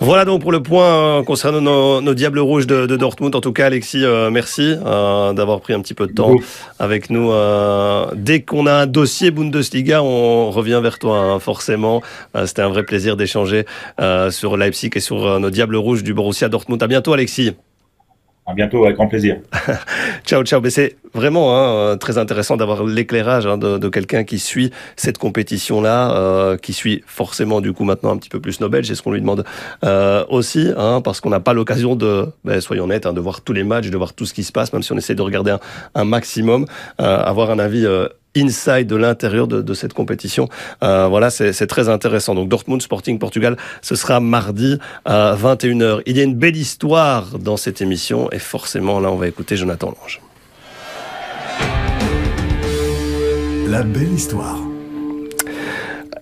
Voilà 0.00 0.24
donc 0.24 0.40
pour 0.42 0.50
le 0.50 0.62
point 0.62 0.84
euh, 0.84 1.22
concernant 1.22 1.60
nos, 1.60 2.00
nos 2.00 2.14
Diables 2.14 2.40
Rouges 2.40 2.66
de, 2.66 2.86
de, 2.86 2.96
Dortmund. 2.96 3.34
En 3.36 3.40
tout 3.40 3.52
cas, 3.52 3.66
Alexis, 3.66 4.04
euh, 4.04 4.30
merci 4.30 4.74
euh, 4.84 5.32
d'avoir 5.32 5.60
pris 5.60 5.74
un 5.74 5.80
petit 5.80 5.94
peu 5.94 6.06
de 6.06 6.12
temps 6.12 6.32
oui. 6.32 6.40
avec 6.78 7.10
nous. 7.10 7.30
Euh, 7.30 8.06
dès 8.14 8.42
qu'on 8.42 8.66
a 8.66 8.72
un 8.72 8.86
dossier 8.86 9.30
Bundesliga, 9.30 10.02
on 10.02 10.50
revient 10.50 10.80
vers 10.82 10.98
toi, 10.98 11.18
hein, 11.18 11.38
forcément. 11.38 12.02
C'était 12.46 12.62
un 12.62 12.68
vrai 12.68 12.82
plaisir 12.82 13.16
d'échanger 13.16 13.64
sur 14.30 14.56
Leipzig 14.56 14.90
et 14.94 15.00
sur 15.00 15.38
nos 15.38 15.50
Diables 15.50 15.76
Rouges 15.76 16.02
du 16.02 16.14
Borussia 16.14 16.48
Dortmund. 16.48 16.82
À 16.82 16.86
bientôt, 16.86 17.12
Alexis. 17.12 17.52
À 18.44 18.54
bientôt, 18.54 18.84
avec 18.84 18.96
grand 18.96 19.06
plaisir. 19.06 19.36
ciao, 20.26 20.42
ciao. 20.42 20.60
Mais 20.60 20.70
c'est 20.70 20.96
vraiment 21.14 21.56
hein, 21.56 21.96
très 21.96 22.18
intéressant 22.18 22.56
d'avoir 22.56 22.82
l'éclairage 22.82 23.46
hein, 23.46 23.56
de, 23.56 23.78
de 23.78 23.88
quelqu'un 23.88 24.24
qui 24.24 24.40
suit 24.40 24.72
cette 24.96 25.16
compétition-là, 25.16 26.16
euh, 26.16 26.56
qui 26.56 26.72
suit 26.72 27.04
forcément 27.06 27.60
du 27.60 27.72
coup 27.72 27.84
maintenant 27.84 28.10
un 28.10 28.16
petit 28.16 28.28
peu 28.28 28.40
plus 28.40 28.60
Nobel. 28.60 28.84
C'est 28.84 28.96
ce 28.96 29.02
qu'on 29.02 29.12
lui 29.12 29.20
demande 29.20 29.44
euh, 29.84 30.24
aussi, 30.28 30.70
hein, 30.76 31.00
parce 31.04 31.20
qu'on 31.20 31.30
n'a 31.30 31.38
pas 31.38 31.52
l'occasion 31.52 31.94
de, 31.94 32.26
ben, 32.44 32.60
soyons 32.60 32.84
honnêtes, 32.84 33.06
hein, 33.06 33.12
de 33.12 33.20
voir 33.20 33.42
tous 33.42 33.52
les 33.52 33.62
matchs, 33.62 33.90
de 33.90 33.96
voir 33.96 34.12
tout 34.12 34.26
ce 34.26 34.34
qui 34.34 34.42
se 34.42 34.50
passe, 34.50 34.72
même 34.72 34.82
si 34.82 34.90
on 34.92 34.98
essaie 34.98 35.14
de 35.14 35.22
regarder 35.22 35.52
un, 35.52 35.60
un 35.94 36.04
maximum, 36.04 36.66
euh, 37.00 37.22
avoir 37.22 37.50
un 37.50 37.60
avis 37.60 37.86
euh, 37.86 38.08
inside 38.36 38.86
de 38.86 38.96
l'intérieur 38.96 39.46
de, 39.46 39.62
de, 39.62 39.74
cette 39.74 39.92
compétition. 39.92 40.48
Euh, 40.82 41.06
voilà, 41.08 41.30
c'est 41.30 41.66
très 41.66 41.88
intéressant. 41.88 42.34
Donc 42.34 42.48
Dortmund 42.48 42.80
Sporting 42.82 43.18
Portugal, 43.18 43.56
ce 43.80 43.94
sera 43.94 44.20
mardi 44.20 44.78
à 45.04 45.34
21h. 45.34 46.02
Il 46.06 46.16
y 46.16 46.20
a 46.20 46.24
une 46.24 46.34
belle 46.34 46.56
histoire 46.56 47.38
dans 47.38 47.56
cette 47.56 47.80
émission 47.80 48.30
et 48.32 48.38
forcément 48.38 49.00
là 49.00 49.10
on 49.10 49.16
va 49.16 49.28
écouter 49.28 49.56
Jonathan 49.56 49.94
Lange. 50.00 50.20
La 53.68 53.82
belle 53.82 54.12
histoire. 54.12 54.58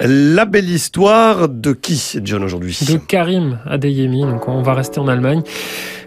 La 0.03 0.47
belle 0.47 0.71
histoire 0.71 1.49
de 1.49 1.73
qui, 1.73 2.21
John, 2.23 2.43
aujourd'hui? 2.43 2.79
De 2.89 2.97
Karim 2.97 3.59
Adeyemi. 3.67 4.23
Donc 4.23 4.49
on 4.49 4.63
va 4.63 4.73
rester 4.73 4.99
en 4.99 5.09
Allemagne. 5.09 5.43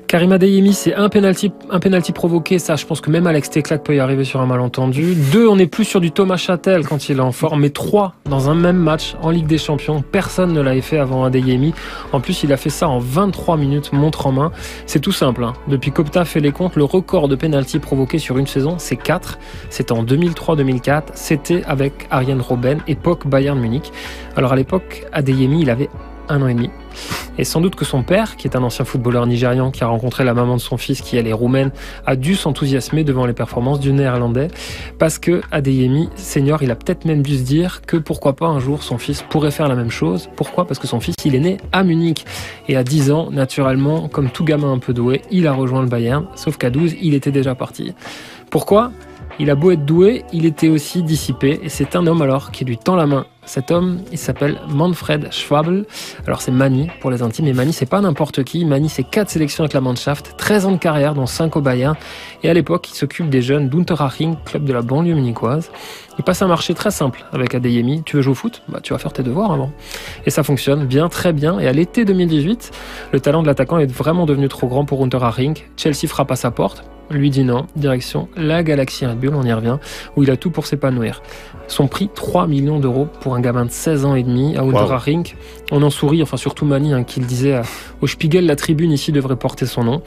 Karim 0.07 0.31
Adeyemi, 0.31 0.73
c'est 0.73 0.93
un 0.93 1.09
penalty, 1.09 1.51
un 1.69 1.79
penalty 1.79 2.11
provoqué. 2.11 2.59
Ça, 2.59 2.75
je 2.75 2.85
pense 2.85 3.01
que 3.01 3.09
même 3.09 3.27
Alex 3.27 3.49
Teclat 3.49 3.79
peut 3.79 3.95
y 3.95 3.99
arriver 3.99 4.23
sur 4.23 4.41
un 4.41 4.45
malentendu. 4.45 5.15
Deux, 5.31 5.47
on 5.47 5.57
est 5.57 5.67
plus 5.67 5.85
sur 5.85 6.01
du 6.01 6.11
Thomas 6.11 6.37
Châtel 6.37 6.85
quand 6.85 7.09
il 7.09 7.17
est 7.17 7.21
en 7.21 7.31
forme. 7.31 7.61
Mais 7.61 7.69
trois, 7.69 8.13
dans 8.29 8.49
un 8.49 8.55
même 8.55 8.77
match 8.77 9.15
en 9.21 9.29
Ligue 9.29 9.47
des 9.47 9.57
Champions, 9.57 10.03
personne 10.03 10.53
ne 10.53 10.61
l'avait 10.61 10.81
fait 10.81 10.97
avant 10.97 11.23
Adeyemi. 11.23 11.73
En 12.11 12.19
plus, 12.19 12.43
il 12.43 12.53
a 12.53 12.57
fait 12.57 12.69
ça 12.69 12.87
en 12.87 12.99
23 12.99 13.57
minutes, 13.57 13.91
montre 13.93 14.27
en 14.27 14.31
main. 14.31 14.51
C'est 14.85 14.99
tout 14.99 15.11
simple. 15.11 15.43
Hein. 15.43 15.53
Depuis 15.67 15.91
qu'Opta 15.91 16.25
fait 16.25 16.39
les 16.39 16.51
comptes, 16.51 16.75
le 16.75 16.83
record 16.83 17.27
de 17.27 17.35
penalty 17.35 17.79
provoqué 17.79 18.19
sur 18.19 18.37
une 18.37 18.47
saison, 18.47 18.75
c'est 18.77 18.97
4. 18.97 19.39
C'était 19.69 19.93
en 19.93 20.03
2003-2004. 20.03 21.03
C'était 21.15 21.63
avec 21.65 22.07
Ariane 22.11 22.41
Robben, 22.41 22.79
époque 22.87 23.27
Bayern 23.27 23.59
Munich. 23.59 23.91
Alors 24.35 24.53
à 24.53 24.55
l'époque, 24.55 25.05
Adeyemi, 25.11 25.61
il 25.61 25.69
avait 25.69 25.89
un 26.29 26.41
an 26.41 26.47
et 26.47 26.53
demi. 26.53 26.69
Et 27.37 27.43
sans 27.43 27.61
doute 27.61 27.75
que 27.75 27.85
son 27.85 28.03
père, 28.03 28.35
qui 28.35 28.47
est 28.47 28.55
un 28.55 28.63
ancien 28.63 28.85
footballeur 28.85 29.25
nigérian 29.25 29.71
qui 29.71 29.83
a 29.83 29.87
rencontré 29.87 30.23
la 30.23 30.33
maman 30.33 30.55
de 30.55 30.61
son 30.61 30.77
fils 30.77 31.01
qui 31.01 31.17
elle 31.17 31.27
est 31.27 31.33
roumaine, 31.33 31.71
a 32.05 32.15
dû 32.15 32.35
s'enthousiasmer 32.35 33.03
devant 33.03 33.25
les 33.25 33.33
performances 33.33 33.79
du 33.79 33.91
néerlandais 33.91 34.49
parce 34.99 35.17
que 35.17 35.41
Adeyemi, 35.51 36.09
senior, 36.15 36.61
il 36.63 36.71
a 36.71 36.75
peut-être 36.75 37.05
même 37.05 37.23
dû 37.23 37.37
se 37.37 37.43
dire 37.43 37.81
que 37.81 37.97
pourquoi 37.97 38.35
pas 38.35 38.47
un 38.47 38.59
jour 38.59 38.83
son 38.83 38.97
fils 38.97 39.23
pourrait 39.23 39.51
faire 39.51 39.67
la 39.67 39.75
même 39.75 39.89
chose. 39.89 40.29
Pourquoi? 40.35 40.65
Parce 40.65 40.79
que 40.79 40.87
son 40.87 40.99
fils, 40.99 41.15
il 41.25 41.35
est 41.35 41.39
né 41.39 41.57
à 41.71 41.83
Munich 41.83 42.25
et 42.67 42.77
à 42.77 42.83
10 42.83 43.11
ans, 43.11 43.31
naturellement, 43.31 44.07
comme 44.07 44.29
tout 44.29 44.43
gamin 44.43 44.71
un 44.71 44.79
peu 44.79 44.93
doué, 44.93 45.21
il 45.31 45.47
a 45.47 45.53
rejoint 45.53 45.81
le 45.81 45.87
Bayern, 45.87 46.27
sauf 46.35 46.57
qu'à 46.57 46.69
12, 46.69 46.95
il 47.01 47.13
était 47.13 47.31
déjà 47.31 47.55
parti. 47.55 47.93
Pourquoi? 48.49 48.91
Il 49.39 49.49
a 49.49 49.55
beau 49.55 49.71
être 49.71 49.83
doué, 49.83 50.23
il 50.31 50.45
était 50.45 50.69
aussi 50.69 51.01
dissipé 51.01 51.59
et 51.63 51.69
c'est 51.69 51.95
un 51.95 52.05
homme 52.05 52.21
alors 52.21 52.51
qui 52.51 52.65
lui 52.65 52.77
tend 52.77 52.95
la 52.95 53.07
main. 53.07 53.25
Cet 53.45 53.71
homme, 53.71 53.99
il 54.11 54.17
s'appelle 54.17 54.59
Manfred 54.69 55.31
Schwabel. 55.31 55.85
Alors 56.25 56.41
c'est 56.41 56.51
Mani 56.51 56.89
pour 57.01 57.11
les 57.11 57.21
intimes, 57.21 57.45
mais 57.45 57.53
Mani 57.53 57.73
c'est 57.73 57.85
pas 57.85 58.01
n'importe 58.01 58.43
qui. 58.43 58.65
Mani 58.65 58.89
c'est 58.89 59.03
4 59.03 59.29
sélections 59.29 59.63
avec 59.63 59.73
la 59.73 59.81
Mannschaft, 59.81 60.35
13 60.37 60.65
ans 60.65 60.71
de 60.71 60.77
carrière 60.77 61.13
dont 61.13 61.25
5 61.25 61.55
au 61.55 61.61
Bayern 61.61 61.95
et 62.41 62.49
à 62.49 62.53
l'époque 62.53 62.89
il 62.89 62.95
s'occupe 62.95 63.29
des 63.29 63.41
jeunes 63.41 63.69
d'Unterhaching, 63.69 64.35
club 64.45 64.63
de 64.63 64.73
la 64.73 64.81
banlieue 64.81 65.13
munichoise. 65.13 65.71
Il 66.17 66.23
passe 66.23 66.41
un 66.41 66.47
marché 66.47 66.73
très 66.73 66.91
simple 66.91 67.25
avec 67.33 67.55
Adeyemi. 67.55 68.03
Tu 68.03 68.15
veux 68.15 68.21
jouer 68.21 68.31
au 68.31 68.35
foot? 68.35 68.61
Bah 68.69 68.79
tu 68.81 68.93
vas 68.93 68.99
faire 68.99 69.13
tes 69.13 69.23
devoirs 69.23 69.51
avant. 69.51 69.71
Et 70.25 70.29
ça 70.29 70.43
fonctionne 70.43 70.85
bien, 70.85 71.09
très 71.09 71.33
bien. 71.33 71.59
Et 71.59 71.67
à 71.67 71.73
l'été 71.73 72.05
2018, 72.05 72.71
le 73.11 73.19
talent 73.19 73.41
de 73.41 73.47
l'attaquant 73.47 73.79
est 73.79 73.91
vraiment 73.91 74.25
devenu 74.25 74.47
trop 74.47 74.67
grand 74.67 74.85
pour 74.85 75.03
Unterhaching. 75.03 75.57
Chelsea 75.75 76.07
frappe 76.07 76.31
à 76.31 76.35
sa 76.35 76.51
porte 76.51 76.83
lui 77.09 77.29
dit 77.29 77.43
non, 77.43 77.67
direction 77.75 78.27
la 78.35 78.63
galaxie 78.63 79.05
Red 79.05 79.19
Bull, 79.19 79.35
on 79.35 79.43
y 79.43 79.53
revient, 79.53 79.77
où 80.15 80.23
il 80.23 80.31
a 80.31 80.37
tout 80.37 80.51
pour 80.51 80.65
s'épanouir. 80.65 81.21
Son 81.67 81.87
prix, 81.87 82.09
3 82.13 82.47
millions 82.47 82.79
d'euros 82.79 83.07
pour 83.21 83.35
un 83.35 83.41
gamin 83.41 83.65
de 83.65 83.71
16 83.71 84.05
ans 84.05 84.15
et 84.15 84.23
demi 84.23 84.55
à 84.57 84.63
Unterhaching. 84.63 85.33
On 85.71 85.81
en 85.81 85.89
sourit, 85.89 86.21
enfin 86.21 86.37
surtout 86.37 86.65
Mani, 86.65 86.93
hein, 86.93 87.03
qui 87.03 87.19
le 87.19 87.25
disait 87.25 87.61
au 88.01 88.07
Spiegel, 88.07 88.45
la 88.45 88.55
tribune 88.55 88.91
ici 88.91 89.11
devrait 89.11 89.37
porter 89.37 89.65
son 89.65 89.83
nom. 89.83 90.01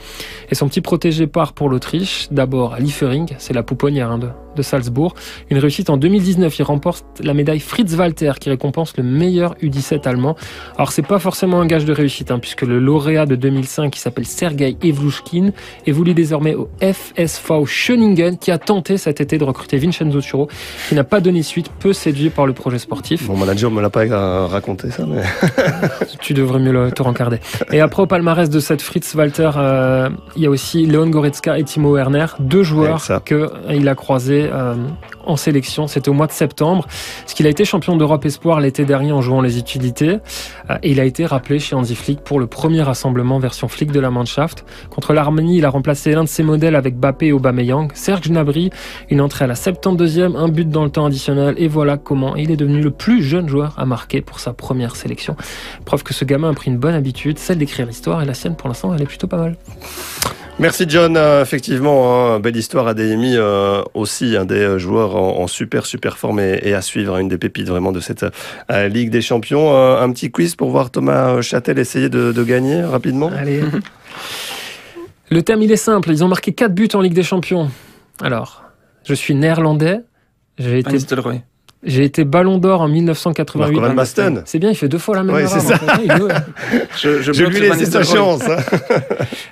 Et 0.51 0.55
son 0.55 0.69
petit 0.69 0.81
protégé 0.81 1.27
part 1.27 1.55
pour 1.55 1.69
l'Autriche, 1.69 2.29
d'abord 2.31 2.75
à 2.75 2.79
Liefering, 2.79 3.35
c'est 3.39 3.55
la 3.55 3.63
pouponnière 3.63 4.11
hein, 4.11 4.19
de, 4.19 4.29
de 4.55 4.63
Salzbourg. 4.63 5.15
Une 5.51 5.59
réussite 5.59 5.91
en 5.91 5.97
2019, 5.97 6.59
il 6.59 6.63
remporte 6.63 7.05
la 7.21 7.35
médaille 7.35 7.61
Fritz 7.61 7.95
Walter 7.97 8.33
qui 8.41 8.51
récompense 8.51 8.97
le 8.97 9.03
meilleur 9.03 9.55
U17 9.63 10.07
allemand. 10.07 10.37
Alors 10.77 10.93
c'est 10.93 11.07
pas 11.07 11.19
forcément 11.19 11.61
un 11.61 11.67
gage 11.67 11.85
de 11.85 11.93
réussite, 11.93 12.31
hein, 12.31 12.39
puisque 12.39 12.63
le 12.63 12.79
lauréat 12.79 13.27
de 13.27 13.37
2005 13.37 13.91
qui 13.91 14.01
s'appelle 14.01 14.27
Sergei 14.27 14.77
Evlushkin 14.83 15.51
évolue 15.87 16.15
désormais 16.15 16.55
au 16.55 16.69
FSV 16.93 17.67
Schöningen 17.67 18.39
qui 18.39 18.51
a 18.51 18.59
tenté 18.59 18.97
cet 18.97 19.21
été 19.21 19.39
de 19.39 19.45
recruter 19.45 19.79
Vincenzo 19.79 20.21
Churo, 20.21 20.49
qui 20.89 20.95
n'a 20.95 21.05
pas 21.05 21.21
donné 21.21 21.43
suite, 21.43 21.71
peu 21.81 21.93
séduit 21.93 22.31
par 22.31 22.47
le 22.47 22.53
projet 22.53 22.79
sportif. 22.79 23.29
Mon 23.29 23.37
manager 23.37 23.71
me 23.71 23.81
l'a 23.81 23.91
pas 23.91 24.07
raconté 24.47 24.91
ça, 24.91 25.05
mais... 25.07 25.23
tu 26.21 26.35
devrais 26.35 26.59
mieux 26.59 26.73
le, 26.73 26.93
te 26.93 27.03
rencarder. 27.03 27.39
Et 27.73 27.81
après 27.81 28.03
au 28.03 28.07
palmarès 28.07 28.51
de 28.51 28.61
cette 28.61 28.83
Fritz 28.83 29.15
Walter, 29.15 29.51
euh, 29.57 30.09
il 30.37 30.43
y 30.43 30.47
a 30.47 30.51
aussi 30.51 30.87
Leon 30.87 31.09
Goretzka 31.09 31.59
et 31.59 31.65
Timo 31.65 31.95
Werner, 31.95 32.27
deux 32.41 32.63
joueurs 32.63 33.03
qu'il 33.25 33.89
a 33.89 33.95
croisés 33.95 34.49
euh, 34.53 34.75
en 35.25 35.37
sélection. 35.37 35.87
C'était 35.87 36.09
au 36.09 36.15
mois 36.15 36.27
de 36.27 36.33
septembre. 36.33 36.87
Ce 37.27 37.35
qu'il 37.35 37.47
a 37.47 37.51
été 37.51 37.65
champion 37.65 37.97
d'Europe 37.97 38.25
Espoir 38.25 38.61
l'été 38.61 38.85
dernier 38.85 39.13
en 39.13 39.21
jouant 39.21 39.41
les 39.41 39.59
utilités. 39.59 40.19
Euh, 40.71 40.79
et 40.83 40.93
il 40.93 41.01
a 41.01 41.05
été 41.05 41.27
rappelé 41.27 41.59
chez 41.59 41.75
Hansi 41.75 41.95
Flick 41.95 42.21
pour 42.21 42.39
le 42.39 42.47
premier 42.47 42.83
rassemblement 42.83 43.39
version 43.39 43.69
Flick 43.69 43.93
de 43.93 44.01
la 44.01 44.11
Mannschaft. 44.11 44.65
Contre 44.91 45.13
l'Arménie, 45.13 45.59
il 45.59 45.65
a 45.65 45.71
remplacé 45.71 46.13
l'un 46.13 46.25
de 46.25 46.29
ses 46.29 46.43
modèles 46.43 46.76
avec 46.77 46.97
Bappé 46.97 47.27
et 47.27 47.33
Aubameyang. 47.33 47.91
Serge 47.95 48.29
Gnabry, 48.29 48.71
une 49.11 49.21
entrée 49.21 49.45
à 49.45 49.49
la 49.49 49.55
72e, 49.55 50.37
un 50.37 50.49
but 50.49 50.69
dans 50.69 50.85
le 50.85 50.91
temps 50.91 51.07
additionnel. 51.07 51.55
Et 51.59 51.69
voilà 51.69 51.97
comment 51.97 52.37
il 52.37 52.51
est 52.51 52.57
devenu 52.57 52.81
le 52.81 52.91
plus 52.91 53.23
jeune 53.23 53.49
joueur 53.49 53.75
à 53.79 53.87
marquer 53.87 54.21
pour 54.21 54.41
sa 54.41 54.53
première 54.53 54.97
sélection. 54.97 55.37
Preuve 55.85 56.03
que 56.03 56.15
ce 56.15 56.25
gamin 56.25 56.51
a 56.51 56.55
pris 56.55 56.71
une 56.71 56.79
bonne 56.79 56.95
habitude, 56.95 57.39
celle 57.39 57.59
d'écrire 57.59 57.87
l'histoire. 57.87 58.23
Et 58.23 58.25
la 58.25 58.35
sienne, 58.35 58.57
pour 58.57 58.69
l'instant, 58.69 58.95
elle 58.95 59.03
est 59.03 59.07
plutôt 59.07 59.27
pas 59.27 59.39
mal. 59.39 59.57
Merci 60.59 60.87
John. 60.89 61.19
Euh, 61.19 61.43
effectivement, 61.43 62.33
hein, 62.35 62.41
belle 62.41 62.57
histoire 62.57 62.89
à 62.89 62.95
euh, 62.97 63.83
aussi, 63.93 64.37
un 64.37 64.47
des 64.47 64.55
euh, 64.55 64.79
joueurs 64.79 65.15
en, 65.15 65.47
super 65.47 65.85
super 65.85 66.17
forme 66.17 66.41
et, 66.41 66.73
à 66.73 66.81
suivre, 66.81 67.15
hein, 67.15 67.19
une 67.19 67.29
des 67.29 67.37
pépites 67.37 67.69
vraiment 67.69 67.93
de 67.93 68.01
cette 68.01 68.25
Ligue 68.71 69.11
des 69.11 69.21
Champions. 69.21 69.77
un 69.77 70.11
petit 70.13 70.31
quiz 70.31 70.57
pour 70.57 70.71
voir 70.71 70.91
Thomas 70.91 71.41
Châtel 71.43 71.79
essayer 71.79 72.09
de, 72.09 72.43
gagner 72.43 72.83
rapidement. 72.83 73.31
Allez. 73.37 73.63
Le 75.31 75.43
thème 75.43 75.63
il 75.63 75.73
est 75.73 75.77
simple. 75.77 76.11
Ils 76.11 76.25
ont 76.25 76.29
marqué 76.29 76.53
4 76.53 76.75
buts 76.75 76.89
en 76.95 77.01
Ligue 77.01 77.15
des 77.15 77.23
Champions. 77.23 77.71
Alors, 78.23 78.65
je 79.05 79.15
suis 79.15 79.35
néerlandais. 79.35 80.01
J'ai 80.59 80.79
été. 80.79 80.99
J'ai 81.83 82.05
été 82.05 82.25
Ballon 82.25 82.59
d'Or 82.59 82.81
en 82.81 82.89
1988. 82.89 84.43
C'est 84.45 84.59
bien, 84.59 84.71
il 84.71 84.77
fait 84.77 84.89
deux 84.89 84.99
fois 84.99 85.17
la 85.17 85.23
même 85.23 85.37
oui, 85.37 85.43
c'est 85.47 85.61
ça. 85.61 85.79
je, 86.97 87.23
je, 87.23 87.45
lui 87.45 87.61
laisser 87.61 87.87
sa 87.87 88.03
chance. 88.03 88.43
Hein. 88.49 88.57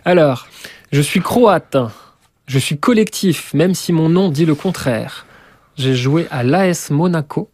Alors, 0.05 0.49
je 0.91 1.01
suis 1.01 1.21
croate. 1.21 1.77
Je 2.47 2.59
suis 2.59 2.79
collectif, 2.79 3.55
même 3.55 3.75
si 3.75 3.93
mon 3.93 4.09
nom 4.09 4.31
dit 4.31 4.47
le 4.47 4.55
contraire. 4.55 5.27
J'ai 5.77 5.95
joué 5.95 6.27
à 6.31 6.43
l'AS 6.43 6.91
Monaco 6.91 7.51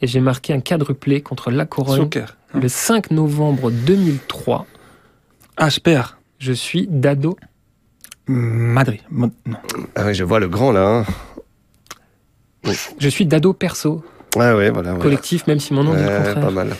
et 0.00 0.06
j'ai 0.06 0.20
marqué 0.20 0.52
un 0.52 0.60
quadruplé 0.60 1.20
contre 1.20 1.50
La 1.50 1.66
Corogne 1.66 2.08
le 2.54 2.68
5 2.68 3.10
novembre 3.10 3.70
2003. 3.70 4.66
Ah, 5.56 5.68
perds. 5.82 6.18
Je 6.42 6.52
suis 6.52 6.88
Dado. 6.90 7.36
Madrid. 8.26 9.00
Ah 9.94 10.06
oui, 10.06 10.12
je 10.12 10.24
vois 10.24 10.40
le 10.40 10.48
grand 10.48 10.72
là. 10.72 11.04
Hein. 12.64 12.72
Je 12.98 13.08
suis 13.08 13.26
Dado 13.26 13.52
Perso. 13.52 14.04
Ah 14.36 14.56
oui, 14.56 14.68
voilà. 14.70 14.94
Collectif, 14.96 15.46
même 15.46 15.60
si 15.60 15.72
mon 15.72 15.84
nom 15.84 15.94
dit 15.94 16.02
le 16.02 16.08
contraire. 16.08 16.40
Pas 16.40 16.50
mal. 16.50 16.74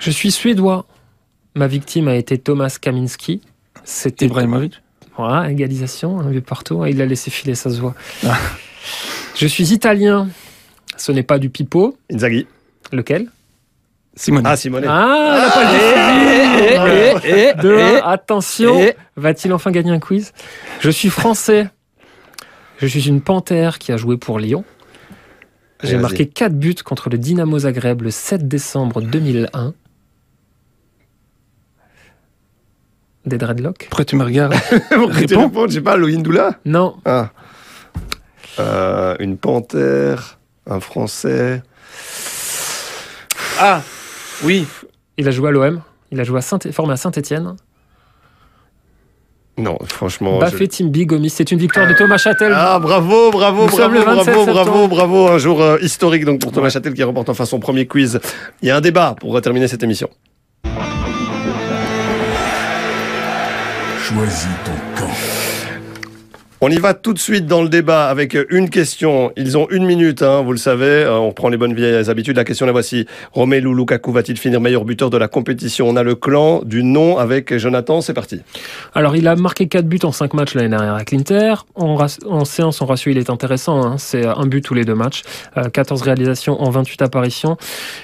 Je 0.00 0.10
suis 0.10 0.32
suédois. 0.32 0.86
Ma 1.54 1.68
victime 1.68 2.08
a 2.08 2.16
été 2.16 2.36
Thomas 2.36 2.76
Kaminski. 2.80 3.42
C'était 3.84 4.26
Ibrahimovic. 4.26 4.82
Voilà, 5.16 5.48
égalisation, 5.48 6.18
un 6.18 6.28
but 6.28 6.44
partout. 6.44 6.84
Il 6.84 6.98
l'a 6.98 7.06
laissé 7.06 7.30
filer, 7.30 7.54
ça 7.54 7.70
se 7.70 7.80
voit. 7.80 7.94
Ah. 8.26 8.36
Je 9.36 9.46
suis 9.46 9.72
italien. 9.72 10.28
Ce 10.96 11.12
n'est 11.12 11.22
pas 11.22 11.38
du 11.38 11.48
pipeau. 11.48 11.96
Inzaghi. 12.12 12.48
Lequel? 12.90 13.28
Simone. 14.16 14.44
Ah, 14.46 14.56
Simone. 14.56 14.84
Ah, 14.88 15.38
n'a 15.38 15.50
pas 15.50 15.64
le 17.62 18.06
Attention. 18.06 18.80
Va-t-il 19.16 19.52
enfin 19.52 19.70
gagner 19.70 19.90
un 19.90 20.00
quiz? 20.00 20.32
Je 20.80 20.88
suis 20.90 21.10
français. 21.10 21.68
Je 22.78 22.86
suis 22.86 23.06
une 23.06 23.20
panthère 23.20 23.78
qui 23.78 23.92
a 23.92 23.98
joué 23.98 24.16
pour 24.16 24.38
Lyon. 24.38 24.64
J'ai 25.82 25.98
marqué 25.98 26.26
4 26.26 26.54
buts 26.54 26.74
contre 26.82 27.10
le 27.10 27.18
Dynamo 27.18 27.58
Zagreb 27.60 28.00
le 28.02 28.10
7 28.10 28.48
décembre 28.48 29.02
2001. 29.02 29.74
des 33.26 33.38
dreadlocks. 33.38 33.88
Pourquoi 33.90 34.04
tu 34.04 34.14
me 34.14 34.24
regardes? 34.24 34.54
Réponds? 34.90 35.66
Je 35.66 35.72
sais 35.74 35.80
pas, 35.80 35.96
Loïndoula 35.96 36.60
Non. 36.64 36.96
Ah. 37.04 37.30
Euh, 38.60 39.16
une 39.18 39.36
panthère, 39.36 40.38
un 40.64 40.78
français. 40.78 41.60
Ah 43.58 43.82
Oui. 44.44 44.66
Il 45.18 45.26
a 45.28 45.30
joué 45.30 45.48
à 45.48 45.52
l'OM. 45.52 45.82
Il 46.10 46.20
a 46.20 46.24
joué 46.24 46.38
à 46.38 46.42
Saint 46.42 46.58
formé 46.72 46.92
à 46.92 46.96
Saint-Etienne. 46.96 47.56
Non, 49.58 49.78
franchement. 49.86 50.38
Baffé 50.38 50.64
je... 50.66 50.70
Team 50.70 50.90
Bigomis, 50.90 51.30
c'est 51.30 51.50
une 51.50 51.58
victoire 51.58 51.88
de 51.88 51.94
Thomas 51.94 52.18
Châtel. 52.18 52.52
Ah, 52.54 52.78
bravo, 52.78 53.30
bravo, 53.30 53.66
bravo, 53.66 54.02
bravo, 54.04 54.46
bravo, 54.46 54.88
bravo. 54.88 55.28
Un 55.28 55.38
jour 55.38 55.62
euh, 55.62 55.78
historique 55.80 56.26
donc 56.26 56.40
pour 56.40 56.52
Thomas 56.52 56.68
Châtel 56.68 56.92
qui 56.92 57.02
remporte 57.02 57.30
enfin 57.30 57.46
son 57.46 57.58
premier 57.58 57.86
quiz. 57.86 58.20
Il 58.60 58.68
y 58.68 58.70
a 58.70 58.76
un 58.76 58.82
débat 58.82 59.16
pour 59.18 59.40
terminer 59.40 59.66
cette 59.66 59.82
émission. 59.82 60.10
Choisis 63.98 64.48
ton 64.64 65.00
camp. 65.00 65.35
On 66.68 66.70
y 66.70 66.78
va 66.78 66.94
tout 66.94 67.12
de 67.12 67.18
suite 67.20 67.46
dans 67.46 67.62
le 67.62 67.68
débat 67.68 68.08
avec 68.08 68.36
une 68.50 68.70
question. 68.70 69.30
Ils 69.36 69.56
ont 69.56 69.68
une 69.70 69.86
minute, 69.86 70.22
hein, 70.22 70.42
vous 70.42 70.50
le 70.50 70.58
savez. 70.58 71.06
On 71.08 71.28
reprend 71.28 71.48
les 71.48 71.56
bonnes 71.56 71.74
vieilles 71.74 72.10
habitudes. 72.10 72.36
La 72.36 72.42
question 72.42 72.66
la 72.66 72.72
voici. 72.72 73.06
Romelu 73.30 73.72
Lukaku 73.72 74.10
va-t-il 74.10 74.36
finir 74.36 74.60
meilleur 74.60 74.84
buteur 74.84 75.08
de 75.08 75.16
la 75.16 75.28
compétition? 75.28 75.88
On 75.88 75.94
a 75.94 76.02
le 76.02 76.16
clan 76.16 76.62
du 76.64 76.82
nom 76.82 77.18
avec 77.18 77.56
Jonathan. 77.56 78.00
C'est 78.00 78.14
parti. 78.14 78.40
Alors, 78.96 79.14
il 79.14 79.28
a 79.28 79.36
marqué 79.36 79.68
4 79.68 79.86
buts 79.86 80.00
en 80.02 80.10
5 80.10 80.34
matchs 80.34 80.54
l'année 80.54 80.70
dernière 80.70 80.94
avec 80.94 81.12
l'Inter. 81.12 81.54
En, 81.76 82.04
en, 82.26 82.44
séance, 82.44 82.78
son 82.78 82.86
ratio, 82.86 83.12
il 83.12 83.18
est 83.18 83.30
intéressant. 83.30 83.86
Hein. 83.86 83.94
C'est 83.98 84.26
un 84.26 84.46
but 84.46 84.62
tous 84.62 84.74
les 84.74 84.84
deux 84.84 84.96
matchs. 84.96 85.22
14 85.72 86.02
réalisations 86.02 86.60
en 86.60 86.70
28 86.70 87.00
apparitions. 87.00 87.56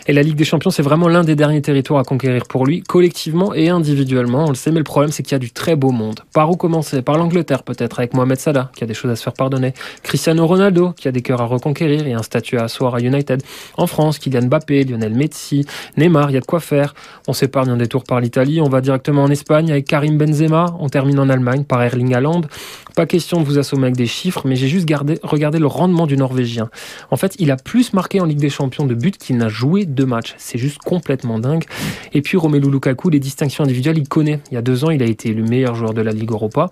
Et 0.06 0.12
la 0.12 0.22
Ligue 0.22 0.36
des 0.36 0.44
Champions, 0.44 0.70
c'est 0.70 0.84
vraiment 0.84 1.08
l'un 1.08 1.24
des 1.24 1.34
derniers 1.34 1.62
territoires 1.62 1.98
à 1.98 2.04
conquérir 2.04 2.44
pour 2.48 2.64
lui, 2.64 2.82
collectivement 2.82 3.54
et 3.54 3.70
individuellement. 3.70 4.44
On 4.44 4.50
le 4.50 4.54
sait, 4.54 4.70
mais 4.70 4.78
le 4.78 4.84
problème, 4.84 5.10
c'est 5.10 5.24
qu'il 5.24 5.32
y 5.32 5.34
a 5.34 5.40
du 5.40 5.50
très 5.50 5.74
beau 5.74 5.90
monde. 5.90 6.20
Par 6.32 6.48
où 6.48 6.54
commencer? 6.54 7.02
Par 7.02 7.18
l'Angleterre, 7.18 7.64
peut-être, 7.64 7.98
avec 7.98 8.14
Mohamed 8.14 8.38
Salah, 8.38 8.51
qui 8.74 8.84
a 8.84 8.86
des 8.86 8.94
choses 8.94 9.10
à 9.10 9.16
se 9.16 9.22
faire 9.22 9.32
pardonner. 9.32 9.74
Cristiano 10.02 10.46
Ronaldo, 10.46 10.92
qui 10.92 11.08
a 11.08 11.12
des 11.12 11.22
cœurs 11.22 11.40
à 11.40 11.46
reconquérir 11.46 12.06
et 12.06 12.12
un 12.12 12.22
statut 12.22 12.58
à 12.58 12.64
asseoir 12.64 12.94
à 12.94 13.00
United. 13.00 13.42
En 13.76 13.86
France, 13.86 14.18
Kylian 14.18 14.46
Mbappé, 14.46 14.84
Lionel 14.84 15.14
Messi, 15.14 15.66
Neymar, 15.96 16.30
il 16.30 16.34
y 16.34 16.36
a 16.36 16.40
de 16.40 16.46
quoi 16.46 16.60
faire. 16.60 16.94
On 17.28 17.32
s'épargne 17.32 17.70
un 17.70 17.76
détour 17.76 18.04
par 18.04 18.20
l'Italie. 18.20 18.60
On 18.60 18.68
va 18.68 18.80
directement 18.80 19.24
en 19.24 19.30
Espagne 19.30 19.70
avec 19.70 19.86
Karim 19.86 20.18
Benzema. 20.18 20.74
On 20.78 20.88
termine 20.88 21.18
en 21.18 21.28
Allemagne 21.28 21.64
par 21.64 21.82
Erling 21.82 22.14
Haaland. 22.14 22.42
Pas 22.94 23.06
question 23.06 23.40
de 23.40 23.44
vous 23.44 23.58
assommer 23.58 23.84
avec 23.84 23.96
des 23.96 24.06
chiffres, 24.06 24.42
mais 24.44 24.56
j'ai 24.56 24.68
juste 24.68 24.86
gardé, 24.86 25.18
regardé 25.22 25.58
le 25.58 25.66
rendement 25.66 26.06
du 26.06 26.16
Norvégien. 26.16 26.68
En 27.10 27.16
fait, 27.16 27.34
il 27.38 27.50
a 27.50 27.56
plus 27.56 27.92
marqué 27.92 28.20
en 28.20 28.24
Ligue 28.24 28.40
des 28.40 28.50
Champions 28.50 28.84
de 28.86 28.94
buts 28.94 29.12
qu'il 29.12 29.36
n'a 29.38 29.48
joué 29.48 29.86
de 29.86 30.04
matchs. 30.04 30.34
C'est 30.38 30.58
juste 30.58 30.78
complètement 30.78 31.38
dingue. 31.38 31.64
Et 32.12 32.22
puis 32.22 32.36
Romelu 32.36 32.70
Lukaku, 32.70 33.10
les 33.10 33.20
distinctions 33.20 33.64
individuelles, 33.64 33.98
il 33.98 34.08
connaît. 34.08 34.40
Il 34.50 34.54
y 34.54 34.56
a 34.58 34.62
deux 34.62 34.84
ans, 34.84 34.90
il 34.90 35.02
a 35.02 35.06
été 35.06 35.32
le 35.32 35.42
meilleur 35.42 35.74
joueur 35.74 35.94
de 35.94 36.02
la 36.02 36.12
Ligue 36.12 36.30
Europa. 36.30 36.70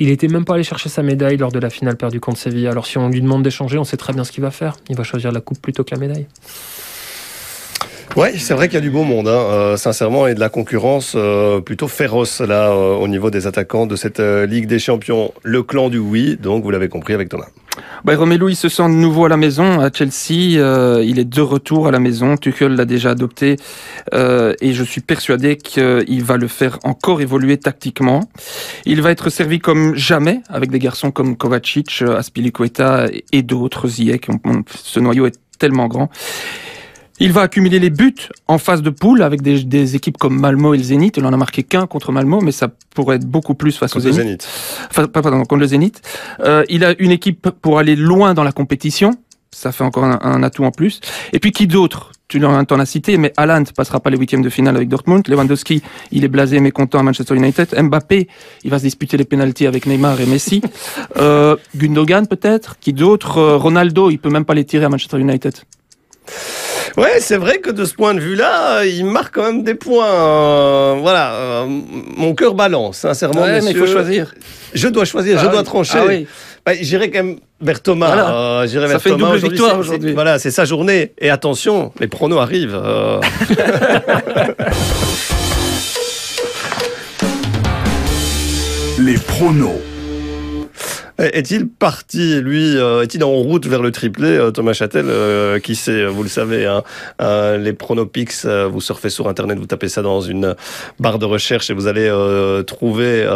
Il 0.00 0.10
était 0.10 0.28
même 0.28 0.44
pas 0.44 0.54
allé 0.54 0.62
chercher 0.62 0.88
sa 0.88 1.02
médaille 1.02 1.36
lors 1.36 1.50
de 1.50 1.58
la 1.58 1.70
finale 1.70 1.96
perdue 1.96 2.20
contre 2.20 2.38
Sevilla. 2.38 2.70
Alors 2.70 2.86
si 2.86 2.98
on 2.98 3.08
lui 3.08 3.20
demande 3.20 3.42
d'échanger, 3.42 3.78
on 3.78 3.84
sait 3.84 3.96
très 3.96 4.12
bien 4.12 4.24
ce 4.24 4.30
qu'il 4.30 4.42
va 4.42 4.50
faire. 4.50 4.76
Il 4.88 4.96
va 4.96 5.02
choisir 5.02 5.32
la 5.32 5.40
coupe 5.40 5.60
plutôt 5.60 5.82
que 5.82 5.90
la 5.90 5.98
médaille. 5.98 6.26
Ouais, 8.16 8.36
c'est 8.36 8.54
vrai 8.54 8.68
qu'il 8.68 8.74
y 8.74 8.78
a 8.78 8.80
du 8.80 8.90
beau 8.90 9.04
monde, 9.04 9.28
hein, 9.28 9.30
euh, 9.30 9.76
sincèrement, 9.76 10.26
et 10.26 10.34
de 10.34 10.40
la 10.40 10.48
concurrence 10.48 11.12
euh, 11.14 11.60
plutôt 11.60 11.88
féroce 11.88 12.40
là 12.40 12.70
euh, 12.70 12.96
au 12.96 13.06
niveau 13.06 13.30
des 13.30 13.46
attaquants 13.46 13.86
de 13.86 13.96
cette 13.96 14.18
Ligue 14.18 14.66
des 14.66 14.78
Champions. 14.78 15.32
Le 15.44 15.62
clan 15.62 15.88
du 15.88 15.98
oui, 15.98 16.36
donc 16.40 16.64
vous 16.64 16.70
l'avez 16.70 16.88
compris 16.88 17.14
avec 17.14 17.28
Thomas. 17.28 17.46
Bah, 18.04 18.16
Romelu, 18.16 18.50
il 18.50 18.56
se 18.56 18.68
sent 18.68 18.84
de 18.84 18.94
nouveau 18.94 19.26
à 19.26 19.28
la 19.28 19.36
maison 19.36 19.80
à 19.80 19.92
Chelsea. 19.92 20.58
il 21.04 21.18
est 21.18 21.28
de 21.28 21.40
retour 21.40 21.86
à 21.86 21.90
la 21.92 22.00
maison. 22.00 22.36
Tuchel 22.36 22.74
l'a 22.74 22.84
déjà 22.86 23.10
adopté 23.10 23.56
et 24.12 24.72
je 24.72 24.82
suis 24.82 25.00
persuadé 25.00 25.56
qu'il 25.56 26.24
va 26.24 26.36
le 26.36 26.48
faire 26.48 26.78
encore 26.82 27.20
évoluer 27.20 27.56
tactiquement. 27.56 28.28
Il 28.84 29.00
va 29.00 29.12
être 29.12 29.30
servi 29.30 29.60
comme 29.60 29.94
jamais 29.94 30.40
avec 30.48 30.70
des 30.70 30.80
garçons 30.80 31.12
comme 31.12 31.36
Kovacic, 31.36 32.02
Aspilicueta 32.02 33.06
et 33.32 33.42
d'autres. 33.42 33.86
Ziyech. 33.86 34.26
Ce 34.74 34.98
noyau 34.98 35.26
est 35.26 35.38
tellement 35.58 35.86
grand. 35.86 36.10
Il 37.20 37.32
va 37.32 37.42
accumuler 37.42 37.78
les 37.78 37.90
buts 37.90 38.14
en 38.46 38.58
phase 38.58 38.82
de 38.82 38.90
poule 38.90 39.22
avec 39.22 39.42
des, 39.42 39.96
équipes 39.96 40.18
comme 40.18 40.38
Malmo 40.38 40.74
et 40.74 40.76
le 40.76 40.82
Zénith. 40.82 41.16
Il 41.16 41.24
en 41.26 41.32
a 41.32 41.36
marqué 41.36 41.62
qu'un 41.62 41.86
contre 41.86 42.12
Malmo, 42.12 42.40
mais 42.40 42.52
ça 42.52 42.68
pourrait 42.94 43.16
être 43.16 43.26
beaucoup 43.26 43.54
plus 43.54 43.76
face 43.76 43.96
au 43.96 44.00
Zénith. 44.00 44.46
Enfin, 44.90 45.06
pardon, 45.06 45.38
contre 45.40 45.56
le 45.56 45.66
Zénith. 45.66 46.00
Euh, 46.40 46.64
il 46.68 46.84
a 46.84 46.94
une 46.98 47.10
équipe 47.10 47.50
pour 47.50 47.78
aller 47.78 47.96
loin 47.96 48.34
dans 48.34 48.44
la 48.44 48.52
compétition. 48.52 49.12
Ça 49.50 49.72
fait 49.72 49.82
encore 49.82 50.04
un, 50.04 50.42
atout 50.42 50.64
en 50.64 50.70
plus. 50.70 51.00
Et 51.32 51.40
puis 51.40 51.52
qui 51.52 51.66
d'autre? 51.66 52.12
Tu 52.28 52.38
l'en 52.38 52.62
as 52.62 52.86
cité, 52.86 53.16
mais 53.16 53.32
Haaland 53.38 53.64
passera 53.74 54.00
pas 54.00 54.10
les 54.10 54.18
huitièmes 54.18 54.42
de 54.42 54.50
finale 54.50 54.76
avec 54.76 54.88
Dortmund. 54.88 55.26
Lewandowski, 55.26 55.82
il 56.12 56.24
est 56.24 56.28
blasé 56.28 56.60
mais 56.60 56.70
content 56.70 56.98
à 56.98 57.02
Manchester 57.02 57.34
United. 57.34 57.74
Mbappé, 57.74 58.28
il 58.64 58.70
va 58.70 58.78
se 58.78 58.84
disputer 58.84 59.16
les 59.16 59.24
pénalties 59.24 59.66
avec 59.66 59.86
Neymar 59.86 60.20
et 60.20 60.26
Messi. 60.26 60.62
Euh, 61.16 61.56
Gundogan 61.74 62.26
peut-être? 62.26 62.78
Qui 62.78 62.92
d'autre? 62.92 63.38
Euh, 63.38 63.56
Ronaldo, 63.56 64.10
il 64.10 64.18
peut 64.18 64.28
même 64.28 64.44
pas 64.44 64.54
les 64.54 64.64
tirer 64.64 64.84
à 64.84 64.88
Manchester 64.88 65.18
United. 65.18 65.54
Ouais, 66.96 67.20
c'est 67.20 67.36
vrai 67.36 67.58
que 67.58 67.70
de 67.70 67.84
ce 67.84 67.94
point 67.94 68.14
de 68.14 68.20
vue-là, 68.20 68.84
il 68.84 69.04
marque 69.04 69.34
quand 69.34 69.44
même 69.44 69.62
des 69.62 69.74
points. 69.74 70.06
Euh, 70.06 70.96
voilà, 71.00 71.32
euh, 71.34 71.66
mon 72.16 72.34
cœur 72.34 72.54
balance, 72.54 72.98
sincèrement. 72.98 73.42
Ouais, 73.42 73.60
mais 73.60 73.70
il 73.70 73.76
faut 73.76 73.86
choisir. 73.86 74.34
Je 74.74 74.88
dois 74.88 75.04
choisir, 75.04 75.38
je 75.38 75.46
ah 75.46 75.50
dois 75.50 75.62
trancher. 75.62 75.98
Ah 76.00 76.04
oui. 76.06 76.26
Bah, 76.64 76.72
j'irai 76.80 77.10
quand 77.10 77.22
même 77.24 77.36
vers 77.60 77.80
Thomas. 77.82 78.06
Voilà. 78.06 78.30
Euh, 78.30 78.66
ça 78.88 78.98
fait 78.98 79.10
une 79.10 79.18
double 79.18 79.36
victoire 79.38 79.78
aujourd'hui. 79.78 80.12
Voilà, 80.12 80.38
c'est 80.38 80.50
sa 80.50 80.64
journée. 80.64 81.12
Et 81.18 81.30
attention, 81.30 81.92
les 82.00 82.08
pronos 82.08 82.38
arrivent. 82.38 82.80
les 88.98 89.18
pronos. 89.18 89.80
Est-il 91.20 91.66
parti, 91.66 92.40
lui, 92.40 92.76
euh, 92.76 93.02
est-il 93.02 93.24
en 93.24 93.32
route 93.32 93.66
vers 93.66 93.82
le 93.82 93.90
triplé, 93.90 94.28
euh, 94.28 94.52
Thomas 94.52 94.72
Châtel 94.72 95.06
euh, 95.08 95.58
Qui 95.58 95.74
sait, 95.74 96.06
vous 96.06 96.22
le 96.22 96.28
savez, 96.28 96.64
hein, 96.64 96.84
les 97.58 97.72
Pronopix, 97.72 98.46
vous 98.46 98.80
surfez 98.80 99.10
sur 99.10 99.28
Internet, 99.28 99.58
vous 99.58 99.66
tapez 99.66 99.88
ça 99.88 100.00
dans 100.00 100.20
une 100.20 100.54
barre 101.00 101.18
de 101.18 101.24
recherche 101.24 101.70
et 101.70 101.74
vous 101.74 101.88
allez 101.88 102.08
trouver 102.66 103.26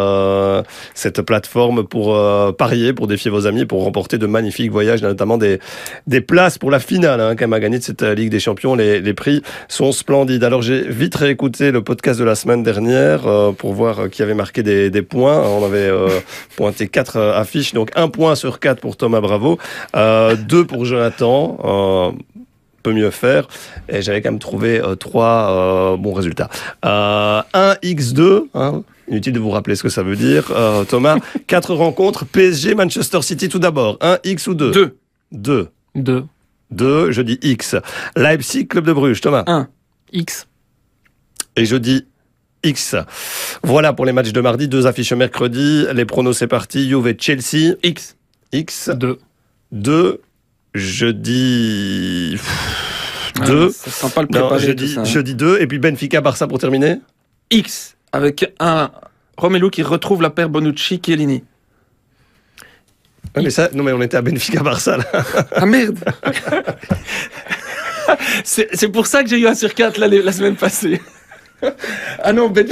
cette 0.94 1.22
plateforme 1.22 1.84
pour 1.84 2.16
parier, 2.56 2.92
pour 2.92 3.08
défier 3.08 3.32
vos 3.32 3.48
amis, 3.48 3.64
pour 3.64 3.82
remporter 3.82 4.16
de 4.16 4.26
magnifiques 4.26 4.70
voyages, 4.70 5.02
notamment 5.02 5.36
des, 5.36 5.58
des 6.06 6.20
places 6.20 6.58
pour 6.58 6.70
la 6.70 6.78
finale, 6.78 7.20
hein, 7.20 7.34
à 7.36 7.60
gagner 7.60 7.78
de 7.78 7.84
cette 7.84 8.02
Ligue 8.02 8.30
des 8.30 8.40
Champions. 8.40 8.76
Les, 8.76 9.00
les 9.00 9.14
prix 9.14 9.42
sont 9.68 9.90
splendides. 9.90 10.44
Alors 10.44 10.62
j'ai 10.62 10.82
vite 10.82 11.16
réécouté 11.16 11.72
le 11.72 11.82
podcast 11.82 12.20
de 12.20 12.24
la 12.24 12.36
semaine 12.36 12.62
dernière 12.62 13.22
pour 13.58 13.72
voir 13.72 14.08
qui 14.10 14.22
avait 14.22 14.34
marqué 14.34 14.62
des, 14.62 14.90
des 14.90 15.02
points. 15.02 15.42
On 15.42 15.64
avait 15.64 15.90
pointé 16.56 16.86
quatre 16.86 17.18
affiches 17.18 17.71
donc 17.72 17.90
un 17.94 18.08
point 18.08 18.34
sur 18.34 18.60
quatre 18.60 18.80
pour 18.80 18.96
Thomas 18.96 19.20
Bravo, 19.20 19.58
euh, 19.96 20.36
deux 20.36 20.64
pour 20.66 20.84
Jonathan. 20.84 21.58
Euh, 21.64 22.18
peut 22.82 22.92
mieux 22.92 23.10
faire. 23.10 23.46
Et 23.88 24.02
j'avais 24.02 24.20
quand 24.20 24.30
même 24.30 24.38
trouvé 24.40 24.80
euh, 24.80 24.96
trois 24.96 25.50
euh, 25.50 25.96
bons 25.96 26.12
résultats. 26.12 26.50
Euh, 26.84 27.40
1 27.54 27.74
x2, 27.82 28.46
hein, 28.54 28.82
inutile 29.08 29.32
de 29.32 29.38
vous 29.38 29.50
rappeler 29.50 29.76
ce 29.76 29.82
que 29.82 29.88
ça 29.88 30.02
veut 30.02 30.16
dire. 30.16 30.50
Euh, 30.50 30.84
Thomas, 30.84 31.16
quatre 31.46 31.74
rencontres, 31.74 32.24
PSG, 32.24 32.74
Manchester 32.74 33.22
City 33.22 33.48
tout 33.48 33.58
d'abord. 33.58 33.98
1 34.00 34.18
x 34.24 34.46
ou 34.48 34.54
2 34.54 34.72
2. 34.72 34.96
2. 35.32 35.68
2. 35.94 36.24
2, 36.72 37.10
je 37.12 37.22
dis 37.22 37.38
X. 37.42 37.76
Leipzig, 38.16 38.66
Club 38.66 38.86
de 38.86 38.92
Bruges, 38.92 39.20
Thomas? 39.20 39.44
1. 39.46 39.68
X. 40.12 40.48
Et 41.56 41.66
je 41.66 41.76
dis 41.76 42.06
X. 42.64 42.96
Voilà 43.62 43.92
pour 43.92 44.06
les 44.06 44.12
matchs 44.12 44.32
de 44.32 44.40
mardi, 44.40 44.68
deux 44.68 44.86
affiches 44.86 45.12
mercredi. 45.12 45.86
Les 45.92 46.04
pronos, 46.04 46.36
c'est 46.36 46.46
parti. 46.46 46.88
Juve 46.88 47.14
Chelsea. 47.18 47.74
X. 47.82 48.16
X. 48.52 48.90
2. 48.90 49.18
2. 49.72 50.20
Je 50.74 51.06
dis... 51.06 52.38
2. 53.46 53.68
Ah, 53.68 53.72
ça 53.72 53.90
sent 53.90 54.14
pas 54.14 54.22
le 54.22 54.28
préparer, 54.28 54.60
je, 54.60 54.72
dis, 54.72 54.94
ça, 54.94 55.00
hein. 55.00 55.04
je 55.04 55.20
dis 55.20 55.34
2. 55.34 55.60
Et 55.60 55.66
puis 55.66 55.78
Benfica, 55.78 56.20
Barça 56.20 56.46
pour 56.46 56.58
terminer. 56.58 57.00
X. 57.50 57.96
Avec 58.12 58.52
un 58.60 58.90
Romelu 59.36 59.70
qui 59.70 59.82
retrouve 59.82 60.22
la 60.22 60.30
paire 60.30 60.48
Bonucci-Chiellini. 60.48 61.44
Ouais, 63.34 63.42
mais 63.42 63.50
ça, 63.50 63.70
non, 63.72 63.82
mais 63.82 63.92
on 63.92 64.02
était 64.02 64.18
à 64.18 64.22
Benfica 64.22 64.62
Barça, 64.62 64.98
là. 64.98 65.04
Ah 65.52 65.64
merde! 65.64 65.98
c'est 68.44 68.88
pour 68.88 69.06
ça 69.06 69.22
que 69.22 69.30
j'ai 69.30 69.38
eu 69.38 69.46
un 69.46 69.54
sur 69.54 69.74
4 69.74 69.98
la, 69.98 70.08
la 70.08 70.32
semaine 70.32 70.56
passée. 70.56 71.00
Ah 72.22 72.32
non, 72.32 72.48
ben, 72.48 72.66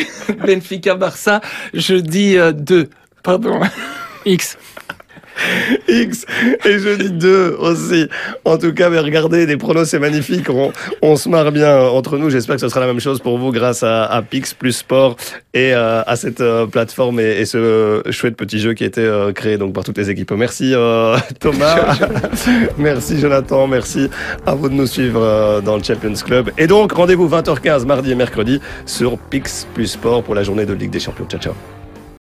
Benfica 0.44 0.94
Barça, 0.94 1.40
je 1.74 1.94
dis 1.94 2.34
2. 2.34 2.38
Euh, 2.38 2.84
Pardon. 3.22 3.60
X. 4.24 4.56
X 5.88 6.26
et 6.64 6.78
je 6.78 6.94
dis 6.96 7.10
2 7.10 7.56
aussi. 7.58 8.08
En 8.44 8.58
tout 8.58 8.72
cas, 8.72 8.90
mais 8.90 8.98
regardez, 8.98 9.46
les 9.46 9.56
pronos 9.56 9.88
c'est 9.88 9.98
magnifique. 9.98 10.46
On, 11.02 11.16
se 11.16 11.28
marre 11.28 11.52
bien 11.52 11.78
entre 11.80 12.18
nous. 12.18 12.30
J'espère 12.30 12.56
que 12.56 12.60
ce 12.60 12.68
sera 12.68 12.80
la 12.80 12.86
même 12.86 13.00
chose 13.00 13.20
pour 13.20 13.38
vous 13.38 13.52
grâce 13.52 13.82
à, 13.82 14.22
Pix 14.28 14.54
plus 14.54 14.72
Sport 14.72 15.16
et 15.54 15.74
euh, 15.74 16.02
à 16.06 16.16
cette 16.16 16.40
euh, 16.40 16.66
plateforme 16.66 17.20
et, 17.20 17.44
ce 17.44 18.02
chouette 18.10 18.36
petit 18.36 18.58
jeu 18.58 18.74
qui 18.74 18.84
a 18.84 18.86
été 18.86 19.08
créé 19.34 19.58
donc 19.58 19.72
par 19.72 19.84
toutes 19.84 19.98
les 19.98 20.10
équipes. 20.10 20.32
Merci 20.32 20.74
Thomas, 21.40 21.98
merci 22.78 23.18
Jonathan, 23.18 23.66
merci 23.66 24.08
à 24.46 24.54
vous 24.54 24.68
de 24.68 24.74
nous 24.74 24.86
suivre 24.86 25.60
dans 25.64 25.76
le 25.76 25.82
Champions 25.82 26.14
Club. 26.24 26.50
Et 26.58 26.66
donc 26.66 26.92
rendez-vous 26.92 27.28
20h15 27.28 27.86
mardi 27.86 28.12
et 28.12 28.14
mercredi 28.14 28.60
sur 28.86 29.18
Pix 29.18 29.66
plus 29.74 29.86
Sport 29.86 30.22
pour 30.22 30.34
la 30.34 30.42
journée 30.42 30.66
de 30.66 30.74
Ligue 30.74 30.90
des 30.90 31.00
Champions. 31.00 31.26
Ciao 31.26 31.40
ciao. 31.40 31.79